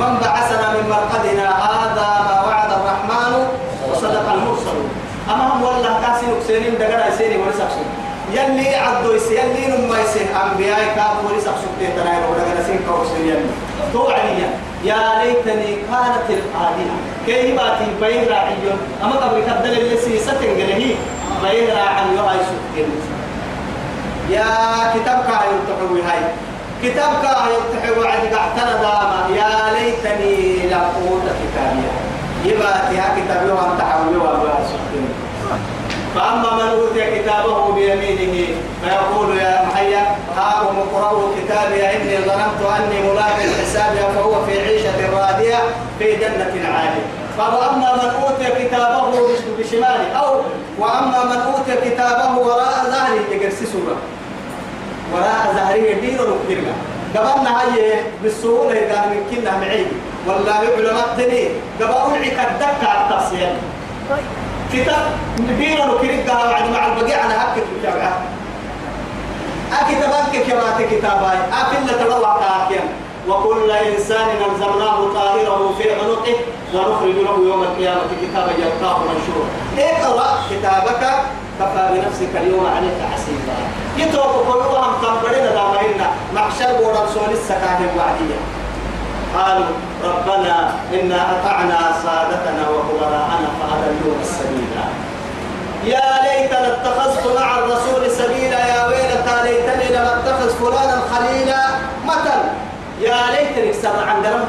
من 0.00 0.12
بعثنا 0.24 0.66
من 0.74 0.84
مرقدنا 0.88 1.46
هذا 1.68 2.08
ما 2.28 2.36
وعد 2.46 2.70
الرحمن 2.72 3.32
وصدق 3.90 4.32
المرسلون. 4.32 4.88
أما 5.30 5.44
هم 5.52 5.62
والله 5.62 6.00
كاسي 6.02 6.26
نكسينين 6.26 6.78
دقنا 6.78 7.08
يسيني 7.08 7.36
ورسكسون 7.36 7.88
يلي 8.32 8.76
عدو 8.76 9.12
يس 9.12 9.30
يلي 9.30 9.66
نما 9.66 10.00
يس 10.00 10.16
أنبياء 10.42 10.80
كانوا 10.96 11.22
ولسه 11.28 11.52
سبتي 11.62 11.92
تناير 11.96 12.22
ولا 12.30 12.60
نسين 12.60 12.80
كوسين 12.88 13.28
يلي. 13.28 13.50
توعدي 13.92 14.44
يا 14.84 15.24
ليتني 15.24 15.74
كانت 15.74 16.26
القادمة 16.30 16.96
كي 17.26 17.52
باتي 17.52 17.84
بين 18.00 18.28
راعيون 18.28 18.78
أما 19.04 19.16
قبل 19.16 19.40
كدل 19.40 19.78
اللي 19.78 19.96
سيستن 19.96 20.54
بين 21.42 21.70
راعي 21.70 22.38
سبتين 22.38 22.90
يا 24.30 24.44
كتاب 24.94 25.24
كايو 25.24 25.58
تقوي 25.68 26.02
هاي 26.02 26.20
كتاب 26.82 27.12
كاه 27.22 27.46
يفتح 27.48 27.98
وعد 27.98 28.34
قعتنا 28.34 28.72
داما. 28.82 29.26
يا 29.36 29.72
ليتني 29.74 30.56
لم 30.70 30.80
أوت 30.80 31.22
كتابيا. 31.22 31.92
يبقى 32.44 32.94
يا 32.94 33.04
كتاب 33.16 33.48
يوم 33.48 33.78
تحول 33.78 34.14
يوم 34.14 35.17
فأما 36.14 36.54
من 36.54 36.68
أوتي 36.68 37.18
كتابه 37.20 37.72
بيمينه 37.72 38.46
فيقول 38.84 39.38
يا 39.38 39.62
محيا 39.66 40.16
ها 40.36 40.62
اقرأوا 40.62 41.28
كتابي 41.36 41.86
إني 41.96 42.16
ظننت 42.24 42.60
أني 42.78 43.10
ملاك 43.12 43.38
حسابي 43.62 43.98
فهو 44.14 44.44
في 44.46 44.60
عيشة 44.60 45.10
راضية 45.18 45.58
في 45.98 46.16
جنة 46.16 46.68
عالية 46.76 47.06
فأما 47.38 47.92
من 47.96 48.10
أوتي 48.22 48.64
كتابه 48.64 49.28
بشماله 49.58 50.12
أو 50.12 50.40
وأما 50.78 51.24
من 51.24 51.40
أوتي 51.52 51.90
كتابه 51.90 52.38
وراء 52.38 52.84
ظهره 52.90 53.20
يقرسي 53.32 53.66
سورة 53.66 53.96
وراء 55.14 55.52
ظهره 55.54 56.00
دين 56.00 56.18
ونكبرنا 56.20 56.72
قبلنا 57.16 57.60
هاي 57.60 57.94
بالسهولة 58.22 58.72
إذا 58.72 59.04
كنا 59.30 59.58
معي. 59.58 59.86
والله 60.26 60.52
علماء 60.52 61.14
تنين 61.16 61.50
قبل 61.80 62.14
عك 62.14 62.48
الدكة 62.50 62.88
على 62.88 63.14
التفسير 63.14 63.48
كتاب 64.72 65.04
دين 65.38 65.80
ونكبرنا 65.80 66.50
بعد 66.50 66.70
مع 66.70 66.86
البقية 66.86 67.16
على 67.16 67.34
هكذا 67.34 67.64
متابعة 67.78 68.18
أكيد 69.80 69.98
بانك 69.98 70.46
كما 70.46 70.86
كتاباي. 70.90 71.38
أكيد 71.60 71.90
لتروى 71.90 72.36
كاكيا. 72.40 72.84
وكل 73.28 73.70
إنسان 73.70 74.28
ألزمناه 74.28 75.14
طائره 75.14 75.74
في 75.78 75.92
عنقه 75.92 76.36
ونخرج 76.74 77.14
له 77.14 77.48
يوم 77.48 77.62
القيامة 77.62 78.00
كتابا 78.22 78.52
يلقاه 78.52 78.98
منشورا. 78.98 79.48
اقرأ 79.78 80.38
كتابك 80.50 81.02
كفى 81.60 81.88
بنفسك 81.92 82.36
اليوم 82.36 82.66
عليك 82.76 82.98
حسيبا. 83.14 83.56
يتوقع 83.96 84.52
كلهم 84.52 84.94
تنبرين 85.02 85.44
دامين 85.44 86.00
محشر 86.34 86.72
ورسول 86.82 87.30
السكاه 87.32 87.78
الوعدية 87.78 88.38
قالوا 89.36 89.66
ربنا 90.04 90.72
إنا 90.92 91.26
أطعنا 91.32 91.78
سادتنا 92.02 92.68
وكبراءنا 92.68 93.48
فأضلونا 93.60 94.22
السبيل. 94.22 94.47
يا 95.88 96.08
ليتنا 96.24 96.68
اتخذت 96.74 97.24
مع 97.40 97.58
الرسول 97.58 98.10
سبيلا 98.10 98.60
يا 98.72 98.86
ويلتى 98.88 99.36
ليتني 99.44 99.96
لم 99.96 100.06
اتخذ 100.16 100.50
فلانا 100.60 101.00
خليلا. 101.12 101.62
مثل 102.06 102.40
يا 103.00 103.16
ليتني 103.32 103.72
سمع 103.72 104.04
عن 104.10 104.16
قلم 104.24 104.44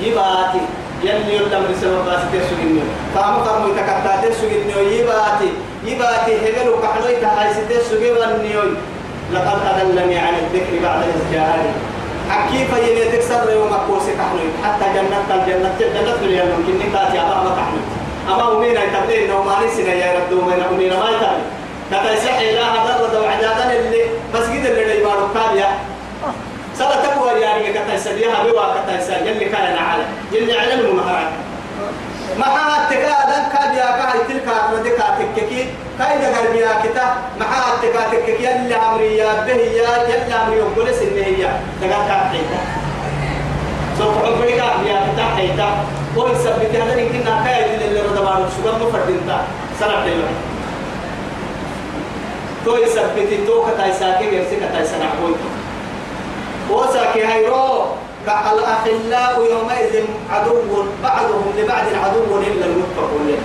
يباتي 0.00 0.64
يلي 1.02 1.36
يلتم 1.36 1.62
رسالة 1.70 2.02
باس 2.06 2.22
تسويني 2.32 2.80
فهم 3.14 3.44
فرمو 3.44 3.66
يتكتا 3.68 4.12
تسويني 4.22 4.98
يباتي 4.98 5.50
يباتي 5.84 6.32
هبل 6.44 6.68
وكحلو 6.68 7.08
يتهاي 7.08 7.48
ستسويني 7.54 8.54
لقد 9.32 9.58
أدلني 9.70 10.18
عن 10.18 10.34
الذكر 10.42 10.74
بعد 10.82 11.02
إذ 11.02 11.32
جاءني. 11.32 11.72
حكيف 12.30 12.70
يلي 12.76 13.04
تكسر 13.12 13.50
يوم 13.50 13.72
أكوسي 13.72 14.12
كحلو 14.18 14.46
حتى 14.64 14.86
جنة 14.94 15.18
الجنة 15.36 15.74
جنة 15.80 16.12
في 16.18 16.24
اليوم. 16.24 16.48
يمكن 16.58 16.74
نكاتي 16.78 17.20
أبا 17.20 17.50
كحلو 17.58 17.80
أما 18.28 18.56
أمينا 18.56 18.80
يتبلين 18.84 19.30
إنه 19.30 19.42
ما 19.42 19.66
نسينا 19.66 19.92
يا 19.92 20.18
رب 20.18 20.30
دومينا 20.30 20.68
أمينا 20.70 20.96
ما 20.98 21.10
يتبلين 21.10 21.46
كتا 21.90 22.12
يسحي 22.12 22.52
لا 22.54 22.62
هذا 22.62 23.00
رد 23.02 23.14
وعدادا 23.14 23.78
اللي 23.78 24.02
مسجد 24.34 24.66
اللي 24.66 25.00
يبارو 25.00 25.26
كابيا 25.34 25.68
سلا 26.78 26.96
تقوى 27.02 27.40
يعني 27.40 27.72
كتا 27.72 27.94
يسبيها 27.94 28.42
بوا 28.42 28.62
كتا 28.74 28.98
يسبيها 28.98 29.34
يلي 29.34 29.44
كان 29.44 29.76
على 29.78 30.02
يلي 30.32 30.58
علم 30.58 30.80
المهرات 30.80 31.28
ما 32.38 32.46
ها 32.46 32.90
تكادا 32.90 33.48
كابيا 33.52 33.86
كاي 33.86 34.20
تلك 34.28 34.48
ردك 34.72 34.98
تككي. 35.36 35.68
كاي 35.98 36.18
دغر 36.18 36.52
بيا 36.52 36.72
كتا. 36.84 37.16
ما 37.40 37.46
ها 37.46 37.76
تكا 37.82 38.02
تككي. 38.12 38.44
يلي 38.44 38.76
أمريا 38.76 39.44
به 39.46 39.52
يا 39.52 39.90
يلي 40.08 40.34
أمريا 40.34 40.64
بولس 40.76 41.02
النهية 41.02 41.60
دغر 41.82 42.02
كابيا 44.06 44.14
سوف 44.14 44.24
أقولك 44.24 44.88
يا 44.88 45.12
كتا 45.12 45.24
حيتا 45.36 45.68
هو 46.16 46.26
يثبت 46.26 46.76
هذا؟ 46.76 47.00
يمكن 47.00 47.20
نكاية 47.20 47.88
اللي 47.88 48.00
ردمان 48.00 48.44
شو 48.56 48.68
قام 48.68 48.82
مفردين 48.82 49.20
سنة 49.80 50.04
تيلا 50.04 50.28
تو 52.64 52.76
يثبت 52.76 53.46
تو 53.46 53.64
كتاي 53.66 53.92
ساكي 53.92 54.30
بيرسي 54.30 54.56
كتاي 54.56 54.84
سنة 54.84 55.10
كوي 55.20 55.34
هو 56.70 56.86
ساكي 56.92 57.26
هيرو 57.26 57.84
الأخلاء 58.26 59.40
يومئذ 59.50 60.04
عدو 60.30 60.84
بعضهم 61.02 61.52
لبعض 61.58 61.84
عدو 62.04 62.38
إلا 62.40 62.66
المتقون. 62.66 63.38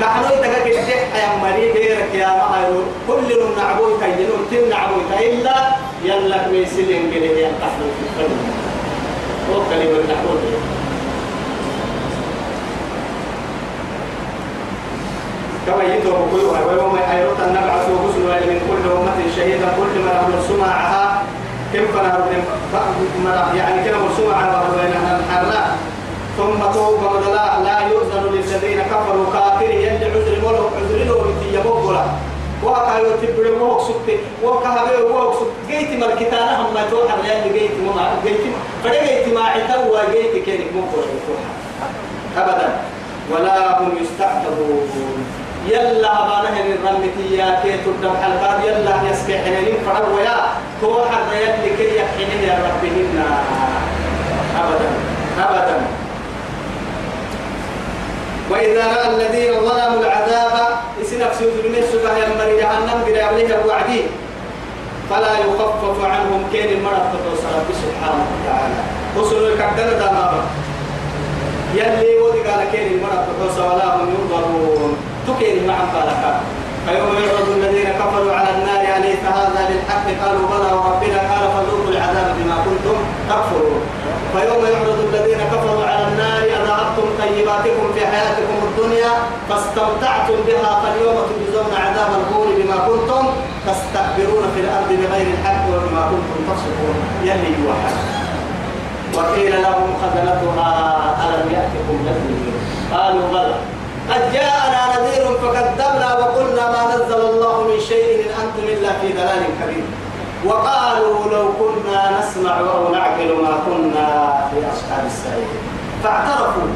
كحنو 0.00 0.26
يتكاك 0.34 0.66
الشيخ 0.66 1.02
يا 1.14 1.28
مري 1.42 1.72
غيرك 1.72 2.14
يا 2.14 2.28
مهيرو 2.28 2.82
كل 3.08 3.28
نعبوي 3.56 3.92
كينون 4.00 4.46
تم 4.50 4.68
نعبوي 4.70 5.02
إلا 5.26 5.56
يلا 6.04 6.48
ميسلين 6.48 7.10
قليه 7.10 7.46
ينتحلو 7.46 7.86
في 7.96 8.22
الفرد 8.22 8.69
كلمة 9.70 10.00
كما 15.66 15.84
يدعو 15.94 16.24
كلها 16.32 16.60
ويوم 16.66 16.96
يحيرون 16.96 17.40
نبعث 17.50 17.86
رسل 18.04 18.22
من 18.50 18.60
كل 18.68 18.90
أمة 18.90 19.18
شهيدا 19.36 19.68
كل 19.76 19.94
من 20.00 20.42
كان 21.72 22.06
يعني 23.56 23.84
كان 23.84 23.94
مرسوم 24.00 24.34
على 24.34 24.62
بينها 24.82 25.20
ثم 26.36 26.72
توب 26.74 27.00
لا 27.34 27.62
لا 27.64 27.78
يؤذن 27.88 28.32
للذين 28.32 28.80
كفروا. 28.82 29.26
كافر 29.32 29.70
يلي 29.70 29.88
عذر 29.88 30.38
ملو 30.42 30.66
عذر 30.76 31.04
له 31.04 31.20
بتي 31.20 31.54
يبولا 31.58 32.04
وكا 32.64 32.98
يتبع 32.98 33.50
وهو 33.50 33.80
سكت 33.80 34.20
وكا 34.44 35.00
وهو 35.00 35.32
سكت 35.32 35.52
جيت 35.68 35.90
ملكتانا 35.90 36.60
هم 36.60 36.74
ما 36.74 36.82
توحى 36.90 37.16
لأن 37.22 37.52
جيت 37.52 37.70
ما 37.96 38.20
جيت 38.24 38.40
فده 38.84 39.00
جيت 39.06 39.34
ما 39.34 39.40
عتوا 39.40 40.00
جيت 40.12 40.44
كينك 40.44 40.72
مو 40.74 40.82
أبدا. 42.36 42.68
ولا 43.30 43.80
هم 43.80 43.92
يستعتبون. 44.02 45.26
يلا 45.68 46.12
أبانا 46.12 46.48
هن 46.48 46.72
الرمتي 46.72 47.36
يا 47.36 47.60
كي 47.62 47.72
تدم 47.72 48.14
حلقات. 48.22 48.64
يلا 48.64 49.10
يسكي 49.10 49.38
حنين 49.38 49.74
فروا 49.86 50.20
يا 50.20 50.36
توحر 50.80 51.22
يلي 51.32 51.76
كي 51.76 51.96
يحنين 51.96 52.48
يا 52.48 52.58
ربهن 52.64 53.22
أبدا. 54.60 54.90
أبدا. 55.48 55.76
وإذا 58.50 58.86
رأى 58.86 59.08
الذين 59.14 59.52
ظلموا 59.60 60.00
العذاب 60.00 60.79
سيد 61.38 61.56
من 61.68 61.74
السبه 61.82 62.12
ينبري 62.16 62.54
جهنم 62.60 62.98
بلا 63.06 63.24
عليه 63.24 63.48
الوعدين 63.60 64.06
فلا 65.10 65.32
يخفف 65.38 66.04
عنهم 66.04 66.40
كين 66.52 66.68
المرض 66.78 67.02
فتوصل 67.12 67.54
سبحانه 67.82 68.24
وتعالى. 68.32 68.80
وصلوا 69.16 69.48
الكعدنة 69.48 69.92
دامابا 69.92 70.40
يلي 71.74 72.18
ودي 72.22 72.40
قال 72.48 72.60
كين 72.72 72.86
المرض 72.92 73.20
فتوصل 73.28 73.62
ولا 73.70 73.86
هم 73.96 74.08
ينظرون. 74.14 74.96
تكين 75.28 75.66
مع 75.66 75.78
بالك 75.92 76.22
فيوم 76.86 77.14
يعرض 77.24 77.48
الذين 77.56 77.88
كفروا 78.00 78.32
على 78.32 78.50
النار 78.56 78.82
أليس 78.96 79.22
هذا 79.36 79.60
للحق؟ 79.70 80.06
قالوا 80.22 80.46
بلى 80.52 80.70
وربنا 80.76 81.18
قال 81.30 81.44
فذوقوا 81.54 81.90
العذاب 81.92 82.28
بما 82.38 82.56
كنتم 82.64 82.96
تكفرون. 83.28 83.80
فيوم 84.34 84.62
يعرض 84.72 84.98
الذين 85.08 85.38
كفروا 85.52 85.84
على 85.84 86.04
النار 86.08 86.42
أذهبتم 86.58 87.06
طيباتكم 87.22 87.86
في 87.94 88.06
حياتكم 88.06 88.56
الدنيا 88.68 89.12
فاستمتعتم 89.48 90.38
بها 90.46 90.70
فاليوم 90.82 91.16
تجزون 91.30 91.70
عذاب 91.84 92.10
الهون 92.20 92.48
بما 92.58 92.76
كنتم 92.88 93.22
تستكبرون 93.66 94.44
في 94.54 94.60
الأرض 94.60 94.88
بغير 94.88 95.26
الحق 95.34 95.62
وبما 95.68 96.02
كنتم 96.10 96.38
تفسقون. 96.48 96.96
يلي 97.22 97.50
يوحد 97.64 97.96
وقيل 99.14 99.62
لهم 99.62 99.88
خزنتها 100.02 100.70
ألم 101.24 101.52
يأتكم 101.54 101.96
نذير؟ 102.06 102.52
قالوا 102.94 103.28
بلى. 103.32 103.54
قد 104.10 104.32
جاءنا 104.32 104.82
نذير 104.94 105.24
فكذبنا 105.42 106.08
وقلنا 106.18 106.70
ما 106.70 106.82
نزل 106.94 107.20
الله 107.30 107.64
من 107.68 107.80
شيء 107.88 108.06
إن 108.14 108.30
أنتم 108.42 108.64
إلا 108.74 108.92
في 109.00 109.12
ضلال 109.12 109.42
كبير. 109.60 109.84
وقالوا 110.44 111.30
لو 111.32 111.48
كنا 111.58 112.18
نسمع 112.18 112.58
أو 112.58 112.92
نعقل 112.92 113.42
ما 113.42 113.58
كنا 113.66 114.08
في 114.50 114.56
أصحاب 114.72 115.06
السعير. 115.06 115.46
فاعترفوا 116.04 116.68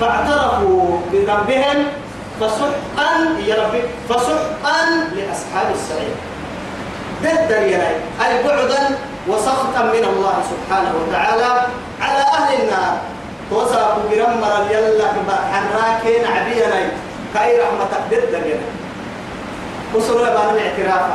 فاعترفوا 0.00 0.98
بذنبهم 1.12 1.86
فسحقا 2.40 3.10
يا 3.46 3.56
ربي 3.64 3.82
فسحقا 4.08 4.80
لأصحاب 5.14 5.66
السعير. 5.74 6.14
ضد 7.22 7.52
أي 7.52 8.42
بعدا 8.44 8.98
وسخطا 9.28 9.82
من 9.82 10.04
الله 10.04 10.34
سبحانه 10.50 10.92
وتعالى 11.00 11.66
على 12.00 12.22
أهل 12.22 12.62
النار. 12.62 12.96
توسع 13.50 13.94
برم 14.10 14.40
مر 14.40 14.64
يلا 14.70 15.06
حراكين 15.52 16.24
عبينا 16.26 16.90
كأي 17.34 17.60
رحمتك 17.60 18.02
ضد 18.10 18.28
لنا 18.32 18.60
وصلوا 19.94 20.24
بان 20.24 20.54
الاعتراف 20.54 21.10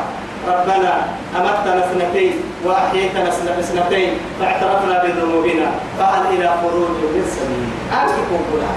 ربنا 0.48 0.94
أمتنا 1.38 1.86
اثنتين 1.86 2.34
وأحييتنا 2.66 3.30
اثنتين 3.60 4.18
فاعترفنا 4.40 5.04
بذنوبنا 5.04 5.72
فهل 6.00 6.22
إلى 6.36 6.48
خروج 6.62 6.90
من 7.14 7.24
سبيل 7.36 7.70
أنتم 8.02 8.28
كلها 8.52 8.76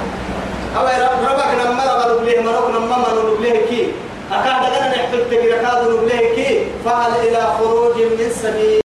أو 0.77 0.85
ربك 1.27 1.51
لما 1.65 1.85
رغب 1.85 2.21
نبليه 2.21 2.41
مرق 2.41 2.69
لما 2.71 2.97
ما 2.97 3.33
نبليه 3.35 3.67
كي. 3.67 3.93
أكاد 4.33 4.73
أنا 4.73 4.89
نحفل 4.89 5.31
تجري 5.31 5.53
كاد 5.53 5.91
نبليه 5.91 6.35
كي. 6.35 6.67
فهل 6.85 7.13
إلى 7.29 7.43
خروج 7.59 7.97
من 7.97 8.31
سبيل 8.43 8.81